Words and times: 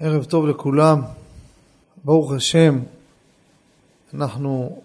ערב 0.00 0.24
טוב 0.24 0.46
לכולם, 0.46 1.02
ברוך 2.04 2.32
השם, 2.32 2.78
אנחנו 4.14 4.82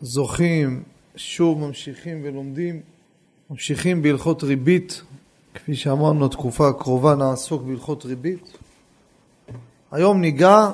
זוכים, 0.00 0.82
שוב 1.16 1.58
ממשיכים 1.58 2.20
ולומדים, 2.24 2.80
ממשיכים 3.50 4.02
בהלכות 4.02 4.42
ריבית, 4.42 5.02
כפי 5.54 5.74
שאמרנו, 5.74 6.26
התקופה 6.26 6.68
הקרובה 6.68 7.14
נעסוק 7.14 7.62
בהלכות 7.62 8.04
ריבית. 8.04 8.56
היום 9.92 10.20
ניגע 10.20 10.70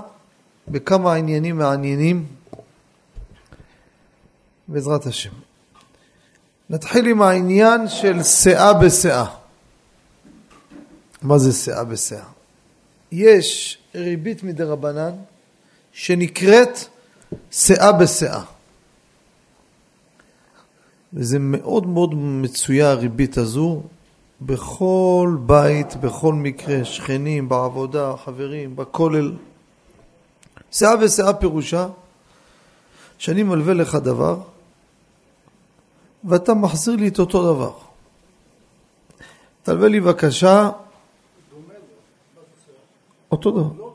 בכמה 0.69 1.15
עניינים 1.15 1.59
מעניינים, 1.59 2.27
בעזרת 4.69 5.07
השם. 5.07 5.33
נתחיל 6.71 7.07
עם 7.07 7.23
העניין 7.23 7.89
של 7.89 8.23
שאה 8.23 8.75
בשאה. 8.75 9.25
מה 11.23 11.39
זה 11.39 11.53
שאה 11.53 11.85
בשאה? 11.85 12.38
יש 13.13 13.79
ריבית 13.95 14.43
מדרבנן 14.43 15.13
שנקראת 15.93 16.79
שאה 17.51 17.93
בשאה. 17.93 18.43
וזה 21.13 21.39
מאוד 21.39 21.87
מאוד 21.87 22.15
מצויה 22.15 22.91
הריבית 22.91 23.39
הזו 23.39 23.83
בכל 24.41 25.37
בית, 25.41 25.97
בכל 25.97 26.35
מקרה, 26.35 26.85
שכנים, 26.85 27.49
בעבודה, 27.49 28.15
חברים, 28.25 28.77
בכולל. 28.77 29.33
שאה 30.73 30.97
בשאה 30.97 31.35
פירושה 31.35 31.89
שאני 33.19 33.43
מלווה 33.43 33.75
לך 33.75 33.95
דבר 33.95 34.41
ואתה 36.25 36.55
מחזיר 36.55 36.97
לי 36.97 37.09
את 37.09 37.19
אותו 37.19 37.55
דבר. 37.55 37.73
תלווה 39.63 39.89
לי 39.89 40.01
בבקשה 40.01 40.71
אותו 43.33 43.51
דבר. 43.51 43.89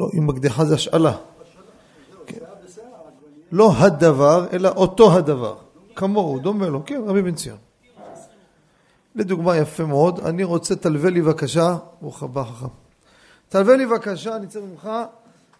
לא, 0.00 0.10
אם 0.18 0.26
מקדחה 0.26 0.64
זה 0.64 0.74
השאלה. 0.74 1.16
כן. 2.26 2.38
לא 3.52 3.72
הדבר, 3.76 4.46
אלא 4.52 4.68
אותו 4.68 5.12
הדבר. 5.12 5.56
כמוהו, 5.96 6.38
דומה 6.38 6.66
לו. 6.66 6.82
כן, 6.86 7.02
רבי 7.06 7.22
בן 7.22 7.34
ציון. 7.34 7.58
לדוגמה 9.14 9.56
יפה 9.56 9.84
מאוד, 9.84 10.20
אני 10.20 10.44
רוצה, 10.44 10.76
תלווה 10.76 11.10
לי 11.10 11.22
בבקשה, 11.22 11.76
ברוך 12.00 12.22
הבא 12.22 12.44
חכם. 12.44 12.66
תלווה 13.48 13.76
לי 13.76 13.86
בבקשה, 13.86 14.36
אני 14.36 14.46
צריך 14.46 14.64
ממך 14.64 14.88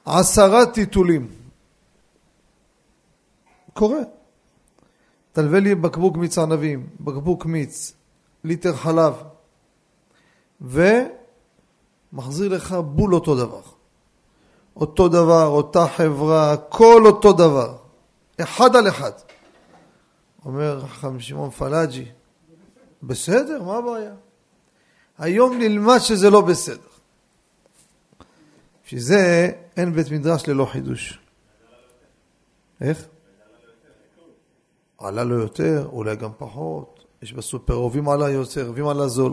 עשרה 0.05 0.67
טיטולים. 0.67 1.29
קורה. 3.73 4.01
תלווה 5.33 5.61
לי 5.61 5.75
בקבוק 5.75 6.17
מיץ 6.17 6.39
ענבים, 6.39 6.87
בקבוק 7.01 7.47
מיץ, 7.47 7.93
ליטר 8.45 8.73
חלב, 8.73 9.15
ומחזיר 10.61 12.49
לך 12.49 12.73
בול 12.73 13.15
אותו 13.15 13.35
דבר. 13.37 13.63
אותו 14.77 15.09
דבר, 15.09 15.47
אותה 15.47 15.87
חברה, 15.97 16.57
כל 16.69 17.03
אותו 17.07 17.33
דבר. 17.33 17.77
אחד 18.41 18.77
על 18.77 18.89
אחד. 18.89 19.13
אומר 20.45 20.81
חכם 20.87 21.21
שמעון 21.21 21.51
פלאג'י, 21.51 22.05
בסדר, 23.03 23.63
מה 23.63 23.77
הבעיה? 23.77 24.15
היום 25.19 25.59
נלמד 25.59 25.99
שזה 25.99 26.31
לא 26.31 26.41
בסדר. 26.41 26.89
בשביל 28.85 29.01
זה 29.01 29.51
אין 29.77 29.93
בית 29.93 30.11
מדרש 30.11 30.49
ללא 30.49 30.65
חידוש. 30.65 31.19
איך? 32.81 33.05
עלה 34.99 35.25
לו 35.25 35.39
יותר, 35.39 35.89
אולי 35.93 36.17
גם 36.17 36.31
פחות. 36.39 37.05
יש 37.23 37.33
בסופר, 37.33 37.75
אוהבים 37.75 38.09
עלה 38.09 38.31
יותר, 38.31 38.67
אוהבים 38.67 38.87
עלה 38.87 39.09
זול. 39.09 39.33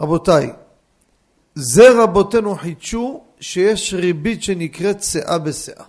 רבותיי, 0.00 0.52
זה 1.54 2.02
רבותינו 2.02 2.54
חידשו 2.56 3.24
שיש 3.40 3.94
ריבית 3.94 4.42
שנקראת 4.42 5.02
שאה 5.02 5.38
בשאה. 5.38 5.84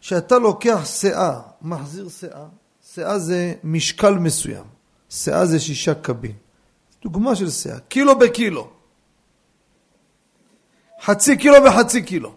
כשאתה 0.00 0.38
לוקח 0.38 0.84
שאה, 0.84 1.40
מחזיר 1.62 2.08
שאה, 2.08 2.46
שאה 2.94 3.18
זה 3.18 3.54
משקל 3.64 4.14
מסוים, 4.14 4.64
שאה 5.10 5.46
זה 5.46 5.60
שישה 5.60 5.94
קבין. 5.94 6.32
דוגמה 7.02 7.36
של 7.36 7.50
שאה, 7.50 7.78
קילו 7.78 8.18
בקילו. 8.18 8.70
חצי 11.02 11.36
קילו 11.36 11.56
בחצי 11.66 12.02
קילו. 12.02 12.34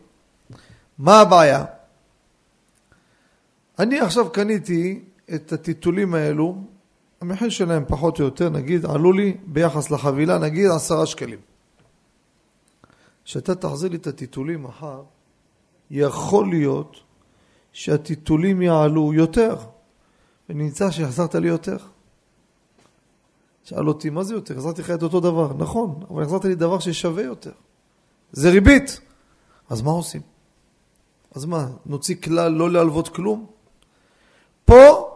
מה 0.98 1.20
הבעיה? 1.20 1.66
אני 3.80 4.00
עכשיו 4.00 4.30
קניתי 4.30 5.00
את 5.36 5.54
הטיטולים 5.54 6.14
האלו 6.14 6.64
המחיר 7.22 7.50
שלהם 7.50 7.84
פחות 7.88 8.20
או 8.20 8.26
יותר, 8.26 8.50
נגיד, 8.50 8.86
עלו 8.86 9.14
לי 9.14 9.38
ביחס 9.46 9.92
לחבילה, 9.92 10.38
נגיד 10.38 10.66
עשרה 10.76 11.06
שקלים. 11.06 11.40
כשאתה 13.26 13.56
תחזיר 13.56 13.90
לי 13.90 13.98
את 13.98 14.08
הטיטולים 14.08 14.64
מחר, 14.64 15.04
יכול 15.92 16.50
להיות 16.50 16.98
שהטיטולים 17.72 18.62
יעלו 18.62 19.14
יותר, 19.14 19.56
ונמצא 20.50 20.92
שהחזרת 20.92 21.36
לי 21.36 21.48
יותר. 21.48 21.78
שאל 23.64 23.88
אותי, 23.88 24.10
מה 24.10 24.24
זה 24.24 24.34
יותר? 24.34 24.54
החזרתי 24.54 24.82
לך 24.82 24.92
את 24.92 25.04
אותו 25.04 25.20
דבר. 25.20 25.54
נכון, 25.58 26.00
אבל 26.10 26.24
החזרת 26.24 26.46
לי 26.46 26.56
דבר 26.56 26.80
ששווה 26.80 27.24
יותר. 27.24 27.52
זה 28.32 28.50
ריבית. 28.50 29.00
אז 29.70 29.82
מה 29.82 29.92
עושים? 29.92 30.22
אז 31.36 31.46
מה, 31.46 31.68
נוציא 31.86 32.16
כלל 32.24 32.52
לא 32.52 32.72
להלוות 32.72 33.08
כלום? 33.08 33.46
פה 34.66 35.11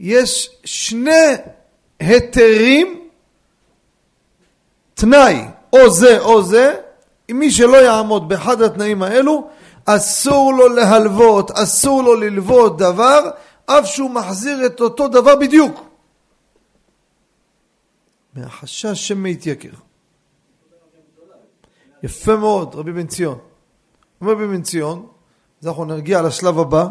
יש 0.00 0.50
שני 0.64 1.34
היתרים, 2.00 3.08
תנאי, 4.94 5.44
או 5.72 5.90
זה 5.90 6.20
או 6.20 6.42
זה, 6.42 6.80
מי 7.30 7.50
שלא 7.50 7.76
יעמוד 7.76 8.28
באחד 8.28 8.62
התנאים 8.62 9.02
האלו, 9.02 9.48
אסור 9.84 10.54
לו 10.54 10.68
להלוות, 10.68 11.50
אסור 11.50 12.02
לו 12.02 12.14
ללוות 12.14 12.78
דבר, 12.78 13.30
אף 13.66 13.86
שהוא 13.86 14.10
מחזיר 14.10 14.66
את 14.66 14.80
אותו 14.80 15.08
דבר 15.08 15.36
בדיוק. 15.36 15.80
מהחשש 18.34 19.08
שמא 19.08 19.28
יתייקר. 19.28 19.68
יפה 22.02 22.36
מאוד, 22.36 22.74
רבי 22.74 22.92
בן 22.92 23.06
ציון. 23.06 23.38
אומר 24.20 24.32
רבי 24.32 24.46
בן 24.46 24.62
ציון, 24.62 25.06
אז 25.60 25.68
אנחנו 25.68 25.84
נגיע 25.84 26.22
לשלב 26.22 26.58
הבא, 26.58 26.86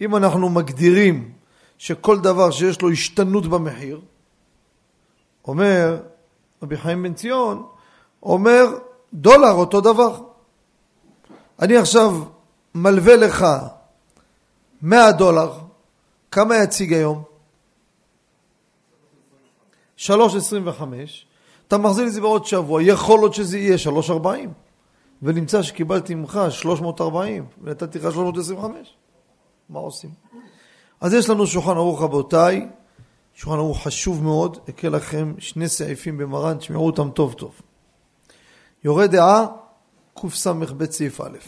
אם 0.00 0.16
אנחנו 0.16 0.48
מגדירים 0.48 1.32
שכל 1.82 2.20
דבר 2.20 2.50
שיש 2.50 2.82
לו 2.82 2.90
השתנות 2.90 3.46
במחיר, 3.46 4.00
אומר 5.44 6.02
רבי 6.62 6.76
חיים 6.76 7.02
בן 7.02 7.14
ציון, 7.14 7.66
אומר 8.22 8.64
דולר 9.12 9.52
אותו 9.52 9.80
דבר. 9.80 10.20
אני 11.62 11.76
עכשיו 11.76 12.24
מלווה 12.74 13.16
לך 13.16 13.46
100 14.82 15.12
דולר, 15.12 15.52
כמה 16.30 16.56
יציג 16.56 16.92
היום? 16.92 17.22
3.25, 19.98 20.10
אתה 21.68 21.78
מחזיר 21.78 22.06
את 22.06 22.12
זה 22.12 22.20
בעוד 22.20 22.44
שבוע, 22.44 22.82
יכול 22.82 23.18
להיות 23.18 23.34
שזה 23.34 23.58
יהיה 23.58 23.76
3.40 24.08 24.26
ונמצא 25.22 25.62
שקיבלתי 25.62 26.14
ממך 26.14 26.40
340 26.50 27.46
ונתתי 27.62 27.98
לך 27.98 28.12
325, 28.12 28.94
מה 29.68 29.78
עושים? 29.78 30.10
אז 31.02 31.14
יש 31.14 31.30
לנו 31.30 31.46
שולחן 31.46 31.76
ערוך 31.76 32.02
רבותיי, 32.02 32.68
שולחן 33.34 33.58
ערוך 33.58 33.82
חשוב 33.82 34.22
מאוד, 34.22 34.58
אקרא 34.68 34.90
לכם 34.90 35.34
שני 35.38 35.68
סעיפים 35.68 36.18
במרן, 36.18 36.58
תשמעו 36.58 36.86
אותם 36.86 37.10
טוב 37.10 37.32
טוב. 37.32 37.60
יורה 38.84 39.06
דעה, 39.06 39.46
קס"ב 40.14 40.90
סעיף 40.90 41.20
א', 41.20 41.38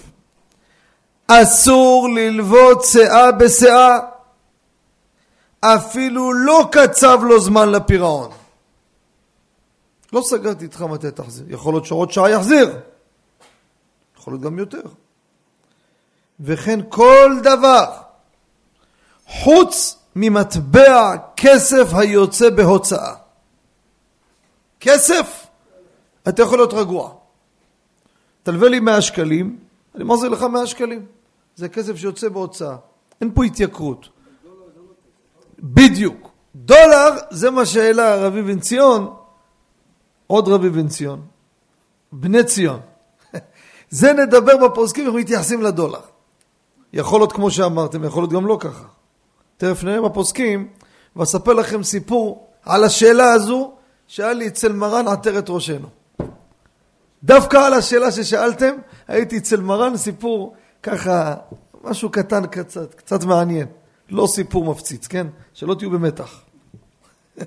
אסור 1.27 2.09
ללוות 2.09 2.85
שאה 2.85 3.33
בשאה, 3.33 3.99
אפילו 5.61 6.33
לא 6.33 6.69
קצב 6.73 7.19
לו 7.23 7.41
זמן 7.41 7.69
לפירעון. 7.69 8.31
לא 10.13 10.23
סגרתי 10.23 10.65
איתך 10.65 10.83
מתי 10.83 11.11
תחזיר, 11.11 11.47
יכול 11.49 11.75
להיות 11.75 11.85
שעוד 11.85 12.11
שעה 12.11 12.31
יחזיר, 12.31 12.79
יכול 14.19 14.33
להיות 14.33 14.43
גם 14.43 14.59
יותר. 14.59 14.83
וכן 16.41 16.81
כל 16.89 17.37
דבר 17.43 18.04
חוץ 19.27 19.99
ממטבע 20.17 21.17
כסף 21.37 21.95
היוצא 21.95 22.51
בהוצאה. 22.51 23.15
כסף, 24.81 25.47
אתה 26.29 26.43
יכול 26.43 26.59
להיות 26.59 26.73
רגוע. 26.73 27.11
תלווה 28.43 28.69
לי 28.69 28.81
100 28.81 29.01
שקלים, 29.01 29.59
אני 29.95 30.05
מחזיר 30.05 30.29
לך 30.29 30.43
100 30.43 30.67
שקלים. 30.67 31.07
זה 31.57 31.69
כסף 31.69 31.97
שיוצא 31.97 32.29
בהוצאה. 32.29 32.77
אין 33.21 33.31
פה 33.35 33.45
התייקרות. 33.45 34.09
בדיוק. 35.59 36.31
דולר 36.55 37.11
זה 37.31 37.51
מה 37.51 37.67
שהעלה 37.67 38.17
רבי 38.17 38.43
בן 38.43 38.61
ציון, 38.61 39.15
עוד 40.27 40.49
רבי 40.49 40.71
בן 40.71 40.89
ציון, 40.89 41.23
בני 42.13 42.45
ציון. 42.45 42.81
זה 43.91 44.13
נדבר 44.13 44.69
בפוסקים, 44.69 45.07
איך 45.07 45.15
מתייחסים 45.15 45.63
לדולר. 45.63 46.01
יכול 46.93 47.21
להיות 47.21 47.33
כמו 47.33 47.51
שאמרתם, 47.51 48.05
יכול 48.05 48.23
להיות 48.23 48.33
גם 48.33 48.47
לא 48.47 48.57
ככה. 48.61 48.85
תכף 49.57 49.85
נראה 49.85 50.03
בפוסקים, 50.03 50.69
ואספר 51.17 51.53
לכם 51.53 51.83
סיפור 51.83 52.49
על 52.63 52.85
השאלה 52.85 53.33
הזו 53.33 53.73
שאל 54.07 54.33
לי 54.33 54.47
אצל 54.47 54.73
מרן 54.73 55.09
עטרת 55.09 55.45
ראשנו. 55.49 55.89
דווקא 57.25 57.57
על 57.57 57.75
השאלה 57.75 58.13
ששאלתם, 58.13 58.75
הייתי 59.09 59.39
אצל 59.39 59.61
מרן 59.61 59.97
סיפור 59.97 60.55
ככה, 60.83 61.35
משהו 61.85 62.11
קטן 62.11 62.47
קצת, 62.47 62.95
קצת 62.95 63.25
מעניין. 63.25 63.67
לא 64.11 64.27
סיפור 64.27 64.65
מפציץ, 64.65 65.07
כן? 65.07 65.27
שלא 65.55 65.75
תהיו 65.75 65.91
במתח. 65.91 66.41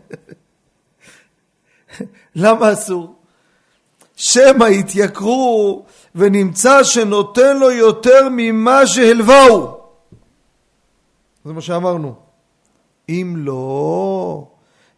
למה 2.36 2.74
אסור? 2.74 3.15
שמא 4.15 4.65
יתייקרו 4.65 5.86
ונמצא 6.15 6.83
שנותן 6.83 7.57
לו 7.57 7.71
יותר 7.71 8.27
ממה 8.31 8.88
שהלווהו. 8.88 9.76
זה 11.47 11.53
מה 11.53 11.61
שאמרנו. 11.61 12.15
אם 13.09 13.33
לא, 13.38 14.47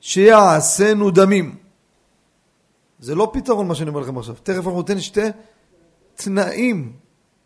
שיעשינו 0.02 1.12
דמים. 1.12 1.56
זה 3.00 3.16
לא 3.16 3.30
פתרון 3.34 3.68
מה 3.68 3.76
שאני 3.76 3.90
אומר 3.90 4.00
לכם 4.00 4.18
עכשיו. 4.18 4.36
תכף 4.44 4.58
אנחנו 4.58 4.78
ניתן 4.78 5.00
שתי 5.00 5.28
תנאים, 6.16 6.94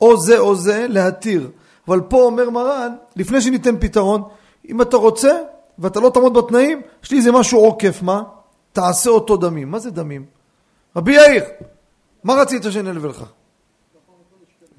או 0.01 0.17
זה 0.17 0.39
או 0.39 0.55
זה, 0.55 0.85
להתיר. 0.89 1.51
אבל 1.87 2.01
פה 2.01 2.17
אומר 2.17 2.49
מרן, 2.49 2.95
לפני 3.15 3.41
שניתן 3.41 3.79
פתרון, 3.79 4.23
אם 4.69 4.81
אתה 4.81 4.97
רוצה 4.97 5.39
ואתה 5.79 5.99
לא 5.99 6.09
תעמוד 6.09 6.33
בתנאים, 6.33 6.81
יש 7.03 7.11
לי 7.11 7.17
איזה 7.17 7.31
משהו 7.31 7.59
עוקף, 7.59 8.01
מה? 8.01 8.23
תעשה 8.71 9.09
אותו 9.09 9.37
דמים. 9.37 9.71
מה 9.71 9.79
זה 9.79 9.91
דמים? 9.91 10.25
רבי 10.95 11.15
יאיר, 11.15 11.43
מה 12.23 12.33
רצית 12.33 12.63
שנלווה 12.69 13.09
לך? 13.09 13.23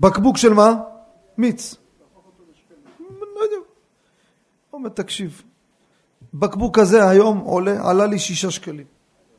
בקבוק 0.00 0.36
של 0.36 0.52
מה? 0.52 0.74
מיץ. 1.38 1.74
אומר, 4.74 4.88
תקשיב, 4.88 5.42
בקבוק 6.34 6.78
הזה 6.78 7.08
היום 7.08 7.38
עולה, 7.38 7.90
עלה 7.90 8.06
לי 8.06 8.18
שישה 8.18 8.50
שקלים. 8.50 8.86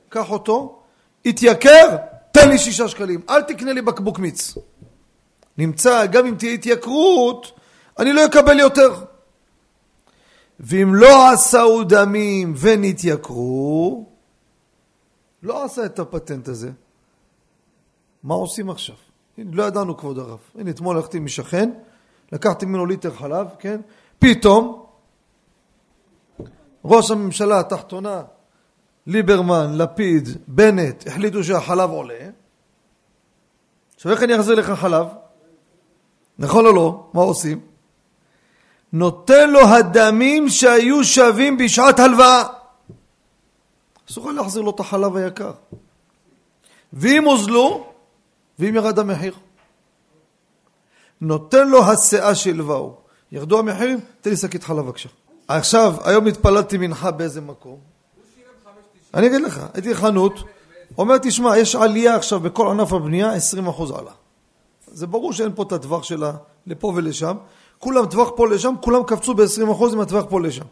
קח 0.10 0.32
אותו, 0.32 0.80
התייקר, 1.26 1.96
תן 2.32 2.50
לי 2.50 2.58
שישה 2.58 2.88
שקלים. 2.88 3.22
אל 3.30 3.42
תקנה 3.42 3.74
לי 3.74 3.82
בקבוק 3.82 4.20
מיץ. 4.20 4.58
נמצא, 5.58 6.06
גם 6.06 6.26
אם 6.26 6.36
תהיה 6.36 6.54
התייקרות, 6.54 7.60
אני 8.00 8.14
לא 8.14 8.26
אקבל 8.26 8.60
יותר. 8.60 8.94
ואם 10.60 10.96
לא 10.96 11.32
עשהו 11.32 11.84
דמים 11.84 12.54
ונתייקרו, 12.58 14.06
לא 15.44 15.66
עשה 15.66 15.86
את 15.86 16.00
הפטנט 16.00 16.48
הזה. 16.48 16.72
מה 18.24 18.34
עושים 18.34 18.70
עכשיו? 18.70 18.96
לא 19.38 19.64
ידענו 19.64 19.98
כבוד 19.98 20.20
הרב. 20.20 20.40
הנה, 20.56 20.70
אתמול 20.70 20.98
הלכתי 20.98 21.20
משכן, 21.20 21.70
לקחתי 22.32 22.66
ממנו 22.66 22.86
ליטר 22.86 23.12
חלב, 23.12 23.48
כן? 23.60 23.82
פתאום, 24.20 24.85
ראש 26.86 27.12
הממשלה 27.12 27.60
התחתונה, 27.60 28.22
ליברמן, 29.08 29.78
לפיד, 29.78 30.30
בנט, 30.48 31.08
החליטו 31.08 31.44
שהחלב 31.44 31.90
עולה. 31.90 32.30
עכשיו 33.96 34.12
איך 34.12 34.24
אני 34.24 34.36
אחזיר 34.36 34.56
לך 34.56 34.72
חלב? 34.72 35.08
נכון 36.40 36.66
או 36.66 36.72
לא? 36.72 37.08
מה 37.14 37.22
עושים? 37.22 37.60
נותן 38.94 39.50
לו 39.50 39.60
הדמים 39.60 40.50
שהיו 40.50 41.04
שווים 41.04 41.58
בשעת 41.58 42.00
הלוואה. 42.00 42.44
אסור 44.10 44.32
להחזיר 44.32 44.62
לו 44.62 44.72
את 44.72 44.80
החלב 44.80 45.16
היקר. 45.16 45.52
ואם 46.94 47.24
הוזלו, 47.26 47.88
ואם 48.60 48.76
ירד 48.76 49.00
המחיר. 49.00 49.34
נותן 51.22 51.68
לו 51.68 51.84
הסאה 51.84 52.36
שהלוואו. 52.36 52.98
ירדו 53.32 53.60
המחירים, 53.60 54.00
תן 54.22 54.30
לי 54.30 54.38
שקית 54.38 54.64
חלב 54.64 54.86
בבקשה. 54.86 55.10
עכשיו, 55.48 55.96
היום 56.04 56.28
התפללתי 56.28 56.78
מנחה 56.78 57.12
באיזה 57.12 57.42
מקום. 57.42 57.80
אני 59.14 59.28
אגיד 59.28 59.42
לך, 59.42 59.66
הייתי 59.74 59.94
בחנות, 59.94 60.34
אומר, 60.98 61.18
תשמע, 61.18 61.58
יש 61.58 61.76
עלייה 61.76 62.16
עכשיו 62.16 62.40
בכל 62.40 62.68
ענף 62.68 62.94
הבנייה, 62.94 63.32
20% 63.68 64.00
עלה. 64.00 64.12
זה 64.88 65.08
ברור 65.08 65.34
שאין 65.34 65.52
פה 65.56 65.64
את 65.64 65.72
הטווח 65.72 66.04
שלה 66.04 66.32
לפה 66.68 66.94
ולשם. 66.96 67.38
כולם 67.80 68.06
טווח 68.06 68.30
פה 68.36 68.48
לשם, 68.48 68.74
כולם 68.82 69.04
קפצו 69.04 69.34
ב-20% 69.34 69.94
עם 69.94 70.00
הטווח 70.00 70.26
פה 70.30 70.42
לשם. 70.42 70.66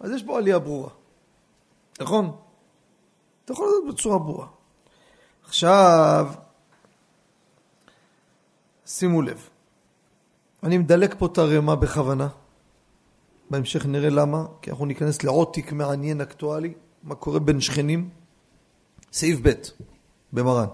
אז 0.00 0.10
יש 0.10 0.22
פה 0.22 0.38
עלייה 0.38 0.58
ברורה. 0.58 0.90
נכון? 2.00 2.36
אתה 3.44 3.52
יכול 3.52 3.68
לדעת 3.68 3.94
בצורה 3.94 4.18
ברורה. 4.18 4.46
עכשיו, 5.44 6.28
שימו 8.86 9.22
לב, 9.22 9.48
אני 10.62 10.78
מדלק 10.78 11.14
פה 11.18 11.26
את 11.26 11.38
הרמה 11.38 11.76
בכוונה. 11.76 12.28
בהמשך 13.50 13.86
נראה 13.86 14.10
למה, 14.10 14.44
כי 14.62 14.70
אנחנו 14.70 14.86
ניכנס 14.86 15.22
לעוד 15.22 15.48
תיק 15.52 15.72
מעניין 15.72 16.20
אקטואלי, 16.20 16.74
מה 17.02 17.14
קורה 17.14 17.38
בין 17.38 17.60
שכנים. 17.60 18.08
סעיף 19.12 19.38
ב' 19.42 19.52
במרן. 20.32 20.66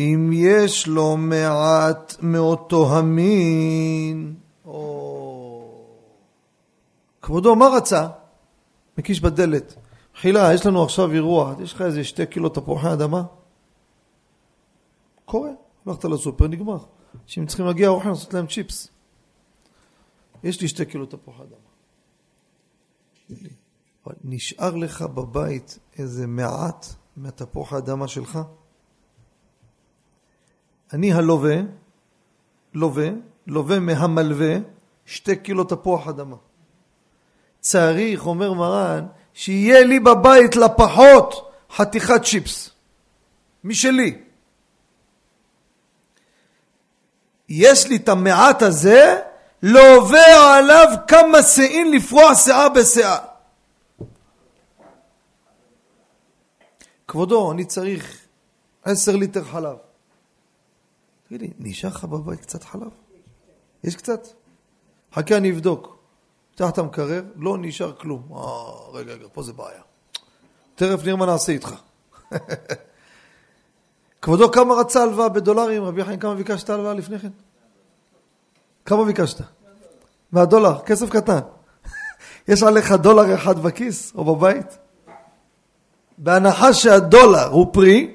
אם 0.00 0.30
יש 0.34 0.86
לו 0.86 1.16
מעט 1.16 2.14
מאותו 2.22 2.98
המין, 2.98 4.34
או... 4.64 5.84
כבודו, 7.22 7.56
מה 7.56 7.66
רצה? 7.76 8.08
מקיש 8.98 9.20
בדלת. 9.20 9.74
חילה, 10.20 10.54
יש 10.54 10.66
לנו 10.66 10.82
עכשיו 10.82 11.12
אירוע, 11.12 11.54
יש 11.62 11.72
לך 11.72 11.82
איזה 11.82 12.04
שתי 12.04 12.26
קילו 12.26 12.48
תפוחי 12.48 12.92
אדמה? 12.92 13.22
קורה, 15.24 15.50
הלכת 15.86 16.04
לסופר, 16.04 16.48
נגמר. 16.48 16.78
אנשים 17.24 17.46
צריכים 17.46 17.66
להגיע 17.66 17.88
אורחים 17.88 18.10
לעשות 18.10 18.34
להם 18.34 18.46
צ'יפס. 18.46 18.88
יש 20.44 20.60
לי 20.60 20.68
שתי 20.68 20.86
קילו 20.86 21.06
תפוחי 21.06 21.42
אדמה. 21.42 21.72
נשאר 24.24 24.76
לך 24.76 25.02
בבית 25.02 25.78
איזה 25.98 26.26
מעט 26.26 26.86
מהתפוח 27.16 27.72
האדמה 27.72 28.08
שלך? 28.08 28.38
אני 30.92 31.12
הלווה, 31.12 31.56
לווה, 32.74 33.08
לווה 33.46 33.80
מהמלווה 33.80 34.56
שתי 35.06 35.36
קילו 35.36 35.64
תפוח 35.64 36.08
אדמה. 36.08 36.36
צריך, 37.60 38.26
אומר 38.26 38.52
מרן, 38.52 39.06
שיהיה 39.34 39.84
לי 39.84 40.00
בבית 40.00 40.56
לפחות 40.56 41.52
חתיכת 41.70 42.22
צ'יפס. 42.22 42.70
משלי. 43.64 44.22
יש 47.48 47.88
לי 47.88 47.96
את 47.96 48.08
המעט 48.08 48.62
הזה, 48.62 49.22
לווה 49.62 50.56
עליו 50.56 50.86
כמה 51.08 51.42
שאין 51.42 51.90
לפרוע 51.90 52.34
שאה 52.34 52.68
בשאה. 52.68 53.18
כבודו, 57.08 57.52
אני 57.52 57.64
צריך 57.64 58.18
עשר 58.84 59.16
ליטר 59.16 59.44
חלב. 59.44 59.76
תגיד 61.28 61.40
לי, 61.40 61.50
נשאר 61.58 61.90
לך 61.90 62.04
בבית 62.04 62.40
קצת 62.40 62.64
חלב? 62.64 62.90
יש 63.84 63.96
קצת? 63.96 64.26
חכה, 65.14 65.36
אני 65.36 65.50
אבדוק. 65.50 65.96
פתח 66.54 66.70
את 66.70 66.78
המקרר, 66.78 67.22
לא 67.36 67.56
נשאר 67.60 67.92
כלום. 67.92 68.22
אה, 68.32 68.98
רגע, 68.98 69.12
רגע, 69.12 69.26
פה 69.32 69.42
זה 69.42 69.52
בעיה. 69.52 69.82
תכף 70.74 71.04
נראה 71.04 71.16
מה 71.16 71.26
נעשה 71.26 71.52
איתך. 71.52 71.74
כבודו, 74.22 74.52
כמה 74.52 74.74
רצה 74.74 75.02
הלוואה 75.02 75.28
בדולרים? 75.28 75.84
רבי 75.84 76.04
חיים, 76.04 76.20
כמה 76.20 76.34
ביקשת 76.34 76.70
הלוואה 76.70 76.94
לפני 76.94 77.18
כן? 77.18 77.30
כמה 78.84 79.04
ביקשת? 79.04 79.40
מהדולר, 80.32 80.78
כסף 80.86 81.10
קטן. 81.10 81.38
יש 82.48 82.62
עליך 82.62 82.92
דולר 82.92 83.34
אחד 83.34 83.58
בכיס 83.58 84.12
או 84.14 84.24
בבית? 84.24 84.78
בהנחה 86.18 86.72
שהדולר 86.72 87.46
הוא 87.46 87.66
פרי, 87.72 88.14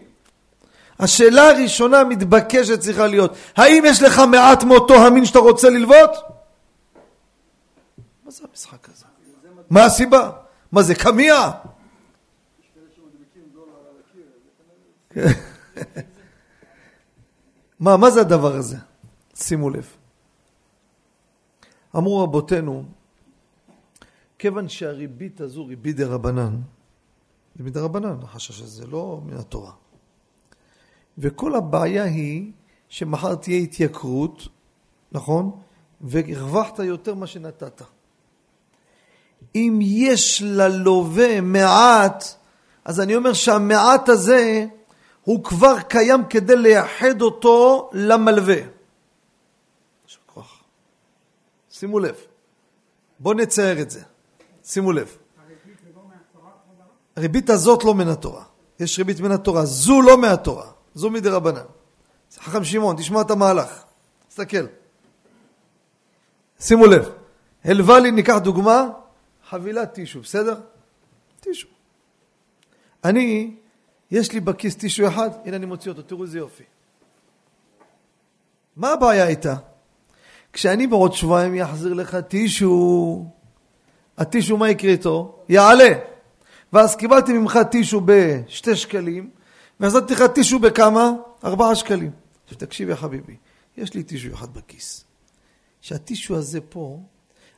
השאלה 1.00 1.50
הראשונה 1.50 2.00
המתבקשת 2.00 2.80
צריכה 2.80 3.08
להיות, 3.08 3.34
האם 3.56 3.84
יש 3.88 4.02
לך 4.02 4.22
מעט 4.32 4.64
מאותו 4.64 4.94
המין 4.94 5.26
שאתה 5.26 5.40
רוצה 5.40 5.70
ללוות? 5.70 6.12
מה 8.26 8.32
זה 8.32 8.44
המשחק 8.50 8.90
הזה? 8.90 9.06
מה 9.70 9.86
הסיבה? 9.86 10.32
מה 10.72 10.84
זה 10.84 10.96
קמיע? 10.96 11.52
מה, 17.80 17.98
מה 17.98 18.12
זה 18.12 18.22
הדבר 18.22 18.56
הזה? 18.56 18.78
שימו 19.36 19.70
לב. 19.70 19.88
אמרו 21.96 22.24
רבותינו, 22.24 22.84
כיוון 24.40 24.70
שהריבית 24.70 25.42
הזו 25.42 25.66
ריבית 25.66 25.96
דה 25.96 26.08
רבנן, 26.08 26.62
זה 27.56 27.64
מדרבנן, 27.64 28.18
החשש 28.24 28.62
הזה, 28.62 28.88
לא 28.88 29.22
מן 29.26 29.38
התורה. 29.38 29.72
וכל 31.18 31.56
הבעיה 31.56 32.04
היא 32.04 32.52
שמחר 32.90 33.36
תהיה 33.36 33.58
התייקרות, 33.58 34.48
נכון? 35.12 35.52
והרווחת 36.02 36.80
יותר 36.80 37.16
מה 37.16 37.28
שנתת. 37.28 37.82
אם 39.56 39.80
יש 39.82 40.42
ללווה 40.46 41.42
מעט, 41.42 42.24
אז 42.86 43.00
אני 43.00 43.16
אומר 43.16 43.34
שהמעט 43.34 44.10
הזה 44.10 44.66
הוא 45.24 45.44
כבר 45.44 45.80
קיים 45.82 46.26
כדי 46.30 46.56
לייחד 46.56 47.22
אותו 47.22 47.90
למלווה. 47.94 48.77
שימו 51.80 52.00
לב. 52.00 52.16
בואו 53.20 53.34
נצייר 53.34 53.82
את 53.82 53.92
זה. 53.92 54.04
שימו 54.64 54.92
לב. 54.92 55.18
הריבית 57.16 57.50
הזאת 57.50 57.84
לא 57.84 57.94
מן 57.94 58.08
התורה. 58.08 58.44
יש 58.80 58.98
ריבית 58.98 59.20
מן 59.20 59.32
התורה. 59.32 59.66
זו 59.66 60.02
לא 60.02 60.18
מהתורה. 60.18 60.72
זו 60.94 61.10
מדי 61.10 61.30
רבנן. 61.30 61.66
חכם 62.38 62.64
שמעון, 62.64 62.96
תשמע 62.96 63.22
את 63.22 63.32
המהלך. 63.32 63.84
תסתכל. 64.30 64.66
שימו 66.60 66.86
לב. 66.86 67.10
הלווה 67.64 68.00
לי, 68.00 68.12
ניקח 68.12 68.38
דוגמה, 68.38 68.90
חבילת 69.50 69.94
טישו, 69.94 70.22
בסדר? 70.22 70.60
טישו. 71.40 71.68
אני, 73.04 73.56
יש 74.12 74.32
לי 74.32 74.40
בכיס 74.40 74.76
טישו 74.76 75.08
אחד, 75.08 75.30
הנה 75.46 75.56
אני 75.56 75.66
מוציא 75.66 75.92
אותו, 75.92 76.02
תראו 76.02 76.24
איזה 76.24 76.38
יופי. 76.38 76.64
מה 78.76 78.92
הבעיה 78.92 79.28
איתה? 79.28 79.56
כשאני 80.54 80.88
בעוד 80.88 81.14
שבועיים 81.14 81.56
יחזיר 81.56 81.94
לך 81.94 82.16
טישו, 82.16 83.26
הטישו 84.18 84.58
מה 84.58 84.70
יקרה 84.70 84.92
איתו? 84.92 85.40
יעלה. 85.50 85.90
ואז 86.74 86.96
קיבלתי 86.96 87.34
ממך 87.34 87.60
טישו 87.72 88.02
בשתי 88.06 88.76
שקלים, 88.76 89.30
ונתתי 89.80 90.14
לך 90.14 90.22
טישו 90.22 90.60
בכמה? 90.60 91.12
ארבעה 91.44 91.76
שקלים. 91.76 92.12
עכשיו 92.44 92.58
תקשיב 92.58 92.90
יא 92.90 92.96
חביבי, 92.96 93.36
יש 93.78 93.94
לי 93.94 94.04
טישו 94.04 94.34
אחד 94.34 94.54
בכיס. 94.54 95.06
שהטישו 95.82 96.36
הזה 96.36 96.62
פה, 96.62 97.00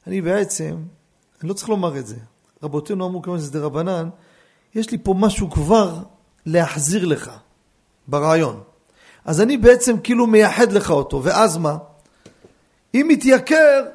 אני 0.08 0.22
בעצם, 0.22 0.76
אני 1.42 1.50
לא 1.50 1.54
צריך 1.54 1.70
לומר 1.70 1.98
את 1.98 2.08
זה. 2.08 2.16
רבותינו 2.64 3.08
אמרו 3.08 3.22
כמובן 3.22 3.40
שזה 3.40 3.52
דרבנן, 3.52 4.10
יש 4.76 4.92
לי 4.92 4.98
פה 5.04 5.14
משהו 5.18 5.50
כבר 5.50 6.04
להחזיר 6.46 7.06
לך, 7.06 7.32
ברעיון. 8.08 8.64
אז 9.26 9.42
אני 9.42 9.58
בעצם 9.58 10.00
כאילו 10.00 10.28
מייחד 10.28 10.72
לך 10.72 10.92
אותו, 10.92 11.24
ואז 11.24 11.58
מה? 11.58 11.78
אם 12.96 13.08
יתייקר, 13.12 13.86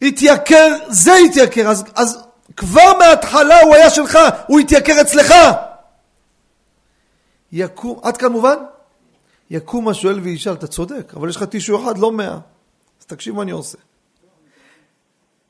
יתייקר, 0.00 0.76
זה 0.88 1.12
יתייקר, 1.26 1.68
אז, 1.68 1.84
אז 1.94 2.24
כבר 2.56 2.98
מההתחלה 2.98 3.60
הוא 3.60 3.74
היה 3.74 3.90
שלך, 3.90 4.18
הוא 4.46 4.60
יתייקר 4.60 5.00
אצלך. 5.00 5.34
יקום, 7.52 8.00
עד 8.02 8.16
כאן 8.16 8.32
מובן? 8.32 8.56
יקום 9.50 9.88
השואל 9.88 10.20
וישאל, 10.20 10.52
אתה 10.52 10.66
צודק, 10.66 11.12
אבל 11.16 11.28
יש 11.28 11.36
לך 11.36 11.42
טישו 11.42 11.82
אחד, 11.82 11.98
לא 11.98 12.12
מאה. 12.12 12.38
אז 13.00 13.06
תקשיב 13.06 13.34
מה 13.34 13.42
אני 13.42 13.50
עושה. 13.50 13.78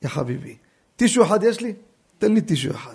יא 0.03 0.09
חביבי, 0.09 0.57
טישו 0.97 1.25
אחד 1.25 1.43
יש 1.43 1.61
לי? 1.61 1.75
תן 2.19 2.33
לי 2.33 2.41
טישו 2.41 2.71
אחד. 2.71 2.95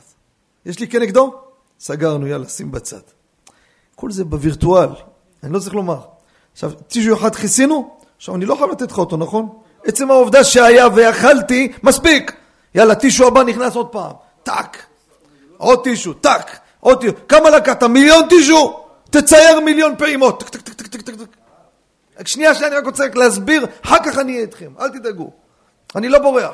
יש 0.66 0.80
לי 0.80 0.88
כנגדו? 0.88 1.42
סגרנו, 1.80 2.28
יאללה, 2.28 2.50
שים 2.50 2.72
בצד. 2.72 3.00
כל 3.96 4.12
זה 4.12 4.26
בווירטואל, 4.26 4.90
אני 5.44 5.54
לא 5.54 5.60
צריך 5.60 5.74
לומר. 5.74 6.02
עכשיו, 6.54 6.72
טישו 6.72 7.16
אחד 7.18 7.36
כיסינו? 7.36 7.97
עכשיו, 8.18 8.36
אני 8.36 8.46
לא 8.46 8.56
חייב 8.56 8.72
לתת 8.72 8.92
לך 8.92 8.98
אותו, 8.98 9.18
נכון? 9.18 9.50
עצם 9.86 10.12
העובדה 10.12 10.44
שהיה 10.44 10.88
ויכלתי, 10.96 11.72
מספיק. 11.84 12.34
יאללה, 12.76 12.96
טישו 12.96 13.28
הבא 13.28 13.44
נכנס 13.44 13.76
עוד 13.76 13.88
פעם. 13.88 14.12
טאק. 14.44 14.86
עוד 15.58 15.84
טישו, 15.84 16.14
טאק. 16.14 16.60
עוד 16.80 17.02
טישו. 17.02 17.14
כמה 17.28 17.50
לקחת? 17.50 17.84
מיליון 17.84 18.28
טישו? 18.30 18.80
תצייר 19.10 19.60
מיליון 19.60 19.96
פעימות. 19.98 20.40
טק, 20.40 20.50
טק, 20.50 20.74
טק, 20.74 20.88
טק, 20.88 21.02
טק, 21.02 21.16
טק. 21.16 21.38
שנייה, 22.28 22.56
שנייה, 22.56 22.72
אני 22.72 22.78
רק 22.78 22.86
רוצה 22.86 23.04
להסביר, 23.16 23.66
אחר 23.86 23.98
כך 24.06 24.18
אני 24.18 24.32
אהיה 24.32 24.42
איתכם, 24.42 24.72
אל 24.80 24.90
תדאגו. 24.90 25.32
אני 25.96 26.10
לא 26.10 26.20
בורח. 26.20 26.54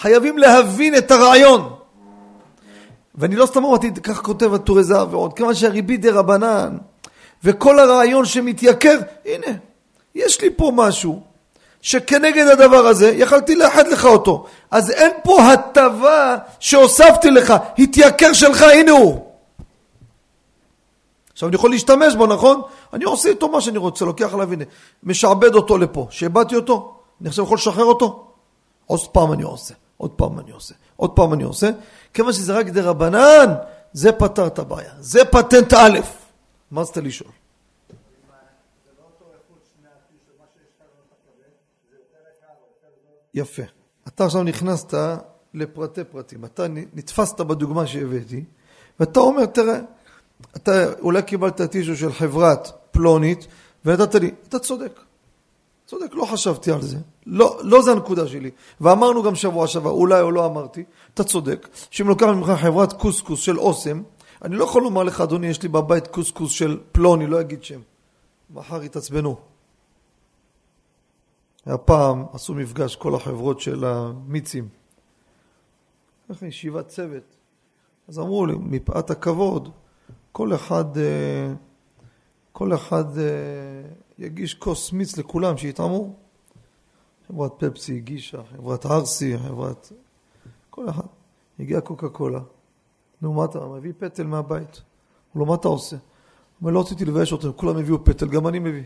חייבים 0.00 0.38
להבין 0.38 0.96
את 0.96 1.10
הרעיון. 1.10 1.74
ואני 3.14 3.36
לא 3.36 3.46
סתם 3.46 3.64
אמרתי, 3.64 3.90
כך 4.02 4.22
כותב 4.22 4.54
הטורי 4.54 4.84
זהב 4.84 5.14
ועוד, 5.14 5.32
כיוון 5.32 5.54
שהריבית 5.54 6.00
דרבנן, 6.00 6.76
וכל 7.44 7.78
הרעיון 7.78 8.24
שמתייקר, 8.24 8.98
הנה, 9.26 9.56
יש 10.14 10.40
לי 10.40 10.50
פה 10.56 10.72
משהו 10.74 11.22
שכנגד 11.82 12.46
הדבר 12.46 12.86
הזה 12.86 13.10
יכלתי 13.10 13.54
לאחד 13.54 13.88
לך 13.88 14.04
אותו. 14.04 14.46
אז 14.70 14.90
אין 14.90 15.12
פה 15.24 15.42
הטבה 15.42 16.36
שהוספתי 16.60 17.30
לך, 17.30 17.54
התייקר 17.78 18.32
שלך, 18.32 18.62
הנה 18.62 18.92
הוא. 18.92 19.26
עכשיו 21.32 21.48
אני 21.48 21.56
יכול 21.56 21.70
להשתמש 21.70 22.14
בו, 22.14 22.26
נכון? 22.26 22.62
אני 22.92 23.04
עושה 23.04 23.28
איתו 23.28 23.48
מה 23.48 23.60
שאני 23.60 23.78
רוצה, 23.78 24.04
לוקח 24.04 24.34
עליו, 24.34 24.52
הנה, 24.52 24.64
משעבד 25.02 25.54
אותו 25.54 25.78
לפה. 25.78 26.06
שאיבדתי 26.10 26.56
אותו, 26.56 26.94
אני 27.20 27.28
עכשיו 27.28 27.44
יכול 27.44 27.56
לשחרר 27.56 27.84
אותו? 27.84 28.26
עוד 28.86 29.08
פעם 29.08 29.32
אני 29.32 29.42
עושה, 29.42 29.74
עוד 29.96 30.10
פעם 30.10 30.38
אני 30.38 30.50
עושה, 30.50 30.74
עוד 30.96 31.10
פעם 31.10 31.32
אני 31.34 31.42
עושה. 31.42 31.70
כיוון 32.14 32.32
שזה 32.32 32.52
רק 32.52 32.66
דה 32.66 32.82
רבנן, 32.82 33.54
זה 33.92 34.12
פתר 34.12 34.46
את 34.46 34.58
הבעיה. 34.58 34.90
זה 35.00 35.24
פטנט 35.24 35.74
א'. 35.74 35.98
מה 36.70 36.80
רצית 36.80 36.96
לשאול? 36.96 37.39
יפה. 43.34 43.62
אתה 44.08 44.24
עכשיו 44.24 44.42
נכנסת 44.42 44.94
לפרטי 45.54 46.04
פרטים. 46.04 46.44
אתה 46.44 46.66
נתפסת 46.68 47.40
בדוגמה 47.40 47.86
שהבאתי, 47.86 48.44
ואתה 49.00 49.20
אומר, 49.20 49.46
תראה, 49.46 49.80
אתה 50.56 50.92
אולי 51.00 51.22
קיבלת 51.22 51.62
טישו 51.62 51.96
של 51.96 52.12
חברת 52.12 52.72
פלונית, 52.90 53.46
ונתת 53.84 54.14
לי, 54.14 54.30
אתה 54.48 54.58
צודק. 54.58 55.00
צודק, 55.86 56.14
לא 56.14 56.24
חשבתי 56.24 56.72
על 56.72 56.82
זה. 56.82 56.98
לא, 57.26 57.60
לא 57.62 57.82
זה 57.82 57.92
הנקודה 57.92 58.28
שלי. 58.28 58.50
ואמרנו 58.80 59.22
גם 59.22 59.34
שבוע 59.34 59.66
שעבר, 59.66 59.90
אולי 59.90 60.20
או 60.20 60.30
לא 60.30 60.46
אמרתי, 60.46 60.84
אתה 61.14 61.24
צודק, 61.24 61.68
שאם 61.90 62.08
לוקח 62.08 62.26
ממך 62.26 62.50
חברת 62.60 62.92
קוסקוס 62.92 63.40
של 63.40 63.58
אוסם, 63.58 64.02
אני 64.42 64.56
לא 64.56 64.64
יכול 64.64 64.82
לומר 64.82 65.02
לך, 65.02 65.20
אדוני, 65.20 65.46
יש 65.46 65.62
לי 65.62 65.68
בבית 65.68 66.06
קוסקוס 66.06 66.52
של 66.52 66.78
פלוני, 66.92 67.26
לא 67.26 67.40
אגיד 67.40 67.64
שם. 67.64 67.80
מחר 68.54 68.84
יתעצבנו. 68.84 69.49
הפעם 71.66 72.24
עשו 72.32 72.54
מפגש 72.54 72.96
כל 72.96 73.14
החברות 73.14 73.60
של 73.60 73.84
המיצים. 73.84 74.68
ככה 76.28 76.46
ישיבת 76.46 76.88
צוות. 76.88 77.36
אז 78.08 78.18
אמרו 78.18 78.46
לי, 78.46 78.54
מפאת 78.60 79.10
הכבוד, 79.10 79.68
כל 80.32 80.54
אחד, 80.54 80.98
אה, 80.98 81.52
כל 82.52 82.74
אחד 82.74 83.18
אה, 83.18 83.24
יגיש 84.18 84.54
כוס 84.54 84.92
מיץ 84.92 85.16
לכולם 85.16 85.56
שיטעמו. 85.56 86.14
חברת 87.28 87.52
פפסי 87.58 87.96
הגישה, 87.96 88.40
חברת 88.56 88.86
ארסי, 88.86 89.38
חברת... 89.38 89.92
כל 90.70 90.88
אחד. 90.88 91.06
הגיעה 91.58 91.80
קוקה 91.80 92.08
קולה. 92.08 92.40
נו, 93.22 93.32
מה 93.32 93.44
אתה 93.44 93.66
מביא 93.66 93.92
פטל 93.98 94.26
מהבית? 94.26 94.82
הוא 95.32 95.40
לא, 95.40 95.46
מה 95.46 95.54
אתה 95.54 95.68
עושה? 95.68 95.96
הוא 95.96 96.02
אומר, 96.60 96.72
לא 96.72 96.80
רציתי 96.80 97.04
לבייש 97.04 97.32
אותם, 97.32 97.52
כולם 97.52 97.76
הביאו 97.76 98.04
פטל, 98.04 98.28
גם 98.28 98.46
אני 98.46 98.58
מביא. 98.58 98.82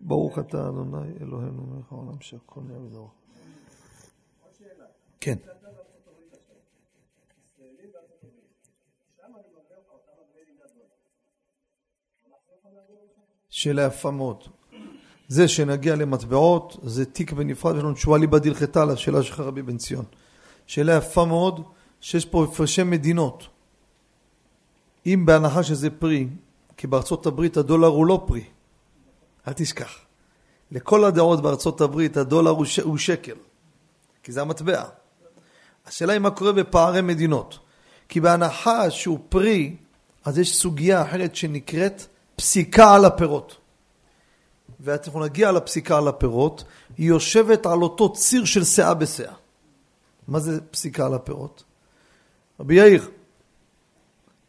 ברוך 0.00 0.38
אתה 0.38 0.68
אדוני 0.68 1.12
אלוהינו 1.20 1.66
מלך 1.66 1.92
העולם 1.92 2.20
שהכל 2.20 2.60
נהיה 2.60 2.78
בדברו. 2.78 3.08
כן. 5.20 5.36
שאלה 13.50 13.82
יפה 13.82 14.10
מאוד. 14.10 14.44
זה 15.28 15.48
שנגיע 15.48 15.96
למטבעות, 15.96 16.76
זה 16.82 17.04
תיק 17.04 17.32
בנפרד, 17.32 17.76
יש 17.76 17.82
לנו 17.82 17.94
תשובה 17.94 18.18
ליבא 18.18 18.38
דלחתה 18.38 18.84
לשאלה 18.84 19.22
שלך 19.22 19.40
רבי 19.40 19.62
בן 19.62 19.76
ציון. 19.76 20.04
שאלה 20.66 20.96
יפה 20.96 21.24
מאוד, 21.24 21.62
שיש 22.00 22.24
פה 22.24 22.44
הפרשי 22.44 22.82
מדינות. 22.82 23.46
אם 25.06 25.22
בהנחה 25.26 25.62
שזה 25.62 25.90
פרי, 25.90 26.28
כי 26.76 26.86
בארצות 26.86 27.26
הברית 27.26 27.56
הדולר 27.56 27.88
הוא 27.88 28.06
לא 28.06 28.24
פרי, 28.26 28.44
אל 29.48 29.52
תשכח. 29.52 29.98
לכל 30.70 31.04
הדעות 31.04 31.42
בארצות 31.42 31.80
הברית 31.80 32.16
הדולר 32.16 32.50
הוא, 32.50 32.64
ש... 32.64 32.78
הוא 32.78 32.98
שקל, 32.98 33.36
כי 34.22 34.32
זה 34.32 34.40
המטבע. 34.40 34.84
השאלה 35.86 36.12
היא 36.12 36.20
מה 36.20 36.30
קורה 36.30 36.52
בפערי 36.52 37.00
מדינות. 37.00 37.58
כי 38.08 38.20
בהנחה 38.20 38.90
שהוא 38.90 39.18
פרי, 39.28 39.76
אז 40.24 40.38
יש 40.38 40.58
סוגיה 40.58 41.02
אחרת 41.02 41.36
שנקראת 41.36 42.02
פסיקה 42.36 42.94
על 42.94 43.04
הפירות. 43.04 43.56
ואנחנו 44.80 45.24
נגיע 45.24 45.52
לפסיקה 45.52 45.98
על 45.98 46.08
הפירות, 46.08 46.64
היא 46.96 47.08
יושבת 47.08 47.66
על 47.66 47.82
אותו 47.82 48.12
ציר 48.12 48.44
של 48.44 48.64
שאה 48.64 48.94
בשאה. 48.94 49.34
מה 50.28 50.40
זה 50.40 50.60
פסיקה 50.60 51.06
על 51.06 51.14
הפירות? 51.14 51.64
רבי 52.60 52.74
יאיר, 52.74 53.10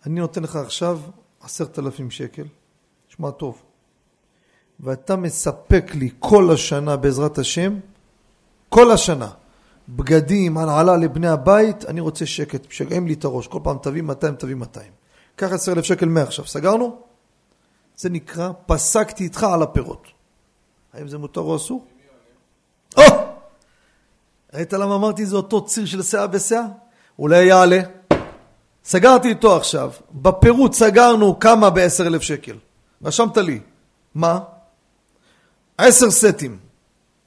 אני 0.06 0.20
נותן 0.20 0.44
לך 0.44 0.56
עכשיו 0.56 1.00
עשרת 1.42 1.80
אלפים 1.80 2.12
שקל, 2.12 2.46
שמע 3.08 3.32
טוב, 3.32 3.62
ואתה 4.80 5.16
מספק 5.16 5.92
לי 5.96 6.10
כל 6.20 6.52
השנה 6.54 6.98
בעזרת 6.98 7.38
השם, 7.38 7.80
כל 8.70 8.92
השנה, 8.92 9.30
בגדים, 9.90 10.58
הנעלה 10.58 10.98
לבני 10.98 11.28
הבית, 11.28 11.86
אני 11.86 12.00
רוצה 12.00 12.26
שקט, 12.26 12.72
שגם 12.72 13.08
לי 13.08 13.14
את 13.14 13.26
הראש, 13.26 13.48
כל 13.48 13.60
פעם 13.64 13.78
תביא 13.82 14.02
200, 14.02 14.36
תביא 14.36 14.56
200. 14.56 14.92
קח 15.36 15.52
עשר 15.52 15.72
אלף 15.72 15.86
שקל 15.86 16.06
מעכשיו, 16.06 16.48
סגרנו? 16.48 16.98
זה 17.98 18.10
נקרא, 18.10 18.52
פסקתי 18.66 19.24
איתך 19.24 19.44
על 19.44 19.62
הפירות. 19.62 20.08
האם 20.94 21.08
זה 21.08 21.18
מותר 21.18 21.42
או 21.42 21.56
אסור? 21.56 21.86
או! 22.98 23.04
ראית 24.54 24.74
למה 24.74 24.96
אמרתי 24.96 25.26
זה 25.26 25.36
אותו 25.36 25.66
ציר 25.66 25.86
של 25.86 26.04
שאה 26.04 26.28
בשאה? 26.28 26.66
אולי 27.20 27.46
יעלה. 27.46 27.80
סגרתי 28.86 29.28
איתו 29.28 29.56
עכשיו, 29.56 29.92
בפירוט 30.12 30.74
סגרנו 30.74 31.40
כמה 31.40 31.70
בעשר 31.70 32.08
אלף 32.08 32.22
שקל. 32.22 32.56
רשמת 33.04 33.38
לי. 33.38 33.60
מה? 34.16 34.40
עשר 35.78 36.12
סטים. 36.12 36.58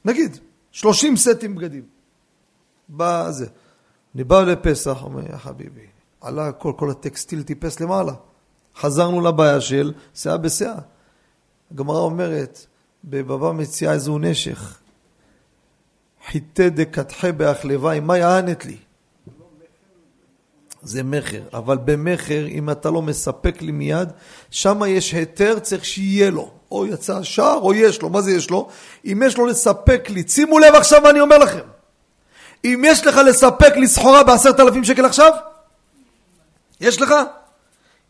נגיד, 0.05 0.39
שלושים 0.71 1.17
סטים 1.17 1.55
בגדים. 1.55 1.85
בא 2.89 3.31
זה. 3.31 3.47
אני 4.15 4.25
בא 4.25 4.41
לפסח, 4.41 5.03
אומר, 5.03 5.27
יא 5.27 5.37
חביבי, 5.37 5.87
עלה 6.21 6.49
הכל, 6.49 6.73
כל 6.77 6.91
הטקסטיל 6.91 7.43
טיפס 7.43 7.81
למעלה. 7.81 8.13
חזרנו 8.77 9.21
לבעיה 9.21 9.61
של 9.61 9.93
שאה 10.15 10.37
בשאה. 10.37 10.79
הגמרא 11.71 11.99
אומרת, 11.99 12.67
בבבא 13.05 13.53
מציאה 13.53 13.93
איזהו 13.93 14.19
נשך, 14.19 14.79
חיטי 16.27 16.71
דקתחי 16.71 17.33
באחלבי, 17.33 18.01
מה 18.01 18.19
יענת 18.19 18.65
לי? 18.65 18.77
זה 20.83 21.03
מכר, 21.03 21.43
אבל 21.53 21.79
במכר, 21.79 22.47
אם 22.47 22.71
אתה 22.71 22.91
לא 22.91 23.03
מספק 23.03 23.63
לי 23.63 23.73
מיד, 23.73 24.09
שם 24.51 24.81
יש 24.89 25.13
היתר, 25.13 25.59
צריך 25.59 25.85
שיהיה 25.85 26.31
לו. 26.31 26.60
או 26.71 26.87
יצא 26.87 27.17
השער 27.17 27.59
או 27.59 27.75
יש 27.75 28.03
לו, 28.03 28.09
מה 28.09 28.21
זה 28.21 28.33
יש 28.33 28.51
לו? 28.51 28.69
אם 29.05 29.23
יש 29.27 29.37
לו 29.37 29.47
לספק 29.47 30.11
לי, 30.11 30.23
שימו 30.29 30.59
לב 30.59 30.75
עכשיו 30.75 31.01
מה 31.01 31.11
אני 31.11 31.21
אומר 31.21 31.39
לכם. 31.39 31.61
אם 32.65 32.83
יש 32.87 33.07
לך 33.07 33.17
לספק 33.17 33.77
לי 33.77 33.89
סחורה 33.89 34.23
בעשרת 34.23 34.61
אלפים 34.61 34.85
שקל 34.85 35.05
עכשיו, 35.05 35.33
יש 36.81 37.01
לך? 37.01 37.15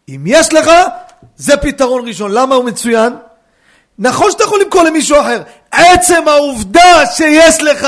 אם 0.08 0.22
יש 0.26 0.52
לך, 0.52 0.70
זה 1.36 1.56
פתרון 1.56 2.08
ראשון. 2.08 2.32
למה 2.32 2.54
הוא 2.54 2.64
מצוין? 2.64 3.12
נכון 3.98 4.30
שאתה 4.30 4.44
יכול 4.44 4.60
למכור 4.60 4.82
למישהו 4.82 5.20
אחר. 5.20 5.42
עצם 5.70 6.28
העובדה 6.28 7.06
שיש 7.06 7.62
לך, 7.62 7.86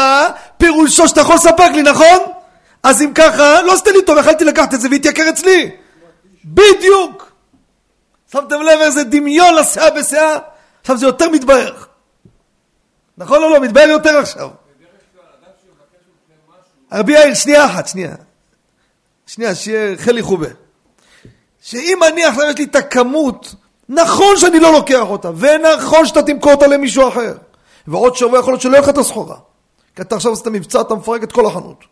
פירושו 0.59 1.09
שאתה 1.09 1.21
יכול 1.21 1.35
לספק 1.35 1.71
לי, 1.75 1.83
נכון? 1.83 2.19
אז 2.83 3.03
אם 3.03 3.13
ככה, 3.15 3.63
לא 3.63 3.73
עשית 3.73 3.87
לי 3.87 4.03
טוב, 4.03 4.19
יכלתי 4.19 4.45
לקחת 4.45 4.75
את 4.75 4.81
זה 4.81 4.89
והתייקר 4.91 5.29
אצלי. 5.29 5.71
בדיוק. 6.45 7.33
שמתם 8.33 8.63
לב 8.63 8.81
איזה 8.81 9.05
דמיון 9.05 9.55
לסאה 9.55 9.91
בסאה? 9.91 10.39
עכשיו 10.83 10.99
זה 10.99 11.07
יותר 11.07 11.31
מתבהר. 11.31 11.85
נכון 13.19 13.43
או 13.43 13.49
לא? 13.49 13.61
מתבהר 13.61 13.89
יותר 13.89 14.19
עכשיו. 14.19 14.51
רבי 16.93 17.13
יאיר, 17.13 17.35
שנייה 17.35 17.67
אחת, 17.67 17.89
שנייה. 17.89 18.15
שנייה, 19.27 19.55
שיהיה 19.55 19.97
חלי 19.99 20.23
חובה. 20.23 20.49
שאם 21.63 22.03
אני 22.03 22.25
עכשיו 22.25 22.45
יש 22.45 22.59
לי 22.59 22.65
את 22.65 22.77
הכמות, 22.77 23.55
נכון 23.89 24.37
שאני 24.39 24.61
לא 24.61 24.73
לוקח 24.73 25.03
אותה, 25.03 25.31
ונכון 25.37 26.07
שאתה 26.07 26.23
תמכור 26.23 26.53
אותה 26.53 26.67
למישהו 26.67 27.09
אחר. 27.09 27.35
ועוד 27.87 28.17
שבוע 28.17 28.39
יכול 28.39 28.53
להיות 28.53 28.61
שלא 28.61 28.73
יהיה 28.73 28.83
לך 28.83 28.89
את 28.89 28.99
הסחורה. 28.99 29.37
כי 29.97 30.03
אתה 30.03 30.17
עכשיו 30.17 30.33
עשית 30.33 30.47
מבצע, 30.47 30.81
אתה 30.81 30.95
מפרק 30.95 31.23
את 31.23 31.33
כל 31.33 31.47
החנות. 31.47 31.85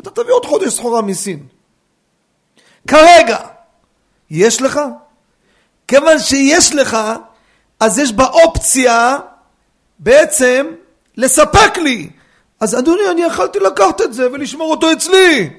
אתה 0.00 0.10
תביא 0.10 0.32
עוד 0.32 0.46
חודש 0.46 0.74
סחורה 0.74 1.02
מסין. 1.02 1.46
כרגע, 2.88 3.38
יש 4.30 4.62
לך? 4.62 4.80
כיוון 5.88 6.18
שיש 6.18 6.74
לך, 6.74 6.96
אז 7.80 7.98
יש 7.98 8.12
באופציה 8.12 9.18
בעצם 9.98 10.66
לספק 11.16 11.78
לי. 11.78 12.10
אז 12.60 12.78
אדוני, 12.78 13.02
אני 13.10 13.22
יכלתי 13.22 13.58
לקחת 13.58 14.00
את 14.00 14.14
זה 14.14 14.32
ולשמור 14.32 14.70
אותו 14.70 14.92
אצלי. 14.92 15.50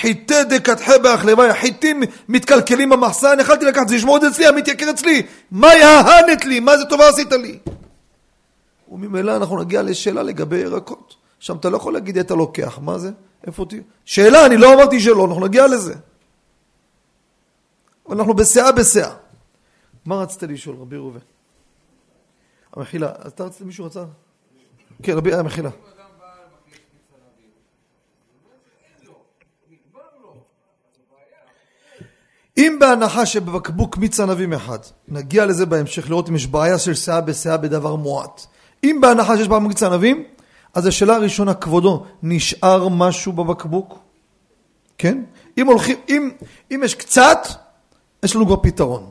חיטי 0.00 0.44
דקתחי 0.44 0.98
באחלבי, 1.02 1.48
החיטים 1.48 2.02
מתקלקלים 2.28 2.90
במחסן, 2.90 3.36
יכלתי 3.40 3.64
לקחת 3.64 3.82
את 3.82 3.88
זה, 3.88 3.96
לשמור 3.96 4.16
את 4.16 4.22
זה 4.22 4.28
אצלי, 4.28 4.46
המתייקר 4.46 4.90
אצלי. 4.90 5.22
מה 5.50 5.74
יהנת 5.74 6.44
לי? 6.44 6.60
מה 6.60 6.78
זה 6.78 6.84
טובה 6.84 7.08
עשית 7.08 7.32
לי? 7.32 7.58
וממילא 8.88 9.36
אנחנו 9.36 9.60
נגיע 9.60 9.82
לשאלה 9.82 10.22
לגבי 10.22 10.56
ירקות. 10.56 11.14
שם 11.40 11.56
אתה 11.56 11.70
לא 11.70 11.76
יכול 11.76 11.92
להגיד 11.92 12.18
אתה 12.18 12.34
לוקח, 12.34 12.78
מה 12.82 12.98
זה? 12.98 13.10
איפה 13.46 13.64
תהיה? 13.68 13.82
שאלה, 14.04 14.46
אני 14.46 14.56
לא 14.56 14.74
אמרתי 14.74 15.00
שלא, 15.00 15.24
אנחנו 15.24 15.46
נגיע 15.46 15.66
לזה. 15.66 15.94
אנחנו 18.10 18.34
בסאה 18.34 18.72
בסאה. 18.72 19.10
מה 20.04 20.16
רצית 20.16 20.42
לשאול, 20.42 20.76
רבי 20.80 20.96
ראובן? 20.96 21.18
המחילה, 22.72 23.12
אתה 23.26 23.44
רצית, 23.44 23.62
מישהו 23.62 23.84
רצה? 23.84 24.04
כן, 25.02 25.12
רבי, 25.12 25.34
המחילה. 25.34 25.70
אם 32.58 32.76
בהנחה 32.80 33.26
שבבקבוק 33.26 33.96
מיץ 33.96 34.20
ענבים 34.20 34.52
אחד, 34.52 34.78
נגיע 35.08 35.46
לזה 35.46 35.66
בהמשך, 35.66 36.10
לראות 36.10 36.28
אם 36.28 36.36
יש 36.36 36.46
בעיה 36.46 36.78
של 36.78 36.94
שאה 36.94 37.20
בשאה 37.20 37.56
בדבר 37.56 37.96
מועט. 37.96 38.46
אם 38.84 38.98
בהנחה 39.00 39.36
שיש 39.36 39.48
בבקבוק 39.48 39.68
מיץ 39.68 39.82
ענבים, 39.82 40.24
אז 40.74 40.86
השאלה 40.86 41.14
הראשונה, 41.14 41.54
כבודו, 41.54 42.06
נשאר 42.22 42.88
משהו 42.88 43.32
בבקבוק? 43.32 43.98
כן? 44.98 45.24
אם 45.58 45.66
הולכים, 45.66 45.96
אם, 46.08 46.30
אם 46.70 46.80
יש 46.84 46.94
קצת, 46.94 47.38
יש 48.22 48.36
לנו 48.36 48.46
כבר 48.46 48.56
פתרון. 48.62 49.10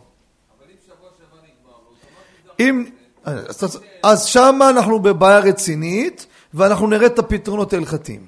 אם, 2.59 2.85
אז, 3.23 3.79
אז 4.03 4.25
שם 4.25 4.59
אנחנו 4.69 4.99
בבעיה 4.99 5.39
רצינית, 5.39 6.27
ואנחנו 6.53 6.87
נראה 6.87 7.07
את 7.07 7.19
הפתרונות 7.19 7.73
ההלכתיים. 7.73 8.27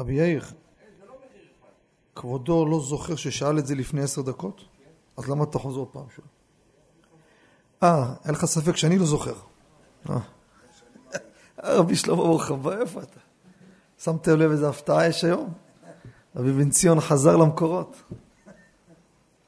רבי 0.00 0.14
יאיר, 0.14 0.44
כבודו 2.14 2.66
לא 2.66 2.80
זוכר 2.80 3.16
ששאל 3.16 3.58
את 3.58 3.66
זה 3.66 3.74
לפני 3.74 4.02
עשר 4.02 4.22
דקות? 4.22 4.64
אז 5.16 5.28
למה 5.28 5.44
אתה 5.44 5.58
חוזר 5.58 5.78
עוד 5.78 5.88
פעם 5.88 6.04
שוב? 6.16 6.24
אה, 7.82 8.14
אין 8.24 8.34
לך 8.34 8.44
ספק 8.44 8.76
שאני 8.76 8.98
לא 8.98 9.06
זוכר. 9.06 9.34
אה. 10.10 10.18
רבי 11.78 11.96
שלמה 11.96 12.16
ברוך 12.16 12.50
הבא, 12.50 12.80
איפה 12.80 13.02
אתה? 13.02 13.20
שמתם 13.98 14.38
לב 14.38 14.50
איזה 14.50 14.68
הפתעה 14.68 15.06
יש 15.06 15.24
היום? 15.24 15.52
רבי 16.36 16.52
בן 16.52 16.70
ציון 16.70 17.00
חזר 17.00 17.36
למקורות. 17.36 18.02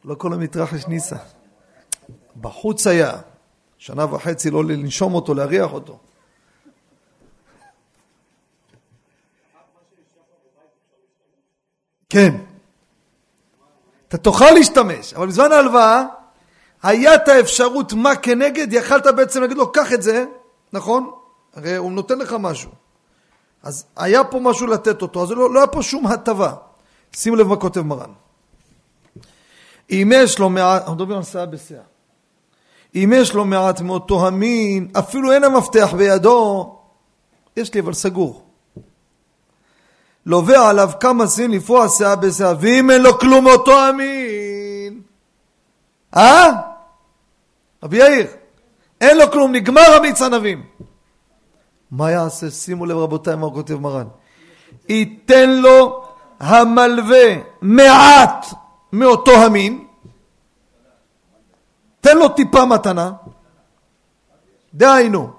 לא 0.04 0.14
כל 0.14 0.32
המתרחש 0.32 0.86
ניסה. 0.86 1.16
בחוץ 2.40 2.86
היה, 2.86 3.12
שנה 3.78 4.14
וחצי 4.14 4.50
לא 4.50 4.64
לנשום 4.64 5.14
אותו, 5.14 5.34
להריח 5.34 5.72
אותו. 5.72 5.98
כן. 12.08 12.34
אתה 14.08 14.16
תוכל 14.16 14.50
להשתמש, 14.50 15.14
אבל 15.14 15.26
בזמן 15.26 15.52
ההלוואה 15.52 16.04
היה 16.82 17.14
את 17.14 17.28
האפשרות 17.28 17.92
מה 17.92 18.16
כנגד, 18.16 18.72
יכלת 18.72 19.06
בעצם 19.06 19.40
להגיד 19.40 19.56
לו, 19.56 19.72
קח 19.72 19.92
את 19.92 20.02
זה, 20.02 20.24
נכון? 20.72 21.10
הרי 21.54 21.76
הוא 21.76 21.92
נותן 21.92 22.18
לך 22.18 22.36
משהו. 22.38 22.70
אז 23.62 23.84
היה 23.96 24.24
פה 24.24 24.40
משהו 24.40 24.66
לתת 24.66 25.02
אותו, 25.02 25.22
אז 25.22 25.30
לא, 25.30 25.54
לא 25.54 25.58
היה 25.58 25.66
פה 25.66 25.82
שום 25.82 26.06
הטבה. 26.06 26.52
שים 27.14 27.34
לב 27.34 27.46
מה 27.46 27.56
כותב 27.56 27.80
מרן. 27.80 28.10
אם 29.90 30.12
יש 30.14 30.38
לו 30.38 30.50
מעט, 30.50 30.80
אנחנו 30.80 30.94
מדברים 30.94 31.18
על 31.18 31.24
שאה 31.24 31.46
בשאה. 31.46 31.82
אם 32.94 33.12
יש 33.16 33.34
לו 33.34 33.44
מעט 33.44 33.80
מאותו 33.80 34.26
המין, 34.26 34.88
אפילו 34.98 35.32
אין 35.32 35.44
המפתח 35.44 35.94
בידו, 35.96 36.76
יש 37.56 37.74
לי 37.74 37.80
אבל 37.80 37.92
סגור. 37.92 38.44
לובע 40.26 40.68
עליו 40.68 40.90
כמה 41.00 41.26
סין 41.26 41.50
לפרוע 41.50 41.88
שאה 41.88 42.16
בשאה, 42.16 42.52
ואם 42.60 42.90
אין 42.90 43.02
לו 43.02 43.18
כלום 43.18 43.44
מאותו 43.44 43.80
המין, 43.80 45.00
אה? 46.16 46.50
רבי 47.82 47.96
יאיר, 47.96 48.26
אין 49.00 49.18
לו 49.18 49.30
כלום, 49.32 49.52
נגמר 49.52 49.94
המיץ 49.96 50.22
ענבים. 50.22 50.64
מה 51.90 52.10
יעשה? 52.10 52.50
שימו 52.50 52.86
לב 52.86 52.96
רבותיי 52.96 53.36
מה 53.36 53.50
כותב 53.50 53.74
מרן. 53.74 54.06
ייתן 54.88 55.50
לו 55.50 56.03
המלווה 56.40 57.34
מעט 57.60 58.46
מאותו 58.92 59.32
המין, 59.32 59.86
תן 62.00 62.18
לו 62.18 62.28
טיפה 62.28 62.64
מתנה, 62.64 63.12
דהיינו, 64.74 65.30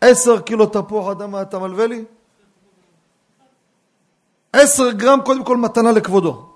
עשר 0.00 0.40
קילו 0.40 0.66
תפוח 0.66 1.10
אדמה 1.10 1.42
אתה 1.42 1.58
מלווה 1.58 1.86
לי? 1.86 2.04
עשר 4.52 4.90
גרם 4.90 5.20
קודם 5.24 5.44
כל 5.44 5.56
מתנה 5.56 5.92
לכבודו. 5.92 6.48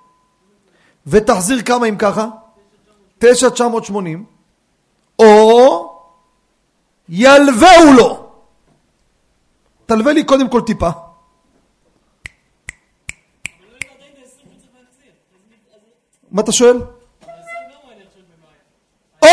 ותחזיר 1.07 1.63
כמה 1.63 1.87
אם 1.87 1.97
ככה? 1.97 2.27
תשע 3.19 3.49
תשע 3.49 3.69
מאות 3.69 3.85
שמונים. 3.85 4.25
או 5.19 6.03
ילווהו 7.09 7.93
לו. 7.97 8.31
תלווה 9.87 10.13
לי 10.13 10.25
קודם 10.25 10.49
כל 10.49 10.61
טיפה. 10.61 10.91
מה 16.31 16.43
אתה 16.43 16.53
שואל? 16.53 16.83
או! 19.23 19.29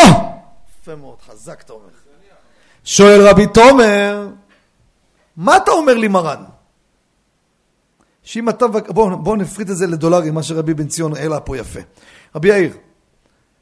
יפה 0.81 0.95
מאוד, 0.95 1.21
חזק 1.21 1.62
אתה 1.62 1.73
אומר. 1.73 1.89
שואל 2.84 3.27
רבי 3.27 3.47
תומר, 3.47 4.29
מה 5.38 5.58
אתה 5.58 5.71
אומר 5.71 5.93
לי 5.93 6.08
מרן? 6.08 6.43
שאם 8.23 8.49
אתה... 8.49 8.67
בואו 8.67 9.17
בוא 9.17 9.38
נפריט 9.38 9.69
את 9.69 9.77
זה 9.77 9.88
לדולרים, 9.88 10.34
מה 10.34 10.43
שרבי 10.43 10.73
בן 10.73 10.88
ציון 10.88 11.15
העלה 11.15 11.39
פה 11.39 11.58
יפה. 11.58 11.79
רבי 12.36 12.47
יאיר, 12.47 12.77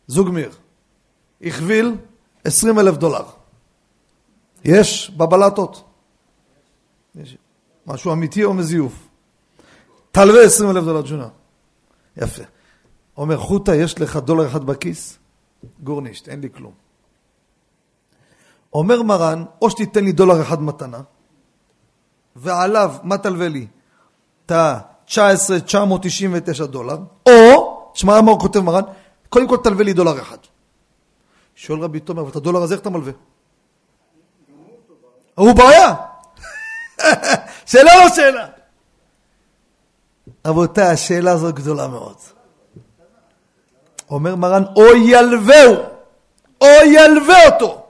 זוג 0.08 0.30
מיר, 0.30 0.52
הכביל 1.42 1.96
עשרים 2.44 2.80
אלף 2.80 2.98
דולר. 2.98 3.26
יש 4.66 5.12
בבלטות. 5.18 5.84
יש. 7.16 7.38
משהו 7.88 8.14
אמיתי 8.14 8.44
או 8.44 8.54
מזיוף? 8.54 8.94
תלווה 10.12 10.44
עשרים 10.44 10.70
אלף 10.70 10.84
דולר 10.84 11.02
תזונה. 11.02 11.28
יפה. 12.18 12.44
אומר, 13.18 13.38
חוטה, 13.38 13.76
יש 13.76 14.02
לך 14.02 14.18
דולר 14.18 14.48
אחד 14.48 14.64
בכיס? 14.64 15.20
גורנישט, 15.84 16.30
אין 16.30 16.42
לי 16.42 16.50
כלום. 16.54 16.74
אומר 18.74 19.02
מרן, 19.02 19.44
או 19.62 19.70
שתיתן 19.70 20.04
לי 20.04 20.12
דולר 20.12 20.42
אחד 20.42 20.62
מתנה, 20.62 21.02
ועליו, 22.36 22.96
מה 23.04 23.18
תלווה 23.18 23.48
לי? 23.48 23.68
את 24.46 24.52
ה-19,999 24.52 26.66
דולר, 26.66 26.98
או, 27.30 27.90
תשמע 27.94 28.22
מה 28.22 28.32
הוא 28.32 28.40
כותב 28.40 28.60
מרן, 28.60 28.84
קודם 29.30 29.48
כל 29.48 29.58
תלווה 29.64 29.84
לי 29.84 29.94
דולר 29.94 30.22
אחד. 30.22 30.38
שואל 31.56 31.80
רבי 31.80 32.00
תומר, 32.00 32.26
ואת 32.26 32.36
הדולר 32.36 32.62
הזה 32.62 32.74
איך 32.74 32.82
אתה 32.82 32.90
מלווה? 32.90 33.12
הוא 35.36 35.54
בעיה. 35.54 35.96
שאלה 37.72 37.92
לא 37.96 38.16
שאלה. 38.16 38.48
רבותיי, 40.48 40.88
השאלה 40.88 41.32
הזאת 41.32 41.56
גדולה 41.56 41.88
מאוד. 41.88 42.18
אומר 44.14 44.36
מרן, 44.36 44.64
או 44.76 44.96
ילווהו, 44.96 45.76
או 46.62 46.68
ילווה 46.86 47.46
אותו. 47.46 47.86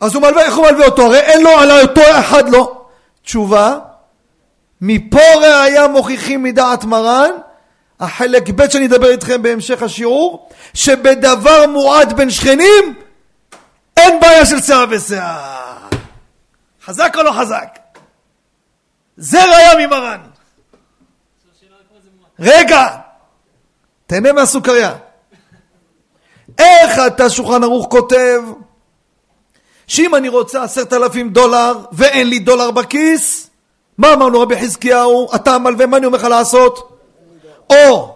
אז 0.00 0.14
הוא 0.14 0.22
מלווה, 0.22 0.42
איך 0.42 0.56
הוא 0.56 0.66
מלווה 0.66 0.86
אותו? 0.86 1.02
הרי 1.02 1.18
אין 1.18 1.42
לו 1.42 1.50
על 1.50 1.70
אותו 1.70 2.00
אחד 2.20 2.48
לא. 2.48 2.84
תשובה, 3.22 3.78
מפה 4.80 5.34
ראיה 5.40 5.88
מוכיחים 5.88 6.42
מדעת 6.42 6.84
מרן, 6.84 7.30
החלק 8.00 8.48
ב' 8.48 8.70
שאני 8.70 8.86
אדבר 8.86 9.10
איתכם 9.10 9.42
בהמשך 9.42 9.82
השיעור, 9.82 10.48
שבדבר 10.74 11.66
מועד 11.66 12.16
בין 12.16 12.30
שכנים, 12.30 12.94
אין 13.96 14.20
בעיה 14.20 14.46
של 14.46 14.60
שיער 14.60 14.84
ושיער. 14.90 15.64
חזק 16.84 17.14
או 17.16 17.22
לא 17.22 17.32
חזק? 17.32 17.78
זה 19.16 19.44
ראיה 19.44 19.86
ממרן. 19.86 20.20
רגע, 22.38 22.86
תהנה 24.06 24.32
מהסוכריה. 24.32 24.94
איך 26.58 26.98
אתה 27.06 27.30
שולחן 27.30 27.64
ערוך 27.64 27.86
כותב 27.90 28.42
שאם 29.86 30.14
אני 30.14 30.28
רוצה 30.28 30.62
עשרת 30.62 30.92
אלפים 30.92 31.30
דולר 31.30 31.72
ואין 31.92 32.28
לי 32.28 32.38
דולר 32.38 32.70
בכיס, 32.70 33.50
מה 33.98 34.12
אמרנו 34.12 34.40
רבי 34.40 34.60
חזקיהו? 34.60 35.28
אתה 35.34 35.58
מלווה, 35.58 35.86
מה 35.86 35.96
אני 35.96 36.06
אומר 36.06 36.18
לך 36.18 36.24
לעשות? 36.24 36.98
או, 37.70 38.14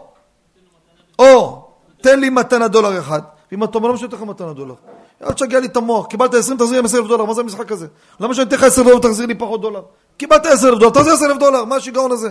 או, 1.19 1.63
תן 2.03 2.21
לי 2.21 2.31
מתנה 2.31 2.69
דולר 2.69 2.99
אחד. 2.99 3.21
אם 3.53 3.65
אתה 3.65 3.79
אומר, 3.79 3.97
שאני 3.97 4.09
אתן 4.09 4.17
לך 4.17 4.23
מתנה 4.23 4.53
דולר? 4.53 4.75
אל 5.23 5.33
תשגע 5.33 5.61
לי 5.61 5.67
את 5.67 5.77
המוח, 5.77 6.07
קיבלת 6.07 6.35
20, 6.35 6.59
תחזיר 6.59 6.81
לי 6.81 6.87
10 6.87 6.99
אלף 6.99 7.07
דולר, 7.07 7.25
מה 7.25 7.35
זה 7.35 7.41
המשחק 7.41 7.73
הזה? 7.73 7.87
למה 8.21 8.35
שאני 8.35 8.49
אתן 8.49 8.57
לך 8.57 8.63
10 8.63 8.83
דולר 8.83 8.97
ותחזיר 8.97 9.27
לי 9.27 9.35
פחות 9.35 9.61
דולר? 9.61 9.83
קיבלת 10.17 10.47
10 10.47 10.69
אלף 10.69 10.79
דולר, 10.79 10.91
תחזיר 10.91 11.13
10 11.13 11.27
אלף 11.27 11.37
דולר, 11.37 11.65
מה 11.65 11.77
השיגעון 11.77 12.13
הזה? 12.13 12.31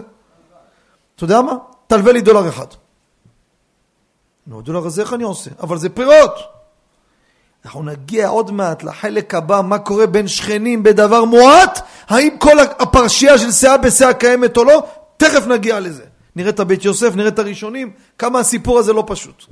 אתה 1.16 1.24
יודע 1.24 1.42
מה? 1.42 1.54
תלווה 1.88 2.12
לי 2.12 2.22
דולר 2.22 2.50
אחד. 2.50 2.66
נו, 4.48 4.60
הדולר 4.60 4.86
הזה 4.86 5.02
איך 5.02 5.14
אני 5.14 5.24
עושה? 5.24 5.52
אבל 5.60 5.78
זה 5.78 5.90
פירות. 5.90 6.36
אנחנו 7.66 7.84
נגיע 7.84 8.28
עוד 8.28 8.52
מעט 8.52 8.84
לחלק 8.84 9.36
הבא, 9.36 9.62
מה 9.62 9.80
קורה 9.80 10.08
בין 10.08 10.28
שכנים 10.28 10.84
בדבר 10.84 11.26
מועט, 11.26 11.80
האם 12.08 12.36
כל 12.40 12.60
הפרשייה 12.60 13.38
של 13.38 13.52
שאה 13.52 13.78
בשאה 13.78 14.14
קיימת 14.14 14.58
או 14.58 14.64
לא, 14.64 14.84
תכף 15.18 15.48
נגיע 15.48 15.80
לזה. 15.80 16.06
נראה 16.36 16.50
את 16.50 16.60
הבית 16.60 16.86
יוסף, 16.86 17.16
נראה 17.16 17.28
את 17.28 17.40
הראשונים, 17.40 17.92
כמה 18.18 18.40
הסיפור 18.40 18.80
הזה 18.80 18.94
לא 18.94 19.04
פשוט. 19.08 19.46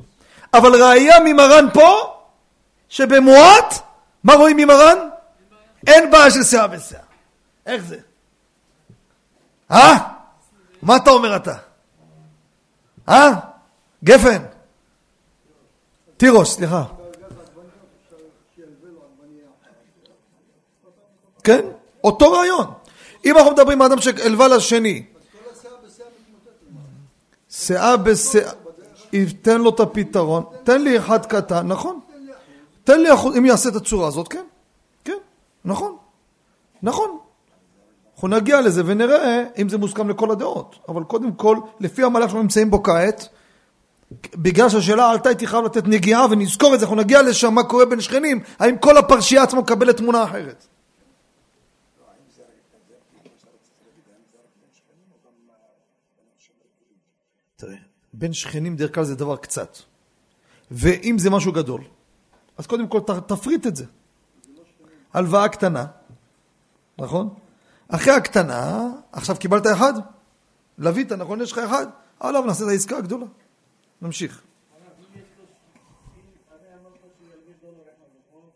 אבל 0.54 0.84
ראייה 0.84 1.16
ממרן 1.26 1.66
פה, 1.74 2.14
שבמועט, 2.90 3.80
מה 4.24 4.34
רואים 4.34 4.58
ממרן? 4.58 4.98
אין 5.88 6.12
בעיה 6.12 6.32
של 6.32 6.44
שאה 6.44 6.68
בשאה. 6.68 7.00
איך 7.66 7.84
זה? 7.84 7.98
אה? 9.72 9.98
מה 10.82 10.96
אתה 10.96 11.10
אומר 11.10 11.36
אתה? 11.36 11.56
אה? 13.10 13.32
גפן. 14.04 14.55
תירוש, 16.18 16.50
סליחה. 16.50 16.84
כן? 21.44 21.66
אותו 22.04 22.32
רעיון. 22.32 22.66
אם 23.26 23.38
אנחנו 23.38 23.52
מדברים 23.52 23.82
על 23.82 23.92
אדם 23.92 24.02
שהלווה 24.02 24.48
לשני, 24.48 25.06
שאה 27.50 27.98
בשאה, 27.98 28.52
תן 29.42 29.62
לו 29.62 29.70
את 29.70 29.80
הפתרון, 29.80 30.44
תן 30.64 30.82
לי 30.82 30.98
אחד 30.98 31.26
קטן, 31.26 31.68
נכון? 31.68 32.00
תן 32.84 33.02
לי 33.02 33.14
אחוז, 33.14 33.38
אם 33.38 33.46
יעשה 33.46 33.70
את 33.70 33.76
הצורה 33.76 34.08
הזאת, 34.08 34.28
כן, 34.28 34.44
כן, 35.04 35.18
נכון, 35.66 35.98
נכון. 36.84 37.18
אנחנו 38.14 38.28
נגיע 38.28 38.62
לזה 38.62 38.82
ונראה 38.86 39.44
אם 39.58 39.70
זה 39.70 39.78
מוסכם 39.78 40.10
לכל 40.10 40.32
הדעות, 40.32 40.76
אבל 40.90 41.04
קודם 41.04 41.32
כל, 41.32 41.58
לפי 41.80 42.04
המהלך 42.04 42.26
שאנחנו 42.26 42.42
נמצאים 42.42 42.72
בו 42.72 42.84
כעת, 42.84 43.28
בגלל 44.36 44.70
שהשאלה 44.70 45.10
עלתה 45.10 45.30
הייתי 45.30 45.48
חייב 45.48 45.66
לתת 45.66 45.88
נגיעה 45.88 46.26
ונזכור 46.32 46.74
את 46.74 46.80
זה, 46.80 46.86
אנחנו 46.86 47.02
נגיע 47.02 47.22
לשם 47.22 47.54
מה 47.54 47.64
קורה 47.64 47.86
בין 47.86 48.02
שכנים, 48.02 48.40
האם 48.60 48.78
כל 48.78 48.98
הפרשייה 48.98 49.44
עצמה 49.44 49.62
מקבלת 49.62 49.98
תמונה 49.98 50.24
אחרת. 50.24 50.68
בין 58.18 58.34
שכנים 58.34 58.76
דרך 58.76 58.96
כלל 58.96 59.04
זה 59.04 59.16
דבר 59.16 59.36
קצת. 59.36 59.78
ואם 60.72 61.20
זה 61.20 61.30
משהו 61.30 61.52
גדול, 61.52 61.82
אז 62.58 62.68
קודם 62.68 62.88
כל 62.88 63.00
תפריט 63.28 63.68
את 63.68 63.76
זה. 63.76 63.86
הלוואה 65.14 65.48
קטנה, 65.48 65.86
נכון? 66.98 67.30
אחרי 67.88 68.14
הקטנה, 68.14 68.90
עכשיו 69.12 69.36
קיבלת 69.40 69.68
אחד? 69.68 69.94
לווית, 70.78 71.12
נכון? 71.12 71.42
יש 71.42 71.52
לך 71.52 71.58
אחד? 71.58 71.88
עליו 72.20 72.44
נעשה 72.46 72.64
את 72.64 72.70
העסקה 72.70 72.98
הגדולה. 72.98 73.26
נמשיך. 74.02 74.42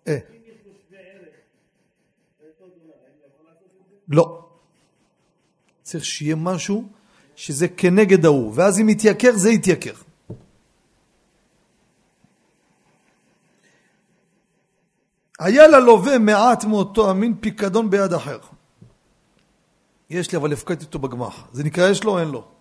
אה. 0.08 0.17
לא. 4.10 4.45
צריך 5.84 6.06
שיהיה 6.06 6.36
משהו 6.36 6.89
שזה 7.36 7.67
כנגד 7.67 8.25
ההוא, 8.25 8.52
ואז 8.56 8.80
אם 8.80 8.89
יתייקר, 8.89 9.32
זה 9.36 9.49
יתייקר. 9.49 9.93
היה 15.39 15.67
ללווה 15.67 16.19
מעט 16.19 16.65
מאותו 16.65 17.10
המין 17.10 17.36
פיקדון 17.39 17.89
ביד 17.89 18.13
אחר. 18.13 18.39
יש 20.10 20.32
לי, 20.32 20.38
אבל 20.38 20.54
הפקדתי 20.54 20.86
אותו 20.86 20.99
בגמח. 20.99 21.47
זה 21.52 21.63
נקרא 21.63 21.89
יש 21.89 22.04
לו 22.04 22.12
או 22.12 22.19
אין 22.19 22.28
לו? 22.28 22.58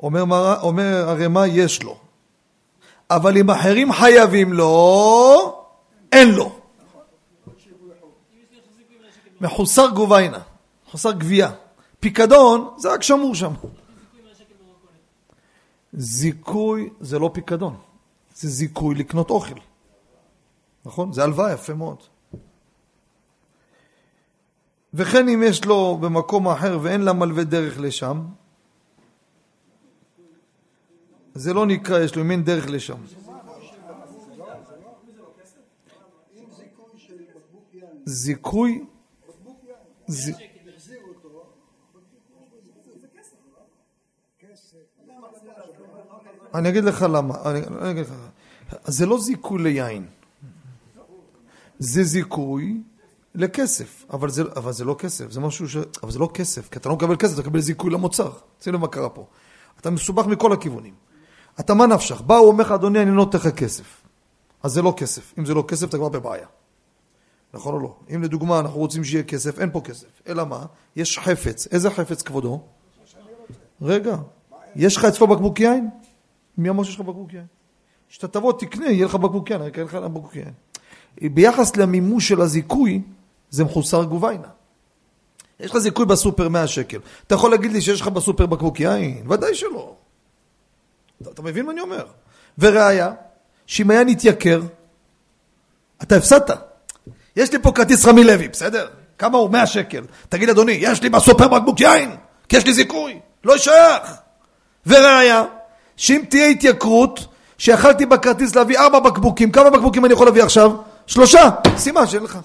אומר, 0.00 0.24
מר... 0.24 0.60
אומר 0.62 1.08
הרמ"א, 1.08 1.46
יש 1.46 1.82
לו. 1.82 1.98
אבל 3.10 3.36
אם 3.38 3.50
אחרים 3.50 3.92
חייבים 3.92 4.52
לו, 4.52 5.64
אין 6.12 6.28
לו. 6.34 6.58
מחוסר 9.40 9.88
גוביינה, 9.94 10.38
מחוסר 10.88 11.12
גבייה. 11.12 11.50
פיקדון 12.00 12.74
זה 12.76 12.92
רק 12.92 13.02
שמור 13.02 13.34
שם. 13.34 13.52
זיכוי 15.92 16.90
זה 17.00 17.18
לא 17.18 17.30
פיקדון, 17.34 17.76
זה 18.34 18.48
זיכוי 18.48 18.94
לקנות 18.94 19.30
אוכל. 19.30 19.54
נכון? 20.84 21.12
זה 21.12 21.24
הלוואה, 21.24 21.52
יפה 21.52 21.74
מאוד. 21.74 21.96
וכן 24.94 25.28
אם 25.28 25.42
יש 25.46 25.64
לו 25.64 25.98
במקום 26.00 26.48
אחר 26.48 26.78
ואין 26.82 27.00
לה 27.00 27.12
מלווה 27.12 27.44
דרך 27.44 27.80
לשם, 27.80 28.22
זה 31.38 31.54
לא 31.54 31.66
נקרא, 31.66 32.00
יש 32.00 32.16
לו 32.16 32.30
אין 32.30 32.44
דרך 32.44 32.70
לשם. 32.70 32.96
זיכוי, 38.04 38.84
אני 46.54 46.68
אגיד 46.68 46.84
לך 46.84 47.06
למה, 47.12 47.34
אני 47.44 47.90
אגיד 47.90 48.06
לך, 48.06 48.12
זה 48.84 49.06
לא 49.06 49.20
זיכוי 49.20 49.62
ליין, 49.62 50.06
זה 51.78 52.02
זיכוי 52.02 52.82
לכסף, 53.34 54.04
אבל 54.10 54.30
זה, 54.30 54.42
אבל 54.56 54.72
זה 54.72 54.84
לא 54.84 54.96
כסף, 54.98 55.30
זה 55.30 55.40
משהו 55.40 55.68
ש... 55.68 55.76
אבל 56.02 56.10
זה 56.10 56.18
לא 56.18 56.30
כסף, 56.34 56.68
כי 56.68 56.78
אתה 56.78 56.88
לא 56.88 56.94
מקבל 56.94 57.16
כסף, 57.16 57.34
אתה 57.34 57.42
מקבל 57.42 57.60
זיכוי 57.60 57.90
למוצר. 57.90 58.32
שים 58.60 58.74
לב 58.74 58.80
מה 58.80 58.88
קרה 58.88 59.08
פה. 59.08 59.26
אתה 59.80 59.90
מסובך 59.90 60.26
מכל 60.26 60.52
הכיוונים. 60.52 61.07
אתה 61.60 61.74
מה 61.74 61.86
נפשך? 61.86 62.20
בא, 62.20 62.36
הוא 62.36 62.48
אומר 62.48 62.64
לך, 62.64 62.72
אדוני, 62.72 63.02
אני 63.02 63.10
לא 63.10 63.16
נותן 63.16 63.38
לך 63.38 63.46
כסף. 63.46 64.02
אז 64.62 64.72
זה 64.72 64.82
לא 64.82 64.94
כסף. 64.96 65.34
אם 65.38 65.44
זה 65.44 65.54
לא 65.54 65.64
כסף, 65.68 65.88
אתה 65.88 65.96
כבר 65.96 66.08
בבעיה. 66.08 66.46
נכון 67.54 67.74
או 67.74 67.80
לא? 67.80 67.96
אם 68.14 68.22
לדוגמה 68.22 68.60
אנחנו 68.60 68.78
רוצים 68.78 69.04
שיהיה 69.04 69.24
כסף, 69.24 69.58
אין 69.58 69.70
פה 69.72 69.80
כסף. 69.80 70.06
אלא 70.28 70.44
מה? 70.44 70.64
יש 70.96 71.18
חפץ. 71.18 71.66
איזה 71.66 71.90
חפץ 71.90 72.22
כבודו? 72.22 72.60
רגע, 73.82 74.16
יש 74.76 74.96
לך 74.96 75.04
אצלו 75.04 75.26
בקבוק 75.26 75.60
יין? 75.60 75.88
מי 76.58 76.70
אמר 76.70 76.82
שיש 76.82 76.94
לך 76.94 77.00
בקבוק 77.00 77.32
יין? 77.32 77.46
כשאתה 78.08 78.28
תבוא, 78.28 78.52
תקנה, 78.52 78.90
יהיה 78.90 79.06
לך 79.06 79.14
בקבוק 79.14 79.50
יין, 79.50 79.60
אני 79.60 79.70
אקנה 79.70 79.84
לך 79.84 79.94
בקבוק 79.94 80.36
יין. 80.36 80.52
ביחס 81.22 81.76
למימוש 81.76 82.28
של 82.28 82.40
הזיכוי, 82.40 83.02
זה 83.50 83.64
מחוסר 83.64 84.04
גוביינה. 84.04 84.48
יש 85.60 85.70
לך 85.70 85.78
זיכוי 85.78 86.06
בסופר 86.06 86.48
100 86.48 86.66
שקל. 86.66 86.98
אתה 87.26 87.34
יכול 87.34 87.50
להגיד 87.50 87.72
לי 87.72 87.80
שיש 87.80 88.00
לך 88.00 88.08
בסופר 88.08 88.46
בקבוק 88.46 88.80
יין? 88.80 89.30
ודאי 89.30 89.54
שלא. 89.54 89.96
אתה, 91.22 91.30
אתה 91.30 91.42
מבין 91.42 91.66
מה 91.66 91.72
אני 91.72 91.80
אומר? 91.80 92.06
וראיה, 92.58 93.12
שאם 93.66 93.90
היה 93.90 94.04
נתייקר, 94.04 94.60
אתה 96.02 96.16
הפסדת. 96.16 96.50
יש 97.36 97.52
לי 97.52 97.58
פה 97.62 97.72
כרטיס 97.72 98.06
רמי 98.06 98.24
לוי, 98.24 98.48
בסדר? 98.48 98.88
כמה 99.18 99.38
הוא? 99.38 99.50
100 99.50 99.66
שקל. 99.66 100.04
תגיד, 100.28 100.48
אדוני, 100.48 100.72
יש 100.72 101.02
לי 101.02 101.08
בסופר 101.08 101.48
בקבוק 101.48 101.80
יין, 101.80 102.16
כי 102.48 102.56
יש 102.56 102.66
לי 102.66 102.74
זיכוי. 102.74 103.20
לא 103.44 103.58
שייך. 103.58 104.12
וראיה, 104.86 105.44
שאם 105.96 106.22
תהיה 106.28 106.46
התייקרות, 106.46 107.26
שיכלתי 107.58 108.06
בכרטיס 108.06 108.54
להביא 108.54 108.78
ארבע 108.78 108.98
בקבוקים, 108.98 109.52
כמה 109.52 109.70
בקבוקים 109.70 110.04
אני 110.04 110.12
יכול 110.12 110.26
להביא 110.26 110.42
עכשיו? 110.42 110.72
שלושה. 111.06 111.50
סימן 111.76 112.06
שאין 112.06 112.22
לך. 112.22 112.38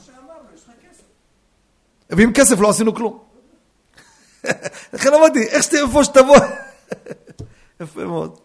ועם 2.10 2.34
כסף 2.34 2.60
לא 2.60 2.70
עשינו 2.70 2.96
כלום. 2.96 3.20
לכן 4.94 5.14
אמרתי, 5.14 5.44
איך 5.44 5.64
שתהיה 5.64 5.84
איפה 5.84 6.04
שתבוא. 6.04 6.38
יפה 7.82 8.04
מאוד. 8.04 8.40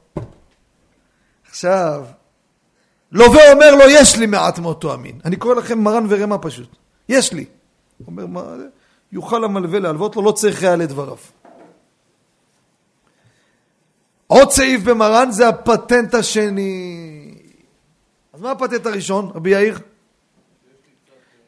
עכשיו, 1.58 2.04
לווה 3.12 3.52
אומר 3.52 3.74
לו, 3.74 3.84
יש 3.90 4.16
לי 4.16 4.26
מעט 4.26 4.58
מאותו 4.58 4.92
המין. 4.92 5.20
אני 5.24 5.36
קורא 5.36 5.54
לכם 5.54 5.78
מרן 5.78 6.06
ורמה 6.08 6.38
פשוט. 6.38 6.76
יש 7.08 7.32
לי. 7.32 7.44
אומר, 8.06 8.26
מה, 8.26 8.42
יוכל 9.12 9.44
המלווה 9.44 9.78
להלוות 9.78 10.16
לו, 10.16 10.22
לא 10.22 10.32
צריך 10.32 10.62
ראיה 10.62 10.76
לדבריו. 10.76 11.16
עוד 14.26 14.50
סעיף 14.50 14.82
במרן 14.82 15.30
זה 15.30 15.48
הפטנט 15.48 16.14
השני. 16.14 17.34
אז 18.32 18.40
מה 18.40 18.50
הפטנט 18.50 18.86
הראשון, 18.86 19.30
רבי 19.34 19.50
יאיר? 19.50 19.78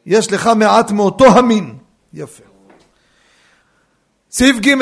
יש 0.05 0.31
לך 0.31 0.49
מעט 0.55 0.91
מאותו 0.91 1.25
המין. 1.25 1.77
יפה. 2.13 2.43
סעיף 4.31 4.55
ג' 4.59 4.75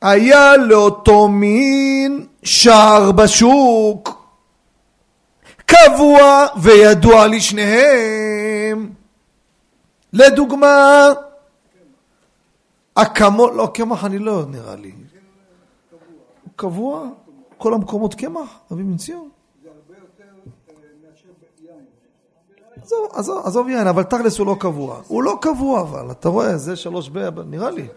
היה 0.00 0.56
לאותו 0.56 1.28
מין 1.28 2.26
שער 2.42 3.12
בשוק 3.12 4.15
קבוע 5.84 6.46
וידוע 6.62 7.26
לשניהם. 7.26 8.90
לדוגמה, 10.12 11.08
אקמול, 12.94 13.54
לא, 13.54 13.70
קמח 13.74 14.04
אני 14.04 14.18
לא 14.18 14.44
נראה 14.48 14.76
לי. 14.76 14.92
הוא 16.42 16.52
קבוע? 16.56 17.08
כל 17.58 17.74
המקומות 17.74 18.14
קמח? 18.14 18.58
אבי 18.72 18.82
מנציון? 18.82 19.28
עזוב, 23.12 23.46
עזוב, 23.46 23.68
יין, 23.68 23.86
אבל 23.86 24.02
תכלס 24.02 24.38
הוא 24.38 24.46
לא 24.46 24.56
קבוע. 24.60 25.00
הוא 25.06 25.22
לא 25.22 25.38
קבוע 25.40 25.80
אבל, 25.80 26.10
אתה 26.10 26.28
רואה, 26.28 26.56
זה 26.56 26.76
שלוש 26.76 27.08
ב... 27.08 27.18
נראה 27.40 27.70
לי. 27.70 27.88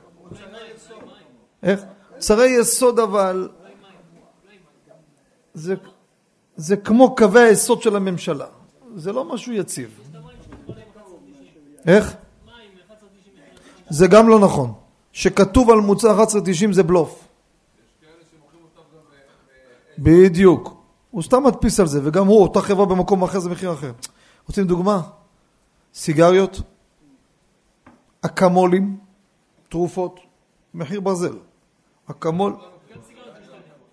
איך? 1.63 1.83
צרי 2.17 2.47
יסוד 2.47 2.99
אבל... 2.99 3.49
זה, 5.53 5.75
זה 6.59 6.77
כמו 6.77 7.15
קווי 7.15 7.41
היסוד 7.41 7.81
של 7.81 7.95
הממשלה. 7.95 8.45
זה 8.95 9.11
לא 9.11 9.25
משהו 9.25 9.53
יציב. 9.53 9.99
איך? 11.87 12.15
זה 13.89 14.07
גם 14.07 14.29
לא 14.29 14.39
נכון. 14.39 14.73
שכתוב 15.11 15.69
על 15.69 15.79
מוצר 15.79 16.21
1190 16.21 16.73
זה 16.73 16.83
בלוף. 16.83 17.27
בדיוק. 19.99 20.83
הוא 21.11 21.23
סתם 21.23 21.43
מדפיס 21.43 21.79
על 21.79 21.87
זה, 21.87 21.99
וגם 22.03 22.27
הוא, 22.27 22.41
אותה 22.41 22.61
חברה 22.61 22.85
במקום 22.85 23.23
אחר 23.23 23.39
זה 23.39 23.49
מחיר 23.49 23.73
אחר. 23.73 23.91
רוצים 24.47 24.67
דוגמה? 24.67 25.01
סיגריות, 25.93 26.61
אקמולים, 28.21 28.97
תרופות, 29.69 30.19
מחיר 30.73 30.99
ברזל. 30.99 31.37
אקמול, 32.11 32.55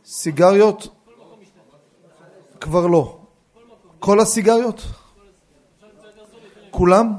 סיגריות, 0.04 0.95
כבר 2.60 2.86
לא. 2.86 3.18
כל 3.98 4.20
הסיגריות? 4.20 4.82
כולם? 6.70 7.12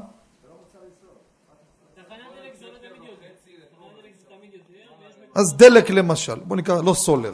אז 5.35 5.57
דלק 5.57 5.89
למשל, 5.89 6.35
בוא 6.35 6.57
נקרא, 6.57 6.81
לא 6.81 6.93
סולר. 6.93 7.33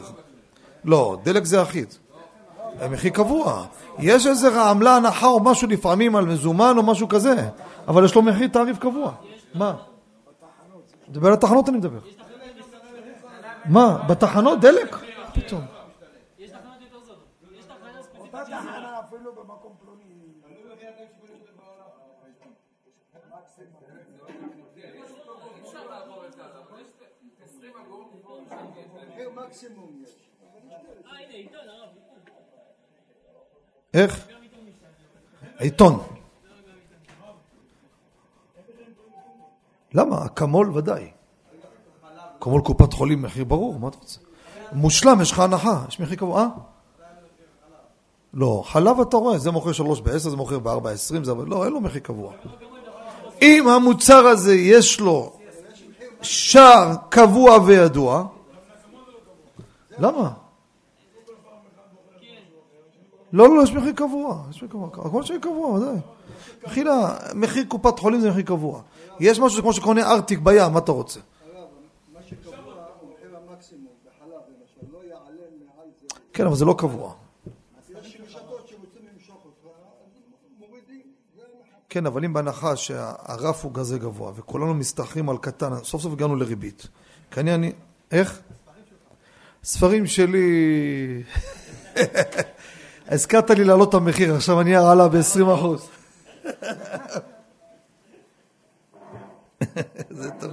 לא, 0.84 1.18
דלק 1.22 1.44
זה 1.44 1.62
אחיד. 1.62 1.94
המחיר 2.80 3.10
קבוע. 3.10 3.66
יש 3.98 4.26
איזה 4.26 4.62
עמלה 4.62 4.96
הנחה 4.96 5.26
או 5.26 5.40
משהו 5.40 5.68
לפעמים 5.68 6.16
על 6.16 6.24
מזומן 6.24 6.74
או 6.76 6.82
משהו 6.82 7.08
כזה, 7.08 7.34
אבל 7.88 8.04
יש 8.04 8.14
לו 8.14 8.22
מחיר 8.22 8.48
תעריף 8.48 8.78
קבוע. 8.78 9.12
מה? 9.54 9.76
מדבר 11.08 11.28
על 11.28 11.34
התחנות 11.34 11.68
אני 11.68 11.76
מדבר. 11.76 11.98
מה? 13.64 13.98
בתחנות 14.08 14.60
דלק? 14.60 14.96
פתאום. 15.34 15.60
איך? 33.94 34.26
עיתון. 35.58 36.02
למה? 39.94 40.26
אקמול 40.26 40.70
ודאי. 40.76 41.10
אקמול 42.38 42.62
קופת 42.62 42.92
חולים 42.92 43.22
מחיר 43.22 43.44
ברור, 43.44 43.78
מה 43.78 43.88
אתה 43.88 43.96
רוצה? 43.98 44.20
מושלם, 44.72 45.20
יש 45.20 45.32
לך 45.32 45.38
הנחה, 45.38 45.84
יש 45.88 46.00
מחיר 46.00 46.16
קבוע. 46.16 46.40
אה? 46.40 46.48
לא, 48.34 48.62
חלב 48.66 49.00
אתה 49.00 49.16
רואה, 49.16 49.38
זה 49.38 49.50
מוכר 49.50 49.72
שלוש 49.72 50.00
בעשר, 50.00 50.30
זה 50.30 50.36
מוכר 50.36 50.58
בארבע 50.58 50.90
עשרים, 50.90 51.24
זה... 51.24 51.32
לא, 51.46 51.64
אין 51.64 51.72
לו 51.72 51.80
מחיר 51.80 52.00
קבוע. 52.00 52.32
אם 53.42 53.68
המוצר 53.68 54.26
הזה 54.26 54.54
יש 54.54 55.00
לו 55.00 55.32
שער 56.22 56.94
קבוע 57.08 57.58
וידוע, 57.64 58.26
למה? 59.98 60.32
לא, 63.32 63.56
לא, 63.56 63.62
יש 63.62 63.72
מחיר 63.72 63.92
קבוע, 63.92 64.44
יש 64.50 64.56
מחיר 64.56 64.68
קבוע, 64.68 64.88
הכל 64.88 65.20
מחיר 65.20 65.38
קבוע, 65.38 65.70
ודאי. 65.70 65.96
מחילה, 66.66 67.16
מחיר 67.34 67.64
קופת 67.68 67.98
חולים 67.98 68.20
זה 68.20 68.30
מחיר 68.30 68.42
קבוע. 68.42 68.82
יש 69.20 69.38
משהו 69.38 69.62
כמו 69.62 69.72
שקונה 69.72 70.12
ארטיק 70.12 70.38
בים, 70.38 70.72
מה 70.72 70.78
אתה 70.78 70.92
רוצה? 70.92 71.20
כן, 76.32 76.46
אבל 76.46 76.56
זה 76.56 76.64
לא 76.64 76.74
קבוע. 76.78 77.14
כן, 81.88 82.06
אבל 82.06 82.24
אם 82.24 82.32
בהנחה 82.32 82.76
שהרף 82.76 83.64
הוא 83.64 83.72
כזה 83.74 83.98
גבוה 83.98 84.32
וכולנו 84.34 84.74
מסתחרים 84.74 85.28
על 85.30 85.38
קטן, 85.38 85.84
סוף 85.84 86.02
סוף 86.02 86.12
הגענו 86.12 86.36
לריבית. 86.36 86.88
כי 87.30 87.40
אני, 87.40 87.54
אני, 87.54 87.72
איך? 88.10 88.40
ספרים 89.64 90.06
שלי... 90.06 91.22
הזכרת 93.08 93.50
לי 93.50 93.64
להעלות 93.64 93.88
את 93.88 93.94
המחיר, 93.94 94.34
עכשיו 94.34 94.60
אני 94.60 94.76
עלה 94.76 95.08
ב-20 95.08 95.54
אחוז. 95.54 95.88
זה 100.10 100.30
טוב. 100.40 100.52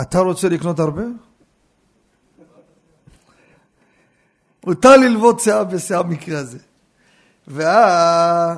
אתה 0.00 0.18
רוצה 0.18 0.48
לקנות 0.48 0.78
הרבה? 0.78 1.02
מותר 4.66 4.96
ללוות 4.96 5.40
שאה 5.40 5.64
בשאה 5.64 6.02
במקרה 6.02 6.38
הזה. 6.38 6.58
ואה... 7.48 8.56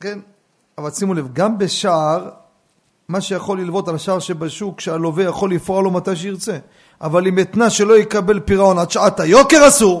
כן, 0.00 0.18
אבל 0.78 0.90
שימו 0.90 1.14
לב, 1.14 1.28
גם 1.32 1.58
בשער 1.58 2.30
מה 3.08 3.20
שיכול 3.20 3.60
ללוות 3.60 3.88
על 3.88 3.94
השער 3.94 4.18
שבשוק, 4.18 4.80
שהלווה 4.80 5.24
יכול 5.24 5.54
לפרוע 5.54 5.82
לו 5.82 5.90
מתי 5.90 6.16
שירצה. 6.16 6.58
אבל 7.00 7.26
אם 7.26 7.38
אתנה 7.38 7.70
שלא 7.70 7.98
יקבל 7.98 8.40
פירעון 8.40 8.78
עד 8.78 8.90
שעת 8.90 9.20
היוקר 9.20 9.68
אסור. 9.68 10.00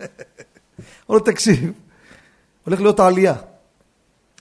אומר 1.08 1.18
לו, 1.18 1.20
תקשיב, 1.20 1.72
הולך 2.64 2.80
להיות 2.80 3.00
עלייה. 3.00 3.34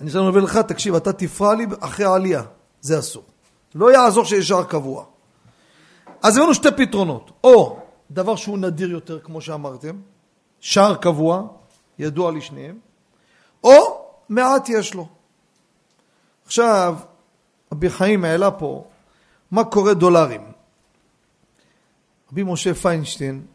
אני 0.01 0.07
רוצה 0.07 0.19
לומר 0.19 0.39
לך, 0.39 0.57
תקשיב, 0.57 0.95
אתה 0.95 1.13
תפרע 1.13 1.55
לי 1.55 1.65
אחרי 1.79 2.05
העלייה. 2.05 2.41
זה 2.81 2.99
אסור. 2.99 3.23
לא 3.75 3.93
יעזור 3.93 4.25
שיש 4.25 4.47
שער 4.47 4.63
קבוע. 4.63 5.03
אז 6.23 6.37
הבאנו 6.37 6.53
שתי 6.53 6.69
פתרונות. 6.77 7.31
או 7.43 7.79
דבר 8.11 8.35
שהוא 8.35 8.57
נדיר 8.57 8.91
יותר, 8.91 9.19
כמו 9.19 9.41
שאמרתם, 9.41 9.95
שער 10.59 10.95
קבוע, 10.95 11.43
ידוע 11.99 12.31
לשניהם, 12.31 12.77
או 13.63 14.00
מעט 14.31 14.69
יש 14.69 14.93
לו. 14.93 15.07
עכשיו, 16.45 16.97
רבי 17.71 17.89
חיים 17.89 18.25
העלה 18.25 18.51
פה, 18.51 18.85
מה 19.51 19.63
קורה 19.63 19.93
דולרים? 19.93 20.41
רבי 22.31 22.43
משה 22.43 22.73
פיינשטיין 22.73 23.45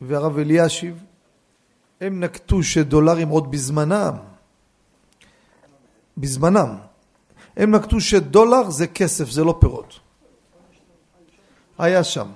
והרב 0.00 0.38
אלישיב, 0.38 1.04
הם 2.00 2.20
נקטו 2.24 2.62
שדולרים 2.62 3.28
עוד 3.28 3.50
בזמנם, 3.50 4.16
בזמנם, 6.16 6.76
הם 7.56 7.74
נקטו 7.74 8.00
שדולר 8.00 8.70
זה 8.70 8.86
כסף, 8.86 9.30
זה 9.30 9.44
לא 9.44 9.56
פירות. 9.60 10.00
היה 11.78 12.04
שם. 12.04 12.28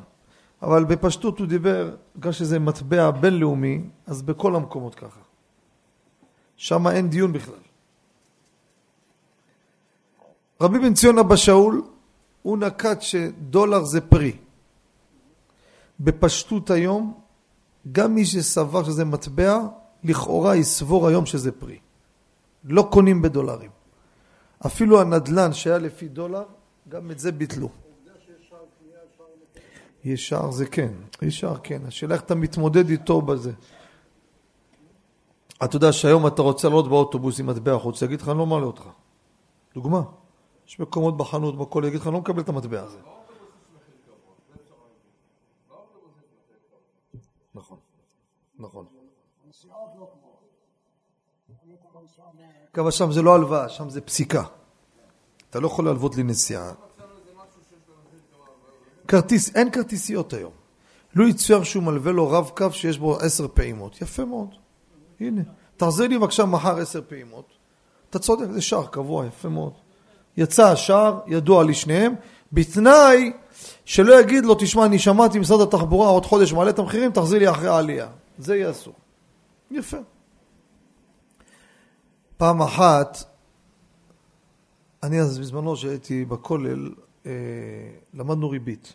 אבל 0.62 0.84
בפשטות 0.84 1.38
הוא 1.38 1.46
דיבר, 1.46 1.96
בגלל 2.16 2.32
שזה 2.32 2.58
מטבע 2.58 3.10
בינלאומי, 3.10 3.84
אז 4.06 4.22
בכל 4.22 4.56
המקומות 4.56 4.94
ככה. 4.94 5.20
שם 6.56 6.88
אין 6.88 7.10
דיון 7.10 7.32
בכלל. 7.32 7.65
רבי 10.60 10.78
בן 10.78 10.94
ציון 10.94 11.18
אבא 11.18 11.36
שאול, 11.36 11.82
הוא 12.42 12.58
נקט 12.58 13.02
שדולר 13.02 13.84
זה 13.84 14.00
פרי. 14.00 14.36
בפשטות 16.00 16.70
היום, 16.70 17.14
גם 17.92 18.14
מי 18.14 18.26
שסבר 18.26 18.84
שזה 18.84 19.04
מטבע, 19.04 19.58
לכאורה 20.04 20.56
יסבור 20.56 21.08
היום 21.08 21.26
שזה 21.26 21.52
פרי. 21.52 21.78
לא 22.64 22.88
קונים 22.92 23.22
בדולרים. 23.22 23.70
אפילו 24.66 25.00
הנדלן 25.00 25.52
שהיה 25.52 25.78
לפי 25.78 26.08
דולר, 26.08 26.42
גם 26.88 27.10
את 27.10 27.18
זה 27.18 27.32
ביטלו. 27.32 27.68
ישר 30.04 30.50
זה 30.50 30.66
כן, 30.66 30.92
ישר 31.22 31.54
כן. 31.62 31.82
השאלה 31.86 32.14
איך 32.14 32.22
אתה 32.22 32.34
מתמודד 32.34 32.90
איתו 32.90 33.22
בזה. 33.22 33.52
אתה 35.64 35.76
יודע 35.76 35.92
שהיום 35.92 36.26
אתה 36.26 36.42
רוצה 36.42 36.68
לעלות 36.68 36.88
באוטובוס 36.88 37.40
עם 37.40 37.46
מטבע 37.46 37.78
חוץ, 37.78 38.02
יגיד 38.02 38.20
לך, 38.20 38.28
אני 38.28 38.38
לא 38.38 38.46
מעלה 38.46 38.66
אותך. 38.66 38.82
דוגמה. 39.74 40.02
יש 40.66 40.80
מקומות 40.80 41.16
בחנות, 41.16 41.58
בכל 41.58 41.84
יגיד 41.86 42.00
לך, 42.00 42.06
אני 42.06 42.14
לא 42.14 42.20
מקבל 42.20 42.42
את 42.42 42.48
המטבע 42.48 42.82
הזה. 42.82 42.98
נכון, 47.54 47.78
נכון. 48.58 48.86
אגב, 52.74 52.90
שם 52.90 53.12
זה 53.12 53.22
לא 53.22 53.34
הלוואה, 53.34 53.68
שם 53.68 53.90
זה 53.90 54.00
פסיקה. 54.00 54.44
אתה 55.50 55.60
לא 55.60 55.66
יכול 55.66 55.84
להלוות 55.84 56.16
לי 56.16 56.22
נסיעה. 56.22 56.72
כרטיס, 59.08 59.56
אין 59.56 59.70
כרטיסיות 59.70 60.32
היום. 60.32 60.52
לו 61.14 61.28
יצויר 61.28 61.62
שהוא 61.62 61.82
מלווה 61.82 62.12
לו 62.12 62.30
רב 62.30 62.50
קו 62.56 62.72
שיש 62.72 62.98
בו 62.98 63.16
עשר 63.16 63.48
פעימות. 63.48 64.02
יפה 64.02 64.24
מאוד. 64.24 64.48
הנה. 65.20 65.42
תחזיר 65.76 66.08
לי 66.08 66.18
בבקשה 66.18 66.44
מחר 66.44 66.78
עשר 66.78 67.00
פעימות. 67.08 67.46
אתה 68.10 68.18
צודק, 68.18 68.46
זה 68.52 68.62
שער 68.62 68.86
קבוע, 68.86 69.26
יפה 69.26 69.48
מאוד. 69.48 69.72
יצא 70.36 70.68
השער, 70.68 71.20
ידוע 71.26 71.64
לשניהם, 71.64 72.14
בתנאי 72.52 73.32
שלא 73.84 74.20
יגיד 74.20 74.44
לו, 74.44 74.54
תשמע, 74.54 74.86
אני 74.86 74.98
שמעתי 74.98 75.38
משרד 75.38 75.60
התחבורה 75.68 76.08
עוד 76.08 76.26
חודש 76.26 76.52
מעלה 76.52 76.70
את 76.70 76.78
המחירים, 76.78 77.12
תחזיר 77.12 77.38
לי 77.38 77.50
אחרי 77.50 77.68
העלייה. 77.68 78.08
זה 78.38 78.56
יהיה 78.56 78.70
אסור. 78.70 78.94
יפה. 79.70 79.96
פעם 82.36 82.62
אחת, 82.62 83.18
אני 85.02 85.20
אז 85.20 85.38
בזמנו 85.38 85.76
שהייתי 85.76 86.24
בכולל, 86.24 86.94
אה, 87.26 87.30
למדנו 88.14 88.50
ריבית. 88.50 88.94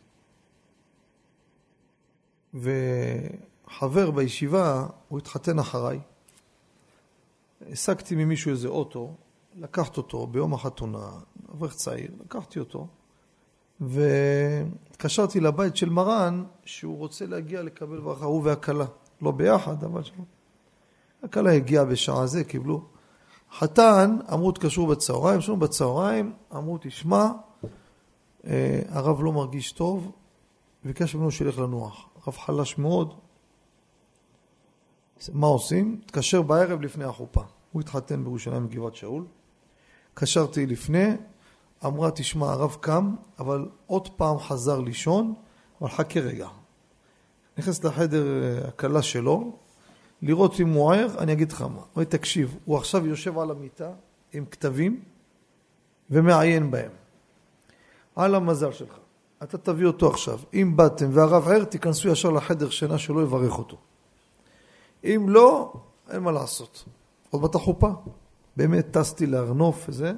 וחבר 2.54 4.12
בישיבה, 4.12 4.88
הוא 5.08 5.20
התחתן 5.20 5.60
אחריי. 5.60 6.00
השגתי 7.72 8.16
ממישהו 8.16 8.52
איזה 8.52 8.68
אוטו, 8.68 9.16
לקחת 9.56 9.98
אותו 9.98 10.28
ביום 10.28 10.54
החתונה, 10.54 11.10
אברך 11.52 11.76
צעיר, 11.76 12.12
לקחתי 12.20 12.60
אותו, 12.60 12.88
והתקשרתי 13.80 15.40
לבית 15.40 15.76
של 15.76 15.90
מרן, 15.90 16.44
שהוא 16.66 16.98
רוצה 16.98 17.26
להגיע 17.26 17.62
לקבל 17.62 18.00
ברכה, 18.00 18.26
הוא 18.26 18.42
והכלה. 18.44 18.86
לא 19.22 19.32
ביחד, 19.32 19.84
אבל 19.84 20.04
שם. 20.04 20.24
הכלה 21.24 21.52
הגיעה 21.52 21.86
בשעה 21.86 22.28
זה, 22.28 22.44
קיבלו. 22.44 22.82
חתן, 23.58 24.18
אמרו 24.34 24.52
תקשרו 24.52 24.88
בצהריים, 24.88 25.42
שנו 25.42 25.58
בצהריים, 25.58 26.34
אמרו 26.56 26.78
תשמע, 26.82 27.28
אה, 28.48 28.82
הרב 28.90 29.24
לא 29.24 29.32
מרגיש 29.32 29.72
טוב, 29.72 30.12
ביקש 30.84 31.16
ממנו 31.16 31.32
שילך 31.32 31.60
לנוח. 31.60 32.10
הרב 32.26 32.38
חלש 32.38 32.78
מאוד. 32.78 33.14
מה 35.34 35.48
עושים? 35.48 36.02
התקשר 36.06 36.42
בערב 36.42 36.82
לפני 36.82 37.04
החופה. 37.04 37.42
הוא 37.72 37.82
התחתן 37.82 38.24
בירושלים 38.24 38.68
בגבעת 38.68 38.96
שאול. 38.96 39.26
קשרתי 40.14 40.66
לפני, 40.66 41.08
אמרה, 41.86 42.12
תשמע, 42.12 42.52
הרב 42.52 42.78
קם, 42.80 43.16
אבל 43.40 43.66
עוד 43.88 44.10
פעם 44.10 44.40
חזר 44.40 44.80
לישון, 44.80 45.34
אבל 45.82 45.90
חכה 45.90 46.20
רגע. 46.20 46.48
נכנס 47.58 47.84
לחדר 47.84 48.44
אה, 48.44 48.68
הכלה 48.68 49.02
שלו, 49.02 49.52
לראות 50.22 50.60
אם 50.60 50.70
הוא 50.70 50.94
ער, 50.94 51.20
אני 51.20 51.34
אגיד 51.34 51.52
לך 51.52 51.62
מה. 51.62 51.82
אומר, 51.96 52.04
תקשיב, 52.04 52.58
הוא 52.66 52.78
עכשיו 52.78 53.08
יושב 53.08 53.40
על 53.40 53.52
המיטה 53.52 53.90
עם 54.34 54.46
כתבים 54.46 55.02
ומעיין 56.10 56.72
בהם. 56.72 56.92
על 58.16 58.36
המזל 58.36 58.72
שלך. 58.72 58.98
אתה 59.44 59.58
תביא 59.58 59.88
אותו 59.88 60.10
עכשיו. 60.10 60.40
אם 60.54 60.74
באתם 60.78 61.10
והרב 61.14 61.48
ער, 61.48 61.64
תיכנסו 61.64 62.10
ישר 62.10 62.30
לחדר 62.30 62.70
שינה 62.70 62.98
שלא 62.98 63.22
יברך 63.22 63.58
אותו. 63.58 63.78
אם 65.04 65.26
לא, 65.30 65.74
אין 66.10 66.24
מה 66.24 66.32
לעשות. 66.32 66.86
עוד 67.30 67.42
בת 67.42 67.56
החופה. 67.56 67.90
באמת 68.56 68.98
טסתי 68.98 69.26
לארנוף 69.26 69.86
וזה. 69.90 70.14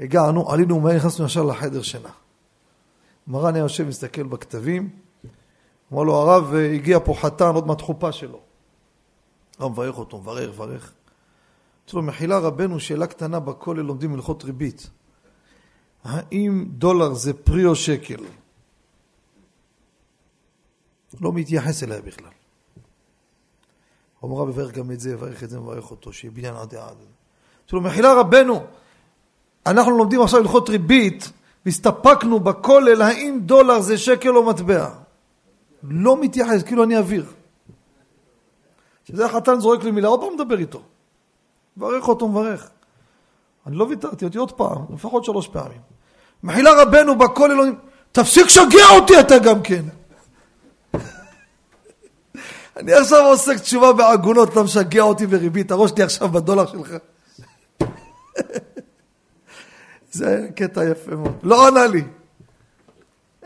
הגענו, 0.00 0.50
עלינו 0.50 0.80
מהר, 0.80 0.96
נכנסנו 0.96 1.26
ישר 1.26 1.42
לחדר 1.42 1.82
שינה. 1.82 2.10
מרן 3.26 3.54
היה 3.54 3.62
יושב, 3.62 3.88
מסתכל 3.88 4.22
בכתבים. 4.22 4.90
אמר 5.92 6.02
לו, 6.02 6.14
הרב, 6.14 6.54
הגיע 6.54 6.98
פה 7.04 7.14
חתן, 7.14 7.54
עוד 7.54 7.66
מעט 7.66 7.80
חופה 7.80 8.12
שלו. 8.12 8.40
הרב 9.58 9.72
מברך 9.72 9.98
אותו, 9.98 10.18
מברך, 10.18 10.54
מברך. 10.54 10.92
אמרתי 11.80 11.96
לו, 11.96 12.02
מחילה 12.02 12.38
רבנו, 12.38 12.80
שאלה 12.80 13.06
קטנה 13.06 13.40
בכולל 13.40 13.82
לומדים 13.82 14.14
הלכות 14.14 14.44
ריבית. 14.44 14.90
האם 16.04 16.66
דולר 16.68 17.14
זה 17.14 17.32
פרי 17.34 17.64
או 17.64 17.76
שקל? 17.76 18.24
לא 21.20 21.32
מתייחס 21.32 21.82
אליה 21.82 22.02
בכלל. 22.02 22.30
אמרה 24.24 24.44
בברך 24.44 24.72
גם 24.72 24.90
את 24.90 25.00
זה, 25.00 25.10
יברך 25.10 25.42
את 25.42 25.50
זה, 25.50 25.60
מברך 25.60 25.90
אותו, 25.90 26.12
שיהיה 26.12 26.32
בניין 26.32 26.56
עד 26.56 26.74
עד. 26.74 26.96
אמרתי 27.72 27.84
לו, 27.84 27.90
מחילה 27.90 28.14
רבנו, 28.14 28.64
אנחנו 29.66 29.98
לומדים 29.98 30.22
עכשיו 30.22 30.40
הלכות 30.40 30.68
ריבית, 30.68 31.32
והסתפקנו 31.66 32.40
בכולל, 32.40 33.02
האם 33.02 33.38
דולר 33.42 33.80
זה 33.80 33.98
שקל 33.98 34.36
או 34.36 34.42
מטבע? 34.42 34.88
לא 35.82 36.20
מתייחס, 36.20 36.62
כאילו 36.62 36.84
אני 36.84 36.96
אוויר. 36.98 37.26
כשזה 39.04 39.26
החתן 39.26 39.60
זורק 39.60 39.84
לי 39.84 39.90
מילה, 39.90 40.08
עוד 40.08 40.20
פעם 40.20 40.34
מדבר 40.34 40.58
איתו. 40.58 40.82
מברך 41.76 42.08
אותו, 42.08 42.28
מברך. 42.28 42.70
אני 43.66 43.76
לא 43.76 43.84
ויתרתי, 43.84 44.24
אותי 44.24 44.38
עוד 44.38 44.52
פעם, 44.52 44.84
לפחות 44.94 45.24
שלוש 45.24 45.48
פעמים. 45.48 45.80
מחילה 46.42 46.82
רבנו 46.82 47.18
בכל 47.18 47.50
אלוהים, 47.50 47.78
תפסיק 48.12 48.46
לשגע 48.46 48.86
אותי 48.94 49.20
אתה 49.20 49.38
גם 49.38 49.62
כן. 49.62 49.84
אני 52.76 52.92
עכשיו 52.92 53.26
עוסק 53.26 53.58
תשובה 53.58 53.92
בעגונות, 53.92 54.48
אתה 54.48 54.62
משגע 54.62 55.02
אותי 55.02 55.26
בריבית, 55.26 55.70
הראש 55.70 55.90
שלי 55.90 56.02
עכשיו 56.02 56.28
בדולר 56.28 56.66
שלך. 56.66 56.92
זה 60.10 60.48
קטע 60.56 60.84
יפה 60.84 61.16
מאוד. 61.16 61.38
לא 61.42 61.68
ענה 61.68 61.86
לי. 61.86 62.04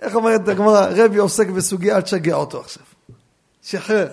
איך 0.01 0.15
אומרת 0.15 0.49
הגמרא, 0.49 0.87
רבי 0.91 1.19
עוסק 1.19 1.49
בסוגיה, 1.49 1.97
אל 1.97 2.01
תשגע 2.01 2.35
אותו 2.35 2.61
עכשיו. 2.61 2.85
שחרר. 3.63 4.09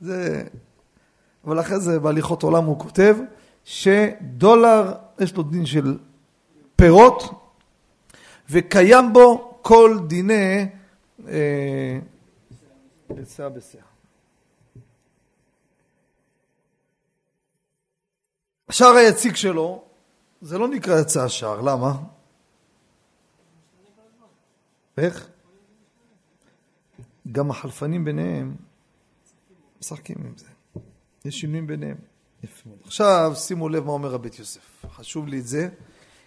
זה... 0.00 0.42
אבל 1.46 1.60
אחרי 1.60 1.80
זה 1.80 2.00
בהליכות 2.00 2.42
עולם 2.42 2.64
הוא 2.64 2.78
כותב 2.78 3.16
שדולר, 3.64 4.92
יש 5.20 5.36
לו 5.36 5.42
דין 5.42 5.66
של 5.66 5.98
פירות, 6.76 7.22
וקיים 8.50 9.12
בו 9.12 9.58
כל 9.62 9.98
דיני 10.06 10.68
אה, 11.28 11.98
בשיער 13.10 13.48
השער 18.68 18.94
היציג 18.96 19.34
שלו, 19.34 19.84
זה 20.42 20.58
לא 20.58 20.68
נקרא 20.68 21.00
יצא 21.00 21.24
השער, 21.24 21.60
למה? 21.60 21.96
איך? 24.98 25.28
גם 27.32 27.50
החלפנים 27.50 28.04
ביניהם 28.04 28.56
משחקים 29.80 30.16
עם 30.24 30.32
זה. 30.36 30.46
יש 31.24 31.40
שינויים 31.40 31.66
ביניהם. 31.66 31.96
עכשיו 32.84 33.32
שימו 33.36 33.68
לב 33.68 33.84
מה 33.84 33.92
אומר 33.92 34.14
הבית 34.14 34.38
יוסף. 34.38 34.84
חשוב 34.92 35.28
לי 35.28 35.38
את 35.38 35.46
זה, 35.46 35.68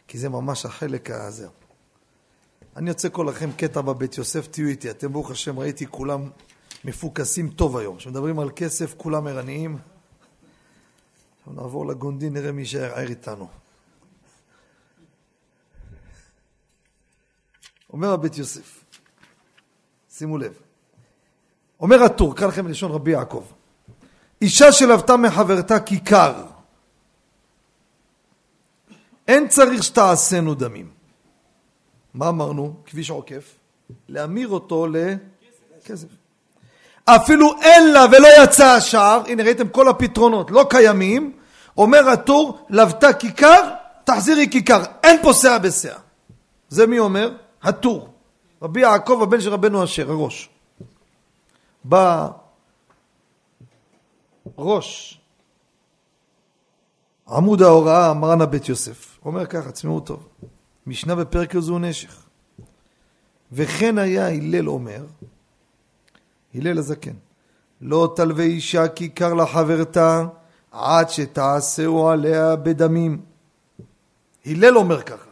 כי 0.08 0.18
זה 0.18 0.30
ממש 0.30 0.66
החלק 0.66 1.12
הזה. 1.12 1.48
אני 2.76 2.90
רוצה 2.90 3.10
כל 3.10 3.28
לכם 3.30 3.52
קטע 3.52 3.82
בבית 3.82 4.18
יוסף, 4.18 4.48
תהיו 4.48 4.68
איתי. 4.68 4.90
אתם 4.90 5.14
ברוך 5.14 5.32
השם 5.32 5.60
ראיתי 5.60 5.88
כולם 5.88 6.30
מפוקסים 6.86 7.50
טוב 7.50 7.78
היום. 7.78 7.98
כשמדברים 7.98 8.40
על 8.40 8.50
כסף 8.56 8.94
כולם 8.98 9.28
ערניים. 9.28 9.78
נעבור 11.56 11.88
לגונדין, 11.88 12.34
נראה 12.34 12.52
מי 12.52 12.62
יישאר 12.62 13.00
איתנו. 13.00 13.48
אומר 17.94 18.12
הבית 18.12 18.38
יוסף, 18.38 18.84
שימו 20.10 20.38
לב, 20.38 20.54
אומר 21.80 22.04
הטור, 22.04 22.36
קרא 22.36 22.48
לכם 22.48 22.66
בלשון 22.66 22.92
רבי 22.92 23.12
יעקב, 23.12 23.44
אישה 24.42 24.72
שלוותה 24.72 25.18
מחברתה 25.18 25.80
כיכר, 25.80 26.46
אין 29.28 29.48
צריך 29.48 29.84
שתעשינו 29.84 30.56
דמים. 30.56 30.92
מה 32.14 32.30
אמרנו? 32.30 32.74
כביש 32.86 33.10
עוקף. 33.10 33.56
להמיר 34.10 34.48
אותו 34.48 34.88
לכסף. 34.88 36.08
אפילו 37.06 37.62
אין 37.62 37.94
לה 37.94 38.06
ולא 38.12 38.28
יצא 38.44 38.66
השער, 38.66 39.22
הנה 39.28 39.44
ראיתם 39.44 39.68
כל 39.70 39.90
הפתרונות 39.90 40.52
לא 40.52 40.66
קיימים, 40.70 41.37
אומר 41.78 42.10
הטור, 42.10 42.66
לבתה 42.70 43.14
כיכר, 43.14 43.74
תחזירי 44.04 44.48
כיכר, 44.52 44.84
אין 45.04 45.22
פה 45.24 45.34
שאה 45.34 45.60
בשאה. 45.60 46.00
זה 46.70 46.88
מי 46.88 47.00
אומר? 47.00 47.36
הטור. 47.64 48.10
רבי 48.62 48.82
יעקב 48.82 49.20
הבן 49.24 49.42
של 49.42 49.50
רבנו 49.50 49.84
אשר, 49.84 50.12
הראש. 50.12 50.50
בא 51.84 52.28
ראש 54.58 55.20
עמוד 57.30 57.62
ההוראה, 57.62 58.14
מרן 58.14 58.42
הבית 58.42 58.70
יוסף. 58.70 59.20
אומר 59.26 59.46
ככה, 59.46 59.72
תשמעו 59.72 60.00
טוב. 60.00 60.28
משנה 60.88 61.16
בפרק 61.16 61.56
הזו 61.56 61.80
נשך. 61.80 62.24
וכן 63.52 63.98
היה 63.98 64.28
הלל 64.28 64.70
אומר, 64.70 65.06
הלל 66.56 66.78
הזקן, 66.78 67.14
לא 67.82 68.14
תלווה 68.16 68.44
אישה 68.44 68.88
כיכר 68.88 69.34
לחברתה 69.34 70.26
עד 70.78 71.10
שתעשהו 71.10 72.08
עליה 72.08 72.56
בדמים. 72.56 73.22
הלל 74.46 74.78
אומר 74.78 75.02
ככה, 75.02 75.32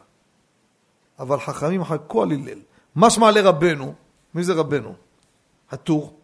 אבל 1.19 1.39
חכמים 1.39 1.83
חכו 1.83 2.23
על 2.23 2.31
הלל. 2.31 2.59
משמע 2.95 3.31
לרבנו, 3.31 3.93
מי 4.35 4.43
זה 4.43 4.53
רבנו? 4.53 4.95
הטור. 5.71 6.19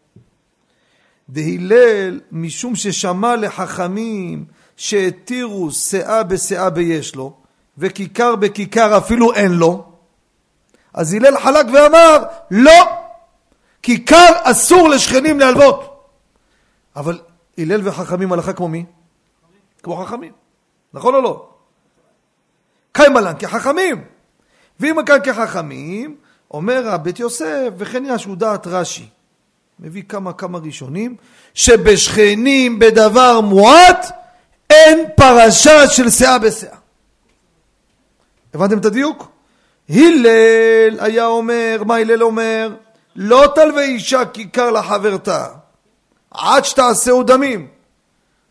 דהלל 1.30 2.20
משום 2.32 2.76
ששמע 2.76 3.36
לחכמים 3.36 4.46
שהתירו 4.78 5.72
שאה 5.72 6.24
בשאה 6.24 6.70
ביש 6.70 7.16
לו, 7.16 7.34
וכיכר 7.78 8.36
בכיכר 8.36 8.98
אפילו 8.98 9.34
אין 9.34 9.52
לו, 9.52 9.92
אז 10.94 11.14
הלל 11.14 11.40
חלק 11.40 11.66
ואמר, 11.74 12.24
לא, 12.52 12.98
כיכר 13.82 14.30
אסור 14.44 14.90
לשכנים 14.90 15.40
להלוות. 15.40 16.08
אבל 16.96 17.20
הלל 17.58 17.88
וחכמים 17.88 18.34
הלכה 18.34 18.54
כמו 18.54 18.68
מי? 18.68 18.86
כמו 19.84 20.06
חכמים. 20.06 20.32
נכון 20.94 21.16
או 21.16 21.22
לא? 21.22 21.50
קיימלן 22.92 23.34
כחכמים. 23.40 24.04
ואם 24.80 25.06
כאן 25.06 25.18
כחכמים, 25.24 26.16
אומר 26.52 26.90
הבית 26.90 27.20
יוסף, 27.20 27.70
וכן 27.78 28.04
ישו 28.06 28.36
דעת 28.36 28.68
רש"י. 28.68 29.08
מביא 29.80 30.04
כמה 30.10 30.34
כמה 30.34 30.58
ראשונים, 30.58 31.16
שבשכנים 31.54 32.80
בדבר 32.80 33.42
מועט 33.42 34.06
אין 34.70 35.06
פרשה 35.16 35.88
של 35.88 36.10
שאה 36.10 36.40
בשאה. 36.40 36.78
הבנתם 38.54 38.78
את 38.78 38.86
הדיוק? 38.86 39.32
הלל 39.90 41.00
היה 41.00 41.26
אומר, 41.26 41.84
מה 41.86 41.96
הלל 41.96 42.24
אומר? 42.24 42.76
לא 43.16 43.52
תלווה 43.56 43.84
אישה 43.84 44.26
כיכר 44.26 44.72
לחברתה 44.72 45.48
עד 46.32 46.66
שתעשהו 46.66 47.24
דמים. 47.24 47.68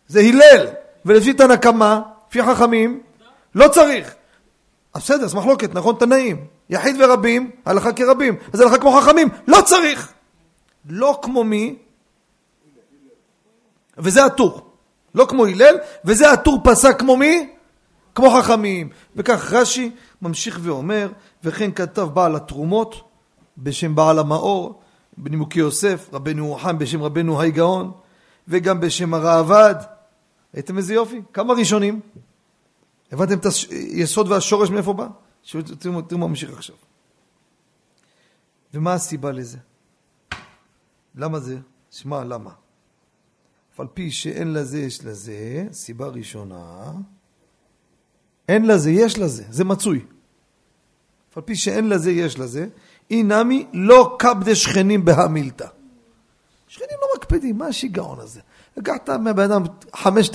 זה 0.09 0.21
הלל, 0.21 0.67
ולפי 1.05 1.33
תנא 1.33 1.57
קמא, 1.57 1.99
לפי 2.29 2.43
חכמים, 2.43 3.01
לא 3.55 3.69
צריך. 3.69 4.15
אז 4.95 5.03
בסדר, 5.03 5.25
אז 5.25 5.35
מחלוקת, 5.35 5.75
נכון? 5.75 5.95
תנאים. 5.99 6.47
יחיד 6.71 6.97
ורבים, 7.01 7.51
הלכה 7.67 7.93
כרבים. 7.93 8.37
אז 8.53 8.61
הלכה 8.61 8.79
כמו 8.79 8.93
חכמים, 8.93 9.29
לא 9.47 9.61
צריך. 9.65 10.13
לא 10.89 11.19
כמו 11.23 11.45
מי? 11.45 11.77
וזה 13.99 14.25
הטור. 14.25 14.71
לא 15.15 15.27
כמו 15.29 15.47
הלל, 15.47 15.79
וזה 16.05 16.31
הטור 16.31 16.61
פסק 16.65 16.99
כמו 16.99 17.17
מי? 17.17 17.49
כמו 18.15 18.31
חכמים. 18.31 18.89
וכך 19.17 19.53
רש"י 19.53 19.91
ממשיך 20.23 20.59
ואומר, 20.63 21.09
וכן 21.45 21.71
כתב 21.73 22.03
בעל 22.03 22.37
התרומות 22.37 23.11
בשם 23.59 23.95
בעל 23.95 24.19
המאור, 24.19 24.81
בנימוקי 25.19 25.59
יוסף, 25.59 26.09
רבנו 26.13 26.59
חם 26.63 26.79
בשם 26.79 27.03
רבנו 27.03 27.41
היי 27.41 27.51
גאון, 27.51 27.93
וגם 28.49 28.81
בשם 28.81 29.15
הראב"ד. 29.15 30.00
ראיתם 30.55 30.79
איזה 30.79 30.95
יופי? 30.95 31.23
כמה 31.33 31.55
ראשונים? 31.55 32.01
הבנתם 33.13 33.39
את 33.39 33.47
היסוד 33.71 34.29
והשורש 34.29 34.71
מאיפה 34.71 34.93
בא? 34.93 35.09
תראו 35.79 35.93
מה 36.19 36.27
ממשיך 36.27 36.53
עכשיו. 36.53 36.77
ומה 38.75 38.95
הסיבה 38.95 39.33
לזה? 39.33 39.59
למה 41.15 41.41
זה? 41.41 41.59
שמע, 41.91 42.25
למה? 42.25 42.51
אף 43.75 43.81
על 43.81 43.87
פי 43.95 44.11
שאין 44.11 44.53
לזה, 44.53 44.79
יש 44.79 45.05
לזה, 45.05 45.67
סיבה 45.73 46.07
ראשונה, 46.07 46.93
אין 48.49 48.67
לזה, 48.67 48.91
יש 48.91 49.19
לזה, 49.19 49.45
זה 49.51 49.65
מצוי. 49.65 50.05
אף 51.31 51.37
על 51.37 51.43
פי 51.43 51.57
שאין 51.57 51.89
לזה, 51.89 52.11
יש 52.11 52.39
לזה, 52.39 52.69
אי 53.11 53.23
נמי 53.23 53.67
לא 53.73 54.17
קבדה 54.19 54.55
שכנים 54.55 55.05
בהמילתא. 55.05 55.67
שכנים 56.71 56.99
לא 57.01 57.09
מקפידים, 57.17 57.59
מה 57.59 57.67
השיגעון 57.67 58.21
הזה? 58.21 58.41
לקחת 58.77 59.11
מהבן 59.11 59.43
אדם 59.43 59.63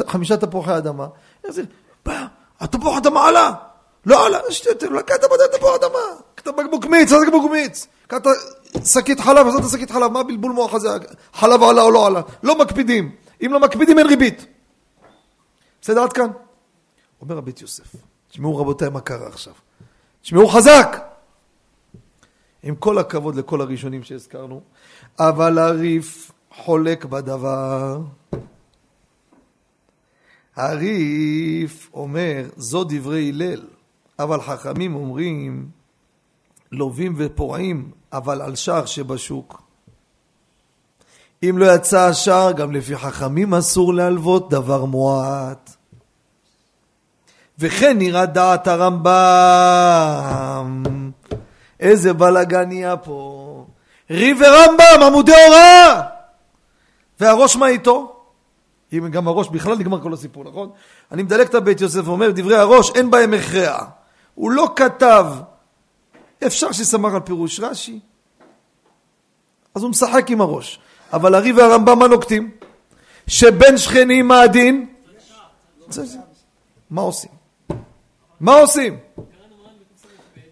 חמישה 0.07 0.37
תפוחי 0.37 0.77
אדמה, 0.77 1.07
בא, 2.05 2.25
התפוח 2.59 2.97
אדמה 2.97 3.27
עלה, 3.27 3.51
לא 4.05 4.25
עלה, 4.25 4.39
לקחת 4.91 5.19
בדי 5.23 5.57
תפוח 5.57 5.75
אדמה, 5.75 5.99
קחת 6.35 6.47
בקבוק 6.47 6.85
מיץ, 6.85 7.11
איזה 7.11 7.25
בקבוק 7.27 7.51
מיץ, 7.51 7.87
קחת 8.07 8.23
שקית 8.85 9.19
חלב, 9.19 9.47
עזרת 9.47 9.71
שקית 9.71 9.91
חלב, 9.91 10.11
מה 10.11 10.23
בלבול 10.23 10.51
מוח 10.51 10.73
הזה, 10.73 10.89
חלב 11.33 11.63
עלה 11.63 11.81
או 11.81 11.91
לא 11.91 12.07
עלה, 12.07 12.21
לא 12.43 12.59
מקפידים, 12.59 13.15
אם 13.45 13.53
לא 13.53 13.59
מקפידים 13.59 13.99
אין 13.99 14.07
ריבית. 14.07 14.45
בסדר 15.81 16.03
עד 16.03 16.13
כאן? 16.13 16.27
אומר 17.21 17.37
הבית 17.37 17.61
יוסף, 17.61 17.95
תשמעו 18.29 18.57
רבותיי 18.57 18.89
מה 18.89 19.01
קרה 19.01 19.27
עכשיו, 19.27 19.53
תשמעו 20.21 20.47
חזק! 20.47 21.04
עם 22.65 22.75
כל 22.75 22.97
הכבוד 22.97 23.35
לכל 23.35 23.61
הראשונים 23.61 24.03
שהזכרנו, 24.03 24.61
אבל 25.19 25.59
הריף 25.59 26.31
חולק 26.51 27.05
בדבר. 27.05 28.01
הריף 30.55 31.89
אומר, 31.93 32.43
זו 32.57 32.83
דברי 32.83 33.29
הלל, 33.29 33.61
אבל 34.19 34.41
חכמים 34.41 34.95
אומרים, 34.95 35.69
לווים 36.71 37.13
ופורעים, 37.17 37.91
אבל 38.13 38.41
על 38.41 38.55
שער 38.55 38.85
שבשוק. 38.85 39.61
אם 41.43 41.57
לא 41.57 41.75
יצא 41.75 41.99
השער, 41.99 42.51
גם 42.51 42.71
לפי 42.71 42.97
חכמים 42.97 43.53
אסור 43.53 43.93
להלוות 43.93 44.49
דבר 44.49 44.85
מועט. 44.85 45.75
וכן 47.59 47.97
נראה 47.97 48.25
דעת 48.25 48.67
הרמב"ם. 48.67 49.05
איזה 51.79 52.13
בלאגן 52.13 52.67
נהיה 52.67 52.97
פה. 52.97 53.65
ריב 54.09 54.37
ורמב"ם, 54.41 55.03
עמודי 55.03 55.31
הוראה! 55.47 56.01
והראש 57.19 57.55
מה 57.55 57.67
איתו? 57.67 58.15
אם 58.93 59.09
גם 59.09 59.27
הראש 59.27 59.49
בכלל 59.49 59.75
נגמר 59.75 60.01
כל 60.01 60.13
הסיפור, 60.13 60.43
נכון? 60.43 60.69
אני 61.11 61.23
מדלק 61.23 61.49
את 61.49 61.55
הבית 61.55 61.81
יוסף 61.81 62.07
ואומר, 62.07 62.31
דברי 62.31 62.55
הראש 62.55 62.91
אין 62.95 63.11
בהם 63.11 63.33
הכרע. 63.33 63.85
הוא 64.35 64.51
לא 64.51 64.73
כתב, 64.75 65.25
אפשר 66.47 66.71
שסמך 66.71 67.13
על 67.13 67.19
פירוש 67.19 67.59
רש"י, 67.59 67.99
אז 69.75 69.83
הוא 69.83 69.91
משחק 69.91 70.29
עם 70.29 70.41
הראש. 70.41 70.79
אבל 71.13 71.35
הריב 71.35 71.57
והרמב"ם 71.57 71.99
מה 71.99 72.07
נוקטים? 72.07 72.51
שבין 73.27 73.77
שכנים 73.77 74.27
מה 74.27 74.41
הדין? 74.41 74.93
מה 76.89 77.01
עושים? 77.01 77.31
מה 78.39 78.53
עושים? 78.53 78.97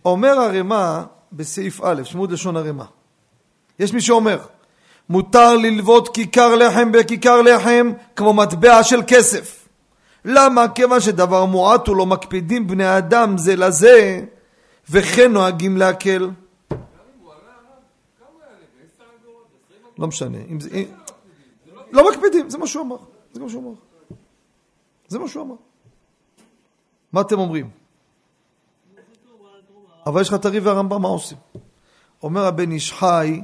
אומר 0.05 0.39
הרמ"א 0.39 1.03
בסעיף 1.31 1.81
א', 1.83 2.03
שמות 2.03 2.31
לשון 2.31 2.57
הרמ"א. 2.57 2.85
יש 3.79 3.93
מי 3.93 4.01
שאומר, 4.01 4.39
מותר 5.09 5.55
ללוות 5.57 6.13
כיכר 6.13 6.55
לחם 6.55 6.91
בכיכר 6.91 7.41
לחם 7.41 7.91
כמו 8.15 8.33
מטבע 8.33 8.83
של 8.83 8.99
כסף. 9.07 9.67
למה? 10.25 10.67
כיוון 10.67 10.99
שדבר 10.99 11.45
מועט 11.45 11.87
הוא 11.87 11.95
לא 11.95 12.05
מקפידים 12.05 12.67
בני 12.67 12.97
אדם 12.97 13.37
זה 13.37 13.55
לזה 13.55 14.25
וכן 14.89 15.31
נוהגים 15.31 15.77
להקל. 15.77 16.29
לא 19.97 20.07
משנה. 20.07 20.37
אם 20.49 20.59
זה, 20.59 20.69
לא 21.91 22.09
מקפידים, 22.11 22.49
זה 22.49 22.57
מה 22.57 22.67
שהוא 22.67 22.83
אמר. 22.83 22.97
זה 23.33 23.39
מה 23.39 23.49
שהוא 23.49 23.63
אמר. 23.63 23.79
זה 25.07 25.19
מה 25.19 25.27
שהוא 25.27 25.43
אמר. 25.43 25.55
מה 27.13 27.21
אתם 27.21 27.39
אומרים? 27.39 27.82
אבל 30.05 30.21
יש 30.21 30.29
לך 30.29 30.35
את 30.35 30.45
הריב 30.45 30.65
והרמב"ם, 30.65 31.01
מה 31.01 31.07
עושים? 31.07 31.37
אומר 32.23 32.45
הבן 32.45 32.71
איש 32.71 32.93
חי, 32.93 33.41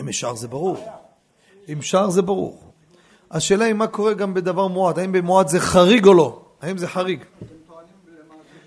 אם 0.00 0.08
יש 0.08 0.24
זה 0.34 0.48
ברור. 0.48 0.76
אם 1.72 1.82
שער 1.82 2.10
זה 2.10 2.22
ברור. 2.22 2.72
השאלה 3.30 3.64
היא 3.64 3.74
מה 3.74 3.86
קורה 3.86 4.14
גם 4.14 4.34
בדבר 4.34 4.68
מועט, 4.68 4.98
האם 4.98 5.12
במועט 5.12 5.48
זה 5.48 5.60
חריג 5.60 6.06
או 6.06 6.14
לא? 6.14 6.40
האם 6.62 6.78
זה 6.78 6.88
חריג? 6.88 7.24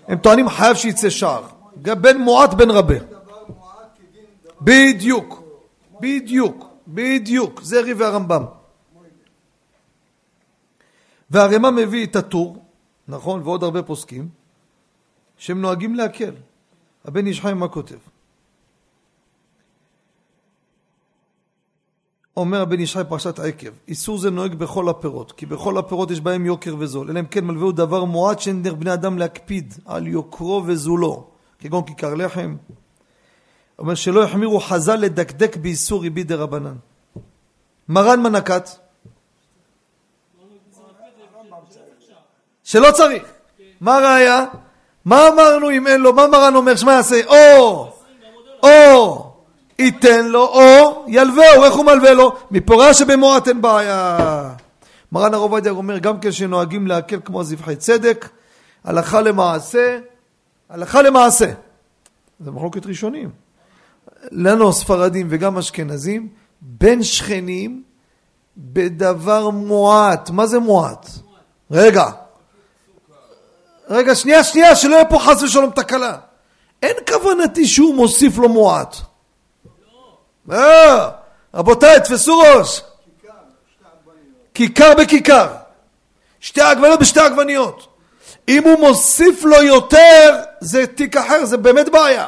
הם 0.08 0.18
טוענים 0.18 0.48
חייב 0.48 0.76
שיצא 0.76 1.10
שער. 1.10 1.42
בין 1.76 2.20
מועט 2.20 2.54
בין 2.54 2.70
רבה. 2.70 2.94
בדיוק, 4.60 5.42
בדיוק, 6.00 6.66
בדיוק. 6.88 7.62
זה 7.62 7.80
ריב 7.80 8.00
והרמב"ם. 8.00 8.44
והרמ"א 11.30 11.70
מביא 11.70 12.06
את 12.06 12.16
הטור, 12.16 12.64
נכון, 13.08 13.42
ועוד 13.42 13.62
הרבה 13.62 13.82
פוסקים, 13.82 14.28
שהם 15.36 15.60
נוהגים 15.60 15.94
להקל. 15.94 16.32
הבן 17.04 17.26
איש 17.26 17.40
חיים 17.40 17.58
מה 17.58 17.68
כותב? 17.68 17.96
אומר 22.36 22.60
הבן 22.60 22.80
ישי 22.80 22.98
פרשת 23.08 23.38
עקב, 23.38 23.68
איסור 23.88 24.18
זה 24.18 24.30
נוהג 24.30 24.54
בכל 24.54 24.88
הפירות, 24.88 25.32
כי 25.32 25.46
בכל 25.46 25.78
הפירות 25.78 26.10
יש 26.10 26.20
בהם 26.20 26.46
יוקר 26.46 26.76
וזול, 26.78 27.10
אלא 27.10 27.20
אם 27.20 27.26
כן 27.26 27.44
מלווהו 27.44 27.72
דבר 27.72 28.04
מועט 28.04 28.40
שאין 28.40 28.62
דרך 28.62 28.74
בני 28.74 28.92
אדם 28.92 29.18
להקפיד 29.18 29.74
על 29.84 30.06
יוקרו 30.06 30.62
וזולו, 30.66 31.26
כגון 31.58 31.84
כיכר 31.84 32.14
לחם. 32.14 32.56
אומר 33.78 33.94
שלא 33.94 34.20
יחמירו 34.20 34.60
חז"ל 34.60 34.96
לדקדק 34.96 35.56
באיסור 35.56 36.02
ריבי 36.02 36.24
רבנן. 36.30 36.76
מרן 37.88 38.22
מה 38.22 38.28
שלא 42.66 42.90
צריך. 42.90 43.22
מה 43.80 43.98
ראיה? 43.98 44.44
מה 45.04 45.28
אמרנו 45.28 45.70
אם 45.70 45.86
אין 45.86 46.00
לו? 46.00 46.12
מה 46.12 46.26
מרן 46.26 46.54
אומר? 46.54 46.76
שמה 46.76 46.92
יעשה? 46.92 47.20
או! 47.26 47.92
או! 48.62 49.32
ייתן 49.78 50.26
לו 50.26 50.46
או 50.46 51.04
ילווהו, 51.08 51.64
איך 51.64 51.74
הוא 51.74 51.84
מלווה 51.84 52.12
לו? 52.14 52.36
מפורה 52.50 52.94
שבמועט 52.94 53.48
אין 53.48 53.62
בעיה. 53.62 54.18
מרן 55.12 55.34
הרב 55.34 55.42
עובדיה 55.42 55.72
אומר 55.72 55.98
גם 55.98 56.20
כן 56.20 56.32
שנוהגים 56.32 56.86
להקל 56.86 57.20
כמו 57.24 57.44
זבחי 57.44 57.76
צדק, 57.76 58.28
הלכה 58.84 59.20
למעשה, 59.20 59.98
הלכה 60.70 61.02
למעשה. 61.02 61.52
זה 62.40 62.50
מחלוקת 62.50 62.86
ראשונים. 62.86 63.30
לנו 64.30 64.68
הספרדים 64.68 65.26
וגם 65.30 65.58
אשכנזים, 65.58 66.28
בין 66.60 67.02
שכנים 67.02 67.82
בדבר 68.56 69.50
מועט. 69.50 70.30
מה 70.30 70.46
זה 70.46 70.58
מועט? 70.58 71.08
רגע. 71.70 72.04
רגע, 73.88 74.14
שנייה, 74.14 74.44
שנייה, 74.44 74.76
שלא 74.76 74.94
יהיה 74.94 75.04
פה 75.04 75.18
חס 75.18 75.42
ושלום 75.42 75.70
תקלה. 75.70 76.16
אין 76.82 76.96
כוונתי 77.08 77.66
שהוא 77.66 77.94
מוסיף 77.94 78.38
לו 78.38 78.48
מועט. 78.48 78.96
אה, 80.52 81.10
רבותיי, 81.54 82.00
תפסו 82.00 82.38
ראש. 82.38 82.82
כיכר 84.54 84.94
בכיכר. 84.98 85.48
שתי 86.40 86.60
עגבניות 86.60 87.00
בשתי 87.00 87.20
עגבניות. 87.20 87.88
אם 88.48 88.64
הוא 88.64 88.80
מוסיף 88.80 89.44
לו 89.44 89.62
יותר, 89.62 90.40
זה 90.60 90.86
תיק 90.86 91.16
אחר, 91.16 91.44
זה 91.44 91.56
באמת 91.56 91.88
בעיה. 91.88 92.26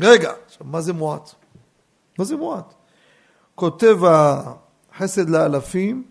רגע, 0.00 0.32
עכשיו, 0.46 0.66
מה 0.66 0.80
זה 0.80 0.92
מועט? 0.92 1.30
מה 2.18 2.24
זה 2.24 2.36
מועט? 2.36 2.74
כותב 3.54 3.98
החסד 4.04 5.30
לאלפים, 5.30 6.04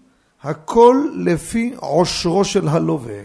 הכל 0.43 1.07
לפי 1.15 1.73
עושרו 1.75 2.45
של 2.45 2.67
הלווה. 2.67 3.19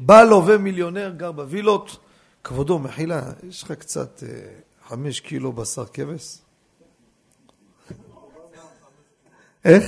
בא 0.00 0.22
לווה 0.22 0.58
מיליונר, 0.58 1.14
גר 1.16 1.32
בווילות, 1.32 1.98
כבודו, 2.44 2.78
מחילה, 2.78 3.22
יש 3.48 3.62
לך 3.62 3.72
קצת 3.72 4.22
אה, 4.22 4.28
חמש 4.88 5.20
קילו 5.20 5.52
בשר 5.52 5.86
כבש? 5.86 6.38
איך? 9.64 9.84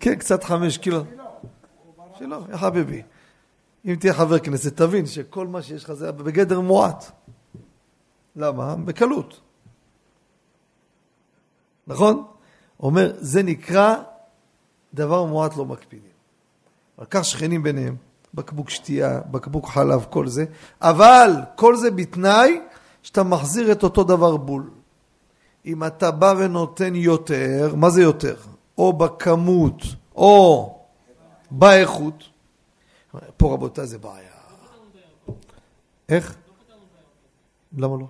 כן, 0.00 0.14
קצת 0.14 0.44
חמש 0.44 0.78
קילו. 0.78 1.04
שלא, 2.18 2.40
יא 2.50 2.56
חביבי. 2.56 3.02
אם 3.84 3.94
תהיה 4.00 4.14
חבר 4.14 4.38
כנסת, 4.38 4.76
תבין 4.76 5.06
שכל 5.06 5.46
מה 5.46 5.62
שיש 5.62 5.84
לך 5.84 5.92
זה 5.92 6.12
בגדר 6.12 6.60
מועט. 6.60 7.04
למה? 8.36 8.76
בקלות. 8.76 9.40
נכון? 11.86 12.26
אומר, 12.80 13.12
זה 13.18 13.42
נקרא 13.42 13.96
דבר 14.94 15.24
מועט 15.24 15.56
לא 15.56 15.64
מקפידים. 15.64 16.12
על 16.98 17.06
כך 17.10 17.24
שכנים 17.24 17.62
ביניהם. 17.62 18.11
בקבוק 18.34 18.70
שתייה, 18.70 19.20
בקבוק 19.30 19.66
חלב, 19.66 20.06
כל 20.10 20.26
זה, 20.26 20.44
אבל 20.80 21.30
כל 21.56 21.76
זה 21.76 21.90
בתנאי 21.90 22.60
שאתה 23.02 23.22
מחזיר 23.22 23.72
את 23.72 23.82
אותו 23.82 24.04
דבר 24.04 24.36
בול. 24.36 24.70
אם 25.66 25.84
אתה 25.84 26.10
בא 26.10 26.34
ונותן 26.38 26.94
יותר, 26.94 27.74
מה 27.76 27.90
זה 27.90 28.02
יותר? 28.02 28.36
או 28.78 28.92
בכמות, 28.92 29.82
או 30.16 30.78
באיכות. 31.50 32.24
פה 33.36 33.52
רבותיי 33.52 33.86
זה 33.86 33.98
בעיה. 33.98 34.30
איך? 36.08 36.36
למה 37.76 37.96
לא? 37.96 38.06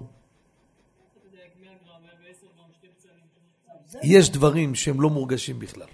יש 4.02 4.30
דברים 4.30 4.74
שהם 4.74 5.00
לא 5.00 5.10
מורגשים 5.10 5.58
בכלל. 5.58 5.86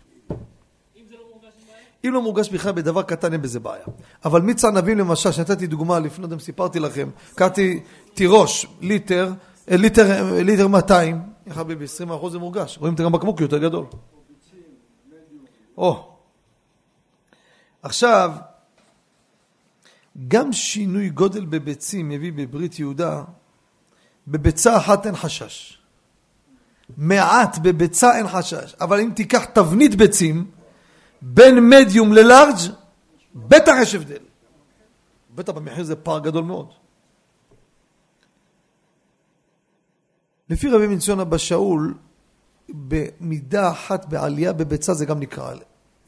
אם 2.05 2.13
לא 2.13 2.23
מורגש 2.23 2.49
בכלל 2.49 2.73
בדבר 2.73 3.03
קטן, 3.03 3.33
אין 3.33 3.43
בזה 3.43 3.61
בעיה. 3.61 3.85
אבל 4.25 4.41
מיץ 4.41 4.65
ענבים 4.65 4.99
למשל, 4.99 5.33
שנתתי 5.33 5.67
דוגמה 5.67 5.99
לפני, 5.99 6.27
אם 6.33 6.39
סיפרתי 6.39 6.81
לכם, 6.81 7.09
קראתי 7.35 7.81
תירוש, 8.15 8.67
ליטר, 8.81 9.33
אה, 9.71 9.77
ליטר, 9.77 10.11
אה, 10.11 10.43
ליטר 10.43 10.69
200, 10.69 11.23
יא 11.47 11.53
חביבי, 11.53 11.85
20 11.85 12.11
אחוז 12.11 12.33
זה 12.33 12.39
מורגש, 12.39 12.79
רואים 12.79 12.95
את 12.95 13.01
גם 13.01 13.13
בקבוק 13.13 13.41
יותר 13.41 13.59
גדול. 13.59 13.87
או, 15.79 16.13
עכשיו, 17.83 18.33
גם 20.29 20.53
שינוי 20.53 21.09
גודל 21.09 21.45
בביצים 21.45 22.09
מביא 22.09 22.33
בברית 22.33 22.79
יהודה, 22.79 23.23
בביצה 24.29 24.77
אחת 24.77 25.07
אין 25.07 25.17
חשש. 25.17 25.79
מעט 26.97 27.59
בביצה 27.59 28.19
אין 28.19 28.29
חשש, 28.29 28.75
אבל 28.81 29.01
אם 29.01 29.11
תיקח 29.15 29.45
תבנית 29.45 29.95
ביצים, 29.95 30.51
בין 31.23 31.71
מדיום 31.71 32.13
ללארג' 32.13 32.57
בטח 33.35 33.73
יש 33.83 33.95
הבדל. 33.95 34.23
בטח 35.35 35.53
במחיר 35.53 35.85
זה 35.85 35.97
פער 35.97 36.19
גדול 36.19 36.45
מאוד. 36.45 36.73
לפי 40.51 40.69
רבי 40.69 40.87
מנציון 40.87 41.21
אבא 41.21 41.39
שאול, 41.39 41.95
במידה 42.69 43.71
אחת 43.71 44.05
בעלייה 44.05 44.53
בביצה 44.53 44.95
זה 44.95 45.07
גם 45.07 45.21
נקרא 45.21 45.55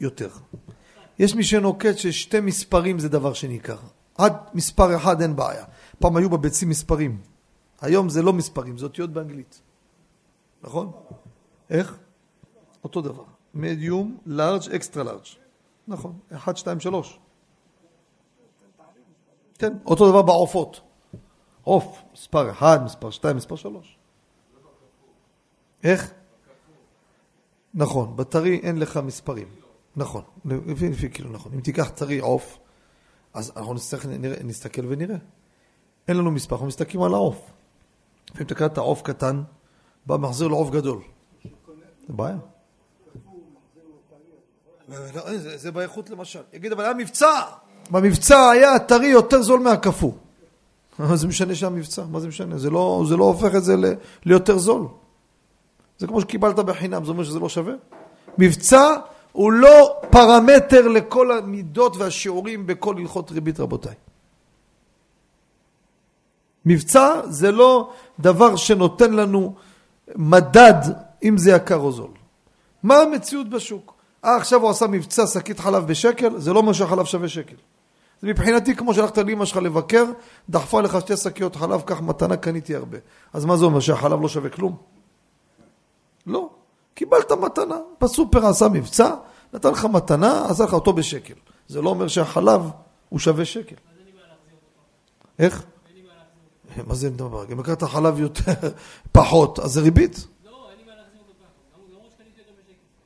יותר. 0.01 0.31
יש 1.19 1.35
מי 1.35 1.45
שנוקט 1.45 1.99
ששתי 1.99 2.41
מספרים 2.41 2.99
זה 2.99 3.09
דבר 3.09 3.33
שניכר. 3.33 3.77
עד 4.19 4.33
מספר 4.55 4.97
אחד 4.97 5.21
אין 5.21 5.37
בעיה. 5.37 5.65
פעם 5.99 6.17
היו 6.17 6.31
בביצים 6.31 6.69
מספרים. 6.69 7.21
היום 7.81 8.09
זה 8.09 8.23
לא 8.23 8.33
מספרים, 8.33 8.79
זה 8.79 8.85
אותיות 8.85 9.13
באנגלית. 9.13 9.61
נכון? 10.63 10.93
איך? 11.71 11.97
אותו 12.85 13.01
דבר. 13.01 13.25
מדיום, 13.55 14.19
לארג', 14.27 14.63
אקסטרה 14.75 15.05
לארג'. 15.05 15.27
נכון, 15.89 16.19
1, 16.35 16.57
2, 16.57 16.81
3. 16.81 17.19
כן, 19.59 19.73
אותו 19.87 20.11
דבר 20.11 20.23
בעופות. 20.23 20.81
עוף, 21.63 22.03
מספר 22.13 22.51
1, 22.51 22.81
מספר 22.85 23.11
2, 23.11 23.37
מספר 23.37 23.57
3. 23.57 23.99
איך? 25.85 26.13
נכון, 27.75 28.17
בטרי 28.17 28.61
אין 28.63 28.79
לך 28.79 28.97
מספרים. 28.97 29.49
נכון, 29.97 30.23
לפי, 30.45 30.89
לפי 30.89 31.11
כאילו 31.11 31.31
נכון. 31.31 31.53
אם 31.55 31.61
תיקח 31.61 31.91
טרי 31.91 32.19
עוף, 32.19 32.59
אז 33.35 33.53
אנחנו 33.57 33.75
נצטרך, 33.75 34.07
נראה, 34.07 34.43
נסתכל 34.43 34.83
ונראה. 34.89 35.17
אין 36.09 36.17
לנו 36.17 36.31
מספר, 36.31 36.55
אנחנו 36.55 36.67
מסתכלים 36.67 37.03
על 37.03 37.15
העוף. 37.15 37.51
לפעמים 38.31 38.47
אתה 38.47 38.55
קראת 38.55 38.79
עוף 38.79 39.03
קטן, 39.03 39.43
בא 40.07 40.17
מחזיר 40.17 40.49
לו 40.49 40.57
עוף 40.57 40.71
גדול. 40.71 41.03
זה 42.07 42.13
בעיה. 42.13 42.39
לא, 45.15 45.37
זה 45.37 45.71
באיכות 45.71 46.11
למשל. 46.11 46.41
יגיד, 46.53 46.73
אבל 46.73 46.85
היה 46.85 46.95
מבצע. 46.95 47.41
במבצע 47.91 48.51
היה 48.51 48.75
הטרי 48.75 49.07
יותר 49.07 49.43
זול 49.43 49.61
מהקפוא. 49.61 50.13
מה 50.99 51.17
זה 51.17 51.27
משנה 51.27 51.55
שהיה 51.55 51.71
מבצע? 51.71 52.03
מה 52.11 52.21
זה 52.21 52.29
משנה? 52.29 52.59
זה 52.59 52.71
לא, 52.71 53.05
זה 53.09 53.17
לא 53.17 53.25
הופך 53.25 53.55
את 53.55 53.65
זה 53.65 53.77
ליותר 54.25 54.59
זול. 54.59 54.87
זה 55.99 56.07
כמו 56.07 56.21
שקיבלת 56.21 56.57
בחינם, 56.57 57.05
זה 57.05 57.11
אומר 57.11 57.25
שזה 57.25 57.39
לא 57.41 57.49
שווה? 57.49 57.75
מבצע 58.39 58.95
הוא 59.33 59.53
לא 59.53 60.01
פרמטר 60.11 60.89
לכל 60.89 61.39
המידות 61.39 61.97
והשיעורים 61.97 62.67
בכל 62.67 62.95
הלכות 62.99 63.31
ריבית 63.31 63.61
רבותיי. 63.61 63.95
מבצע 66.65 67.21
זה 67.29 67.53
לא 67.53 67.93
דבר 68.21 68.57
שנותן 68.57 69.13
לנו 69.13 69.55
מדד 70.17 70.81
אם 71.23 71.39
זה 71.39 71.51
יקר 71.51 71.77
או 71.77 71.93
זול. 71.93 72.11
מה 72.83 72.97
המציאות 72.97 73.51
בשוק? 73.51 74.00
אה, 74.25 74.37
עכשיו 74.37 74.63
הוא 74.63 74.71
עשה 74.71 74.87
מבצע 74.87 75.27
שקית 75.27 75.61
חלב 75.61 75.87
בשקל, 75.87 76.39
זה 76.39 76.53
לא 76.53 76.59
אומר 76.59 76.73
שהחלב 76.73 77.05
שווה 77.05 77.29
שקל. 77.29 77.57
זה 78.23 78.29
מבחינתי 78.29 78.77
כמו 78.77 78.95
שהלכת 78.95 79.19
לאמא 79.19 79.45
שלך 79.45 79.57
לבקר, 79.57 80.05
דחפה 80.51 80.81
לך 80.81 81.01
שתי 81.01 81.17
שקיות 81.17 81.57
חלב, 81.57 81.81
קח 81.81 82.01
מתנה, 82.01 82.37
קניתי 82.37 82.75
הרבה. 82.75 82.99
אז 83.33 83.45
מה 83.45 83.57
זה 83.57 83.65
אומר, 83.65 83.81
שהחלב 83.81 84.23
לא 84.23 84.29
שווה 84.29 84.51
כלום? 84.51 84.77
לא. 86.27 86.51
קיבלת 86.95 87.33
מתנה, 87.33 87.79
בסופר 88.01 88.47
עשה 88.47 88.69
מבצע, 88.69 89.15
נתן 89.53 89.71
לך 89.71 89.85
מתנה, 89.85 90.47
עשה 90.49 90.65
לך 90.65 90.75
אותו 90.75 90.93
בשקל. 90.93 91.35
זה 91.69 91.83
לא 91.83 91.91
אומר 91.91 92.09
שהחלב 92.09 92.71
הוא 93.09 93.19
שווה 93.19 93.45
שקל. 93.45 93.77
איך? 95.39 95.63
מה 96.87 96.95
זה 96.95 97.11
דבר? 97.11 97.45
אם 97.53 97.61
לקחת 97.61 97.83
חלב 97.83 98.21
יותר, 98.21 98.53
פחות, 99.13 99.59
אז 99.59 99.73
זה 99.73 99.81
ריבית. 99.81 100.27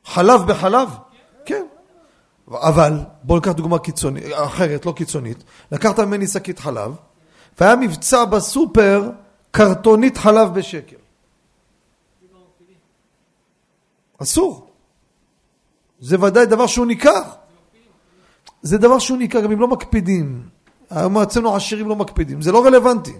חלב 0.04 0.40
בחלב? 0.46 0.88
כן. 1.46 1.64
אבל, 2.50 2.98
בואו 3.22 3.38
ניקח 3.38 3.52
דוגמה 3.52 3.78
קיצונית, 3.78 4.24
אחרת, 4.32 4.86
לא 4.86 4.92
קיצונית. 4.92 5.44
לקחת 5.72 6.00
ממני 6.00 6.26
שקית 6.26 6.58
חלב, 6.58 6.94
והיה 7.60 7.76
מבצע 7.76 8.24
בסופר 8.24 9.10
קרטונית 9.50 10.16
חלב 10.16 10.54
בשקל. 10.54 10.96
אסור. 14.22 14.66
זה 16.00 16.22
ודאי 16.22 16.46
דבר 16.46 16.66
שהוא 16.66 16.86
ניכר. 16.86 17.22
זה 18.62 18.78
דבר 18.78 18.98
שהוא 18.98 19.18
ניכר, 19.18 19.40
גם 19.40 19.52
אם 19.52 19.60
לא 19.60 19.68
מקפידים. 19.68 20.48
היום 20.90 21.18
אצלנו 21.18 21.56
עשירים 21.56 21.88
לא 21.88 21.96
מקפידים, 21.96 22.42
זה 22.42 22.52
לא 22.52 22.66
רלוונטי. 22.66 23.12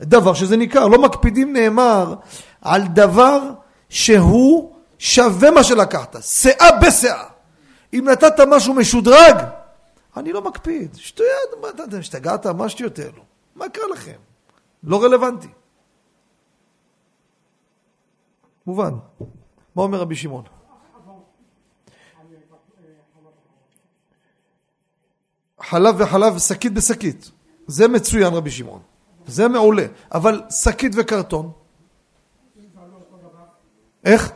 דבר 0.00 0.34
שזה 0.34 0.56
ניכר, 0.56 0.88
לא 0.88 1.02
מקפידים 1.02 1.52
נאמר 1.52 2.14
על 2.62 2.82
דבר 2.86 3.50
שהוא 3.88 4.72
שווה 4.98 5.50
מה 5.50 5.64
שלקחת, 5.64 6.16
שאה 6.22 6.78
בשאה. 6.82 7.35
אם 7.92 8.08
נתת 8.08 8.40
משהו 8.48 8.74
משודרג, 8.74 9.36
אני 10.16 10.32
לא 10.32 10.42
מקפיד. 10.42 10.94
שטויות, 10.94 11.50
מה 11.62 11.68
אתה 11.84 11.96
השתגעת? 11.98 12.46
מה 12.46 12.68
שטויות 12.68 13.00
אלו? 13.00 13.22
מה 13.54 13.68
קרה 13.68 13.84
לכם? 13.92 14.16
לא 14.82 15.02
רלוונטי. 15.02 15.48
מובן. 18.66 18.94
מה 19.74 19.82
אומר 19.82 19.98
רבי 19.98 20.16
שמעון? 20.16 20.44
חלב 25.60 25.94
וחלב, 25.98 26.38
שקית 26.38 26.74
בשקית. 26.74 27.30
זה 27.66 27.88
מצוין 27.88 28.34
רבי 28.34 28.50
שמעון. 28.50 28.82
זה 29.26 29.48
מעולה. 29.48 29.86
אבל 30.14 30.42
שקית 30.50 30.92
וקרטון? 30.96 31.52
איך? 34.04 34.32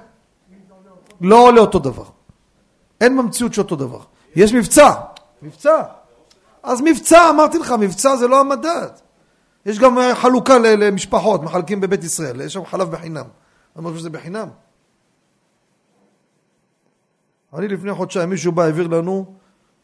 לא 1.20 1.48
עולה 1.48 1.60
אותו 1.60 1.78
דבר. 1.78 2.04
אין 3.00 3.18
במציאות 3.18 3.54
שאותו 3.54 3.76
דבר. 3.76 4.00
יש 4.36 4.54
מבצע. 4.54 4.90
מבצע. 5.42 5.82
אז 6.62 6.80
מבצע, 6.80 7.30
אמרתי 7.30 7.58
לך, 7.58 7.74
מבצע 7.80 8.16
זה 8.16 8.28
לא 8.28 8.40
המדד. 8.40 8.88
יש 9.66 9.78
גם 9.78 9.98
חלוקה 10.14 10.58
למשפחות, 10.58 11.42
מחלקים 11.42 11.80
בבית 11.80 12.04
ישראל, 12.04 12.40
יש 12.40 12.52
שם 12.52 12.64
חלב 12.64 12.90
בחינם. 12.90 13.24
אני 13.76 13.84
חושב 13.84 13.98
שזה 13.98 14.10
בחינם. 14.10 14.48
אני 17.54 17.68
לפני 17.68 17.94
חודשיים, 17.94 18.30
מישהו 18.30 18.52
בא, 18.52 18.62
העביר 18.62 18.86
לנו 18.86 19.34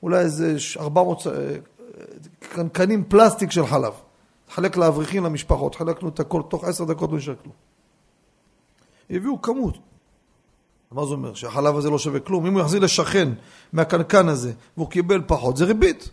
אולי 0.03 0.19
איזה 0.19 0.57
400 0.81 1.27
אה, 1.27 1.33
קנקנים 2.39 3.05
פלסטיק 3.05 3.51
של 3.51 3.67
חלב. 3.67 3.93
חלק 4.51 4.77
לאברכים, 4.77 5.25
למשפחות, 5.25 5.75
חלקנו 5.75 6.09
את 6.09 6.21
הכל, 6.21 6.43
תוך 6.49 6.65
עשר 6.65 6.85
דקות 6.85 7.11
לא 7.11 7.17
נשאר 7.17 7.35
כלום. 7.43 7.55
הביאו 9.11 9.43
כמות. 9.43 9.79
מה 10.91 11.07
זה 11.07 11.13
אומר? 11.13 11.35
שהחלב 11.35 11.77
הזה 11.77 11.91
לא 11.91 11.99
שווה 11.99 12.21
כלום. 12.21 12.47
אם 12.47 12.53
הוא 12.53 12.61
יחזיר 12.61 12.81
לשכן 12.81 13.29
מהקנקן 13.73 14.29
הזה 14.29 14.53
והוא 14.77 14.91
קיבל 14.91 15.23
פחות, 15.27 15.57
זה 15.57 15.65
ריבית. 15.65 16.11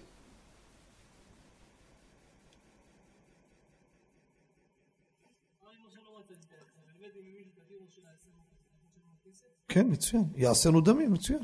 כן, 9.67 9.88
מצוין. 9.89 10.24
יעשינו 10.36 10.82
דמים, 10.82 11.13
מצוין. 11.13 11.43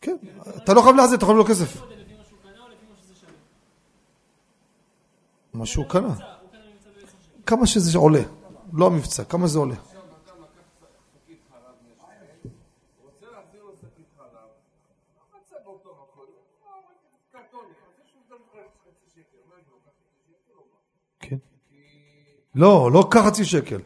כן, 0.00 0.16
אתה 0.56 0.74
לא 0.74 0.82
חייב 0.82 0.96
להחזיר, 0.96 1.18
אתה 1.18 1.26
חייב 1.26 1.38
לו 1.38 1.44
כסף. 1.44 1.82
מה 5.54 5.66
שהוא 5.66 5.84
קנה. 5.88 6.14
כמה 7.46 7.66
שזה 7.66 7.98
עולה, 7.98 8.22
לא 8.72 8.86
המבצע, 8.86 9.24
כמה 9.24 9.46
זה 9.46 9.58
עולה. 9.58 9.91
לא, 22.54 22.90
לא 22.92 23.08
קח 23.10 23.20
חצי 23.26 23.44
שקל. 23.44 23.78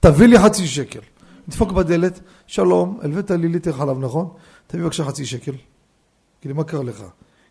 תביא 0.00 0.26
לי 0.26 0.38
חצי 0.38 0.66
שקל. 0.66 1.00
נדפוק 1.48 1.72
בדלת, 1.72 2.20
שלום, 2.46 2.98
הלווית 3.02 3.30
לי 3.30 3.48
ליטר 3.48 3.72
חלב, 3.72 3.98
נכון? 3.98 4.28
תביא 4.66 4.82
בבקשה 4.82 5.04
חצי 5.04 5.26
שקל. 5.26 5.52
כאילו, 6.40 6.54
מה 6.54 6.64
קרה 6.64 6.82
לך? 6.82 7.04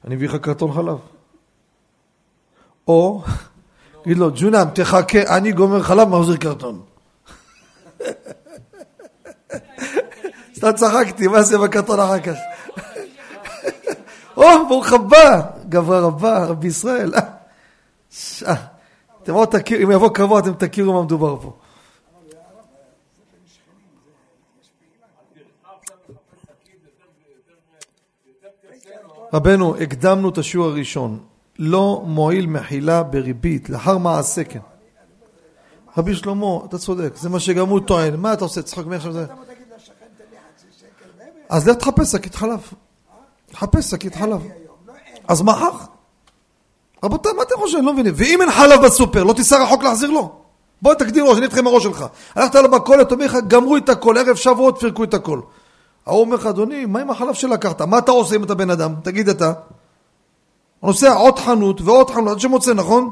אני 0.05 0.15
מביא 0.15 0.29
לך 0.29 0.35
קרטון 0.35 0.73
חלב. 0.73 0.97
או, 2.87 3.23
תגיד 4.03 4.17
לו, 4.17 4.31
ג'ונם, 4.35 4.65
תחכה, 4.73 5.37
אני 5.37 5.51
גומר 5.51 5.83
חלב, 5.83 6.07
מחזיר 6.07 6.37
קרטון. 6.37 6.81
סתם 10.55 10.71
צחקתי, 10.75 11.27
מה 11.27 11.41
זה 11.41 11.57
בקרטון 11.57 11.99
אחר 11.99 12.19
כך? 12.19 12.35
או, 14.37 14.67
ברוך 14.67 14.93
הבא, 14.93 15.41
גברה 15.69 15.99
רבה, 15.99 16.45
רבי 16.45 16.67
ישראל. 16.67 17.11
אתם 19.23 19.33
עוד 19.33 19.47
תכירו, 19.47 19.83
אם 19.83 19.91
יבוא 19.91 20.09
קבוע 20.09 20.39
אתם 20.39 20.53
תכירו 20.53 20.93
מה 20.93 21.03
מדובר 21.03 21.39
פה. 21.41 21.53
רבנו, 29.33 29.75
הקדמנו 29.75 30.29
את 30.29 30.37
השיעור 30.37 30.67
הראשון. 30.67 31.19
לא 31.59 32.03
מועיל 32.05 32.47
מחילה 32.47 33.03
בריבית, 33.03 33.69
לאחר 33.69 33.97
מעשה 33.97 34.43
כן. 34.43 34.59
רבי 35.97 36.15
שלמה, 36.15 36.65
אתה 36.65 36.77
צודק, 36.77 37.15
זה 37.15 37.29
מה 37.29 37.39
שגם 37.39 37.69
הוא 37.69 37.79
טוען. 37.79 38.15
מה 38.15 38.33
אתה 38.33 38.43
עושה? 38.43 38.61
צחוק 38.61 38.85
מעכשיו 38.87 39.11
זה? 39.11 39.25
אז 41.49 41.67
לך 41.67 41.77
תחפש 41.77 42.11
שקית 42.11 42.35
חלב. 42.35 42.71
תחפש 43.45 43.85
שקית 43.85 44.15
חלב. 44.15 44.47
אז 45.27 45.41
מחר. 45.41 45.92
רבותיי, 47.03 47.33
מה 47.33 47.43
אתם 47.43 47.55
חושבים? 47.57 47.79
אני 47.79 47.85
לא 47.85 47.93
מבינים. 47.93 48.13
ואם 48.17 48.41
אין 48.41 48.51
חלב 48.51 48.85
בסופר, 48.85 49.23
לא 49.23 49.33
תיסע 49.33 49.63
רחוק 49.63 49.83
להחזיר 49.83 50.09
לו? 50.09 50.31
בוא 50.81 50.93
תגדיר 50.93 51.23
ראש, 51.23 51.37
אני 51.37 51.45
אתכם 51.45 51.67
הראש 51.67 51.83
שלך. 51.83 52.05
הלכת 52.35 52.55
למכולת, 52.55 53.11
אומר 53.11 53.25
לך, 53.25 53.37
גמרו 53.47 53.77
את 53.77 53.89
הכל, 53.89 54.17
ערב 54.17 54.35
שבועות 54.35 54.77
פירקו 54.79 55.03
את 55.03 55.13
הכל. 55.13 55.41
ההוא 56.05 56.21
אומר 56.21 56.35
לך, 56.35 56.45
אדוני, 56.45 56.85
מה 56.85 56.99
עם 56.99 57.09
החלב 57.09 57.33
שלקחת? 57.33 57.81
מה 57.81 57.97
אתה 57.97 58.11
עושה 58.11 58.35
אם 58.35 58.43
אתה 58.43 58.55
בן 58.55 58.69
אדם? 58.69 58.95
תגיד 59.03 59.29
אתה. 59.29 59.53
נוסע 60.83 61.13
עוד 61.13 61.39
חנות 61.39 61.81
ועוד 61.81 62.09
חנות 62.09 62.31
עד 62.31 62.39
שמוצא, 62.39 62.73
נכון? 62.73 63.09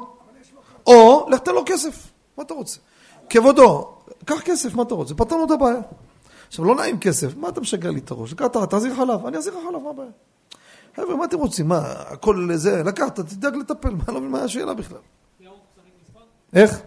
או, 0.88 1.28
לך 1.30 1.40
תן 1.40 1.52
לו 1.52 1.64
כסף, 1.66 2.08
מה 2.38 2.44
אתה 2.44 2.54
רוצה? 2.54 2.80
כבודו, 3.30 3.90
קח 4.26 4.42
כסף, 4.42 4.76
מה 4.76 4.84
אתה 4.84 4.96
רוצה? 4.96 5.16
פתרנו 5.16 5.46
את 5.46 5.52
הבעיה. 5.52 5.80
עכשיו, 6.48 6.66
לא 6.66 6.76
נעים 6.76 7.00
כסף, 7.00 7.38
מה 7.38 7.50
אתה 7.50 7.62
משגר 7.62 7.92
לי 7.92 8.00
את 8.00 8.12
הראש? 8.12 8.34
תחזיר 8.70 8.96
חלב, 8.96 9.26
אני 9.26 9.38
אחזיר 9.38 9.54
לך 9.54 9.60
חלב, 9.70 9.82
מה 9.84 9.90
הבעיה? 9.90 10.10
חבר'ה, 10.96 11.16
מה 11.16 11.26
אתם 11.26 11.38
רוצים? 11.38 11.68
מה, 11.68 11.78
הכל 11.88 12.50
זה, 12.56 12.84
לקחת, 12.84 13.20
תדאג 13.20 13.56
לטפל, 13.56 13.90
מה, 13.90 14.04
לא 14.08 14.22
מה 14.22 14.42
השאלה 14.44 14.74
בכלל. 14.74 14.98
איך? 16.54 16.82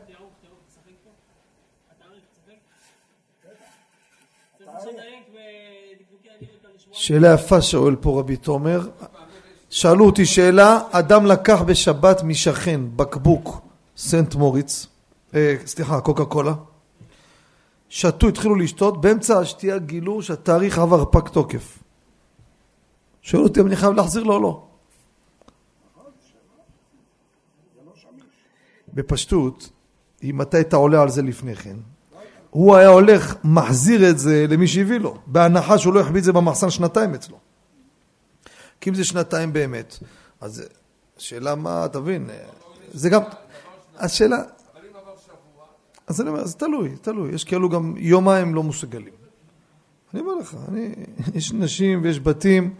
שאלה 6.92 7.34
יפה 7.34 7.62
שואל 7.62 7.96
פה 7.96 8.18
רבי 8.20 8.36
תומר. 8.36 8.80
שאלו 9.70 10.06
אותי 10.06 10.26
שאלה, 10.26 10.80
אדם 10.90 11.26
לקח 11.26 11.62
בשבת 11.62 12.22
משכן 12.22 12.80
בקבוק 12.96 13.60
סנט 13.96 14.34
מוריץ, 14.34 14.86
אה, 15.34 15.56
סליחה, 15.66 16.00
קוקה 16.00 16.24
קולה, 16.24 16.54
שתו, 17.88 18.28
התחילו 18.28 18.54
לשתות, 18.54 19.00
באמצע 19.00 19.38
השתייה 19.38 19.78
גילו 19.78 20.22
שהתאריך 20.22 20.78
עבר 20.78 21.04
פג 21.04 21.28
תוקף. 21.28 21.83
שואל 23.24 23.42
אותי 23.42 23.60
אם 23.60 23.66
אני 23.66 23.76
חייב 23.76 23.92
להחזיר 23.92 24.22
לו 24.22 24.34
או 24.34 24.40
לא. 24.40 24.62
בפשטות, 28.94 29.70
אם 30.22 30.42
אתה 30.42 30.56
היית 30.56 30.74
עולה 30.74 31.02
על 31.02 31.08
זה 31.08 31.22
לפני 31.22 31.56
כן, 31.56 31.76
הוא 32.50 32.76
היה 32.76 32.88
הולך, 32.88 33.34
מחזיר 33.44 34.10
את 34.10 34.18
זה 34.18 34.46
למי 34.48 34.66
שהביא 34.66 34.98
לו, 34.98 35.18
בהנחה 35.26 35.78
שהוא 35.78 35.94
לא 35.94 36.00
יחביא 36.00 36.18
את 36.18 36.24
זה 36.24 36.32
במחסן 36.32 36.70
שנתיים 36.70 37.14
אצלו. 37.14 37.38
כי 38.80 38.90
אם 38.90 38.94
זה 38.94 39.04
שנתיים 39.04 39.52
באמת, 39.52 39.98
אז 40.40 40.64
השאלה 41.18 41.54
מה, 41.54 41.86
תבין, 41.92 42.30
זה 42.92 43.10
גם, 43.10 43.22
השאלה... 43.96 44.36
אז 46.06 46.20
אני 46.20 46.28
אומר, 46.28 46.46
זה 46.46 46.54
תלוי, 46.54 46.96
תלוי, 46.96 47.34
יש 47.34 47.44
כאלו 47.44 47.68
גם 47.68 47.94
יומיים 47.96 48.54
לא 48.54 48.62
מסוגלים. 48.62 49.14
אני 50.14 50.22
אומר 50.22 50.34
לך, 50.34 50.56
אני, 50.68 50.94
יש 51.34 51.52
נשים 51.52 52.02
ויש 52.02 52.20
בתים 52.20 52.74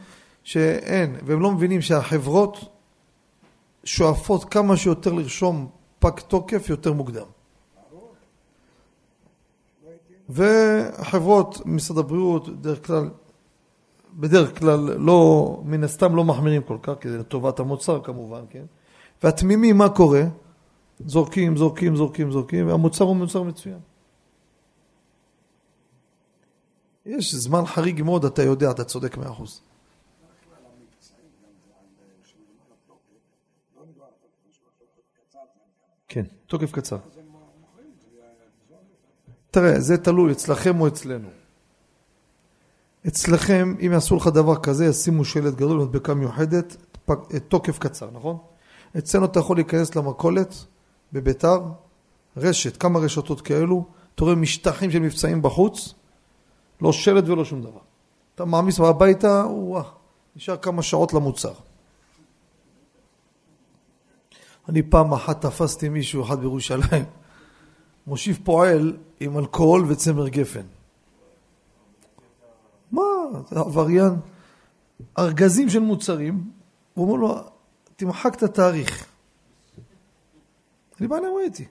שאין, 0.44 1.16
והם 1.26 1.40
לא 1.40 1.50
מבינים 1.50 1.80
שהחברות 1.80 2.58
שואפות 3.84 4.44
כמה 4.44 4.76
שיותר 4.76 5.12
לרשום 5.12 5.68
פג 5.98 6.20
תוקף 6.20 6.68
יותר 6.68 6.92
מוקדם. 6.92 7.26
והחברות, 10.28 11.66
משרד 11.66 11.98
הבריאות, 11.98 12.60
דרך 12.60 12.86
כלל, 12.86 13.10
בדרך 14.14 14.58
כלל 14.58 14.78
לא, 14.80 15.60
מן 15.64 15.84
הסתם 15.84 16.16
לא 16.16 16.24
מחמירים 16.24 16.62
כל 16.62 16.78
כך, 16.82 16.92
כי 17.00 17.10
זה 17.10 17.18
לטובת 17.18 17.60
המוצר 17.60 18.00
כמובן, 18.02 18.44
כן? 18.50 18.64
והתמימים, 19.22 19.78
מה 19.78 19.88
קורה? 19.88 20.22
זורקים, 21.06 21.56
זורקים, 21.56 21.96
זורקים, 21.96 22.30
זורקים, 22.30 22.68
והמוצר 22.68 23.04
הוא 23.04 23.16
מוצר 23.16 23.42
מצוין. 23.42 23.78
יש 27.06 27.34
זמן 27.34 27.66
חריג 27.66 28.02
מאוד, 28.02 28.24
אתה 28.24 28.42
יודע, 28.42 28.70
אתה 28.70 28.84
צודק 28.84 29.16
מאה 29.16 29.30
אחוז. 29.30 29.60
כן, 36.14 36.24
תוקף 36.46 36.72
קצר. 36.72 36.96
תראה, 39.50 39.80
זה 39.80 39.98
תלוי 39.98 40.32
אצלכם 40.32 40.80
או 40.80 40.88
אצלנו. 40.88 41.28
אצלכם, 43.06 43.74
אם 43.86 43.92
יעשו 43.92 44.16
לך 44.16 44.26
דבר 44.26 44.56
כזה, 44.56 44.86
ישימו 44.86 45.24
שלט 45.24 45.54
גדול 45.54 45.78
מדבקה 45.78 46.14
מיוחדת, 46.14 46.76
תוקף 47.48 47.78
קצר, 47.78 48.10
נכון? 48.12 48.38
אצלנו 48.98 49.24
אתה 49.24 49.40
יכול 49.40 49.56
להיכנס 49.56 49.96
למכולת 49.96 50.54
בביתר, 51.12 51.60
רשת, 52.36 52.76
כמה 52.76 52.98
רשתות 52.98 53.40
כאלו, 53.40 53.84
אתה 54.14 54.24
רואה 54.24 54.34
משטחים 54.34 54.90
של 54.90 54.98
מבצעים 54.98 55.42
בחוץ, 55.42 55.94
לא 56.80 56.92
שלט 56.92 57.28
ולא 57.28 57.44
שום 57.44 57.62
דבר. 57.62 57.80
אתה 58.34 58.44
מעמיס 58.44 58.80
הביתה, 58.80 59.44
וואה, 59.46 59.82
נשאר 60.36 60.56
כמה 60.56 60.82
שעות 60.82 61.14
למוצר. 61.14 61.54
אני 64.68 64.82
פעם 64.82 65.12
אחת 65.12 65.46
תפסתי 65.46 65.88
מישהו 65.88 66.24
אחד 66.24 66.40
בירושלים, 66.40 67.04
מושיב 68.06 68.38
פועל 68.44 68.96
עם 69.20 69.38
אלכוהול 69.38 69.84
וצמר 69.88 70.28
גפן. 70.28 70.66
מה, 72.92 73.02
זה 73.50 73.60
עבריין. 73.60 74.12
ארגזים 75.18 75.70
של 75.70 75.78
מוצרים, 75.78 76.50
הוא 76.94 77.06
אומר 77.06 77.20
לו, 77.20 77.40
תמחק 77.96 78.34
את 78.34 78.42
התאריך. 78.42 79.06
אני 81.00 81.08
בא 81.08 81.16
אליהם 81.16 81.32
ראיתי. 81.36 81.64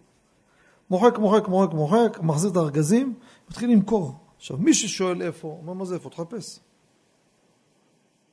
מוחק, 0.89 1.18
מוחק, 1.18 1.48
מוחק, 1.48 1.74
מוחק, 1.74 2.20
מחזיר 2.22 2.52
את 2.52 2.56
הארגזים, 2.56 3.14
מתחיל 3.50 3.72
למכור. 3.72 4.16
עכשיו, 4.38 4.58
מי 4.58 4.74
ששואל 4.74 5.22
איפה, 5.22 5.58
אומר, 5.62 5.74
מה 5.74 5.86
זה 5.86 5.96
איפה? 5.96 6.10
תחפש. 6.10 6.60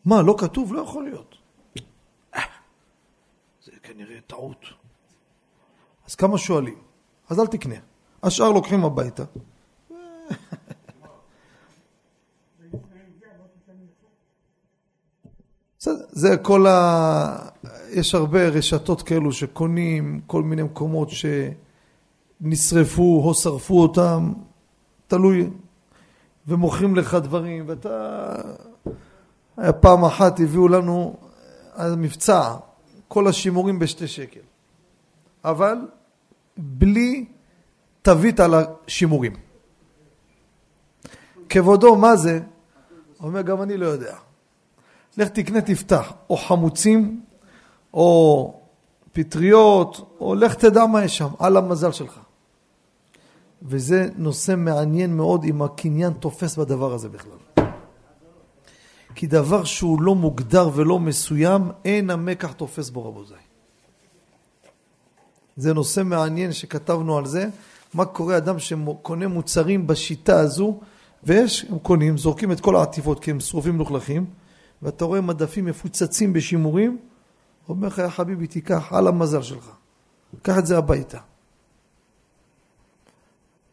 מה, 0.05 0.23
לא 0.23 0.35
כתוב? 0.39 0.75
לא 0.75 0.81
יכול 0.81 1.05
להיות. 1.05 1.39
אה, 3.91 3.95
כנראה 3.95 4.20
טעות. 4.26 4.64
אז 6.07 6.14
כמה 6.14 6.38
שואלים? 6.38 6.78
אז 7.28 7.41
אל 7.41 7.47
תקנה. 7.47 7.74
השאר 8.22 8.53
לוקחים 8.53 8.84
הביתה. 8.84 9.24
זה 16.11 16.36
כל 16.36 16.66
ה... 16.66 17.49
יש 17.91 18.14
הרבה 18.14 18.49
רשתות 18.49 19.03
כאלו 19.03 19.32
שקונים 19.32 20.20
כל 20.26 20.43
מיני 20.43 20.62
מקומות 20.62 21.09
שנשרפו 22.41 23.22
או 23.24 23.34
שרפו 23.34 23.82
אותם, 23.82 24.32
תלוי, 25.07 25.51
ומוכרים 26.47 26.97
לך 26.97 27.14
דברים, 27.14 27.64
ואתה... 27.68 28.34
פעם 29.80 30.05
אחת 30.05 30.41
הביאו 30.41 30.68
לנו 30.68 31.16
על 31.74 31.97
מבצע, 31.97 32.57
כל 33.13 33.27
השימורים 33.27 33.79
בשתי 33.79 34.09
שקל, 34.09 34.41
אבל 35.45 35.77
בלי 36.57 37.25
תווית 38.03 38.41
על 38.41 38.55
השימורים. 38.55 39.33
כבודו, 41.49 41.97
מה 41.97 42.17
זה? 42.17 42.41
אומר, 43.23 43.43
גם 43.43 43.63
אני 43.63 43.77
לא 43.77 43.87
יודע. 43.87 44.17
לך 45.17 45.29
תקנה 45.29 45.61
תפתח, 45.61 46.13
או 46.31 46.37
חמוצים, 46.37 47.21
או 47.95 48.55
פטריות, 49.13 50.17
או 50.21 50.35
לך 50.35 50.55
תדע 50.55 50.87
מה 50.87 51.05
יש 51.05 51.19
שם, 51.19 51.29
על 51.39 51.57
המזל 51.57 51.93
שלך. 51.93 52.21
וזה 53.63 54.09
נושא 54.17 54.55
מעניין 54.57 55.17
מאוד 55.17 55.45
אם 55.45 55.63
הקניין 55.63 56.13
תופס 56.13 56.57
בדבר 56.57 56.95
הזה 56.95 57.09
בכלל. 57.09 57.39
כי 59.21 59.27
דבר 59.27 59.64
שהוא 59.64 60.03
לא 60.03 60.14
מוגדר 60.14 60.68
ולא 60.75 60.99
מסוים, 60.99 61.71
אין 61.85 62.11
המקח 62.11 62.53
תופס 62.53 62.91
בו 62.91 63.09
רבותיי. 63.09 63.43
זה 65.57 65.75
נושא 65.75 66.03
מעניין 66.03 66.53
שכתבנו 66.53 67.18
על 67.18 67.27
זה, 67.27 67.47
מה 67.95 68.05
קורה 68.05 68.37
אדם 68.37 68.59
שקונה 68.59 69.29
מוצרים 69.29 69.87
בשיטה 69.87 70.41
הזו, 70.41 70.81
ויש, 71.25 71.64
הם 71.64 71.79
קונים, 71.79 72.18
זורקים 72.18 72.53
את 72.53 72.61
כל 72.61 72.77
העטיפות 72.77 73.21
כי 73.21 73.31
הם 73.31 73.41
שרופים 73.41 73.75
מלוכלכים, 73.75 74.27
ואתה 74.83 75.05
רואה 75.05 75.21
מדפים 75.21 75.64
מפוצצים 75.64 76.33
בשימורים, 76.33 76.99
אומר 77.68 77.89
לך, 77.89 77.99
יא 77.99 78.09
חביבי, 78.09 78.47
תיקח 78.47 78.93
על 78.93 79.09
המזל 79.09 79.43
שלך. 79.43 79.71
קח 80.43 80.59
את 80.59 80.66
זה 80.66 80.79
הביתה. 80.79 81.18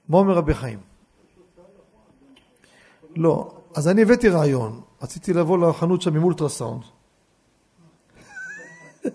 מה 0.09 0.17
אומר 0.17 0.33
רבי 0.33 0.53
חיים? 0.53 0.79
לא, 3.15 3.51
אז 3.75 3.87
אני 3.87 4.01
הבאתי 4.01 4.29
רעיון, 4.29 4.81
רציתי 5.01 5.33
לבוא 5.33 5.57
לחנות 5.57 6.01
שם 6.01 6.15
עם 6.15 6.23
אולטרסאונד. 6.23 6.81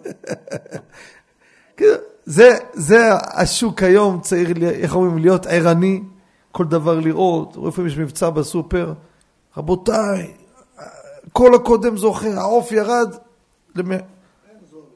זה, 2.24 2.50
זה 2.72 3.14
השוק 3.14 3.82
היום, 3.82 4.20
צריך, 4.20 4.50
איך 4.62 4.94
אומרים, 4.94 5.18
להיות 5.18 5.46
ערני, 5.46 6.02
כל 6.52 6.64
דבר 6.64 7.00
לראות, 7.00 7.56
איפה 7.66 7.86
יש 7.86 7.98
מבצע 7.98 8.30
בסופר. 8.30 8.92
רבותיי, 9.56 10.34
כל 11.32 11.54
הקודם 11.54 11.96
זוכה, 11.96 12.34
העוף 12.34 12.72
ירד. 12.72 13.14
למ... 13.74 13.92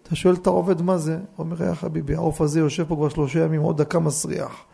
אתה 0.02 0.16
שואל 0.16 0.34
את 0.34 0.46
העובד 0.46 0.82
מה 0.82 0.98
זה? 0.98 1.14
הוא 1.14 1.44
אומר, 1.44 1.62
יא 1.62 1.74
חביבי, 1.74 2.14
העוף 2.14 2.40
הזה 2.40 2.60
יושב 2.60 2.84
פה 2.88 2.96
כבר 2.96 3.08
שלושה 3.08 3.44
ימים, 3.44 3.60
עוד 3.60 3.82
דקה 3.82 3.98
מסריח. 3.98 4.64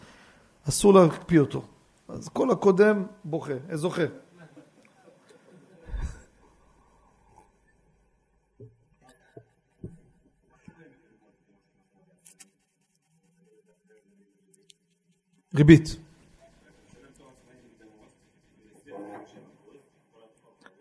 אסור 0.68 0.94
להקפיא 0.94 1.40
אותו. 1.40 1.62
אז 2.08 2.28
כל 2.28 2.50
הקודם 2.50 3.04
בוכה, 3.24 3.52
זוכה. 3.72 4.02
ריבית. 15.54 15.96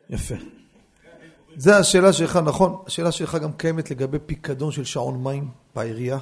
יפה. 0.10 0.36
זה 1.56 1.78
השאלה 1.78 2.14
שלך, 2.14 2.40
נכון, 2.46 2.84
השאלה 2.88 3.12
שלך 3.12 3.36
גם 3.36 3.54
קיימת 3.54 3.92
לגבי 3.92 4.20
פיקדון 4.26 4.72
של 4.72 4.84
שעון 4.84 5.24
מים 5.24 5.50
בעירייה. 5.76 6.20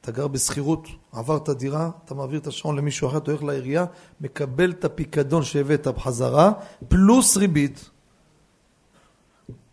אתה 0.00 0.12
גר 0.12 0.28
בשכירות, 0.28 0.88
עברת 1.12 1.50
דירה, 1.50 1.90
אתה 2.04 2.14
מעביר 2.14 2.40
את 2.40 2.46
השעון 2.46 2.76
למישהו 2.76 3.08
אחר, 3.08 3.16
אתה 3.16 3.30
הולך 3.30 3.42
לעירייה, 3.42 3.84
מקבל 4.20 4.70
את 4.70 4.84
הפיקדון 4.84 5.42
שהבאת 5.42 5.86
בחזרה, 5.86 6.52
פלוס 6.88 7.36
ריבית. 7.36 7.90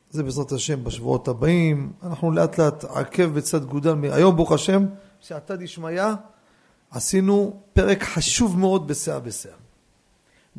זה 0.10 0.24
בעזרת 0.24 0.52
השם 0.52 0.84
בשבועות 0.84 1.28
הבאים, 1.28 1.94
אנחנו 2.04 2.32
לאט 2.32 2.58
לאט 2.58 2.84
עקב 2.84 3.26
בצד 3.26 3.66
גודל, 3.66 3.96
היום 4.12 4.36
ברוך 4.36 4.52
השם, 4.52 4.86
שעתה 5.20 5.56
דשמיא, 5.56 6.14
עשינו 6.94 7.60
פרק 7.74 8.04
חשוב 8.04 8.60
מאוד 8.60 8.88
בסאה 8.88 9.20
בסאה. 9.20 9.54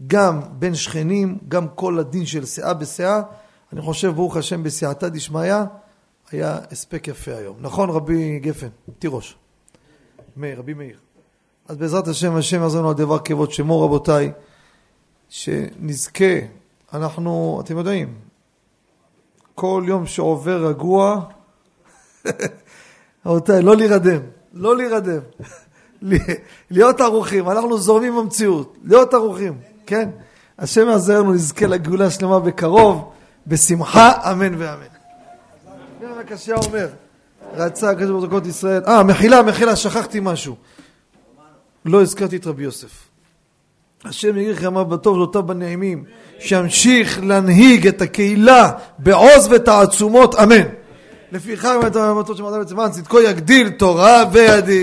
גם 0.06 0.40
בין 0.58 0.74
שכנים, 0.74 1.38
גם 1.48 1.68
כל 1.68 1.98
הדין 1.98 2.26
של 2.26 2.46
שאה 2.46 2.74
בסאה, 2.74 3.22
אני 3.72 3.80
חושב, 3.82 4.08
ברוך 4.08 4.36
השם, 4.36 4.62
בסייעתא 4.62 5.08
דשמיא, 5.08 5.54
היה 6.30 6.58
הספק 6.70 7.08
יפה 7.08 7.34
היום. 7.34 7.56
נכון, 7.60 7.90
רבי 7.90 8.38
גפן? 8.38 8.68
תירוש. 8.98 9.36
מאיר, 10.36 10.58
רבי 10.58 10.74
מאיר. 10.74 10.96
אז 11.68 11.76
בעזרת 11.76 12.08
השם, 12.08 12.36
השם 12.36 12.62
יעזור 12.62 12.80
לנו 12.80 12.88
על 12.88 12.94
דבר 12.94 13.18
כבוד 13.18 13.52
שמו, 13.52 13.82
רבותיי, 13.82 14.32
שנזכה, 15.28 16.34
אנחנו, 16.92 17.60
אתם 17.64 17.78
יודעים, 17.78 18.14
כל 19.54 19.84
יום 19.86 20.06
שעובר 20.06 20.66
רגוע, 20.66 21.20
רבותיי, 23.26 23.62
לא 23.62 23.76
להירדם, 23.76 24.20
לא 24.52 24.76
להירדם, 24.76 25.20
להיות 26.70 27.00
ערוכים, 27.00 27.50
אנחנו 27.50 27.78
זורמים 27.78 28.16
במציאות, 28.16 28.76
להיות 28.84 29.14
ערוכים, 29.14 29.52
כן? 29.86 30.08
השם 30.58 30.88
יעזור 30.88 31.16
לנו, 31.16 31.32
נזכה 31.32 31.66
לגאולה 31.66 32.10
שלמה 32.10 32.40
בקרוב. 32.40 33.10
בשמחה, 33.46 34.32
אמן 34.32 34.54
ואמן. 34.58 34.84
הקשיא 36.20 36.54
אומר, 36.54 36.88
רצה 37.56 37.90
הקדוש 37.90 38.28
ברוך 38.28 38.44
הוא 38.44 38.50
ישראל, 38.50 38.82
אה, 38.86 39.02
מחילה, 39.02 39.42
מחילה, 39.42 39.76
שכחתי 39.76 40.18
משהו. 40.22 40.56
לא 41.84 42.02
הזכרתי 42.02 42.36
את 42.36 42.46
רבי 42.46 42.62
יוסף. 42.62 42.90
השם 44.04 44.38
יגיד 44.38 44.56
לכם 44.56 44.88
בטוב 44.88 45.16
לאותה 45.16 45.42
בנעימים, 45.42 46.04
שימשיך 46.38 47.20
להנהיג 47.22 47.86
את 47.86 48.02
הקהילה 48.02 48.70
בעוז 48.98 49.48
ותעצומות, 49.50 50.34
אמן. 50.34 50.62
לפיכך, 51.32 51.64
אם 51.64 51.86
אתה 51.86 52.14
במטות 52.14 52.36
שמעת 52.36 52.60
בצבן, 52.60 52.90
צדקו 52.90 53.20
יגדיל 53.20 53.70
תורה 53.70 54.24
וידיל. 54.32 54.82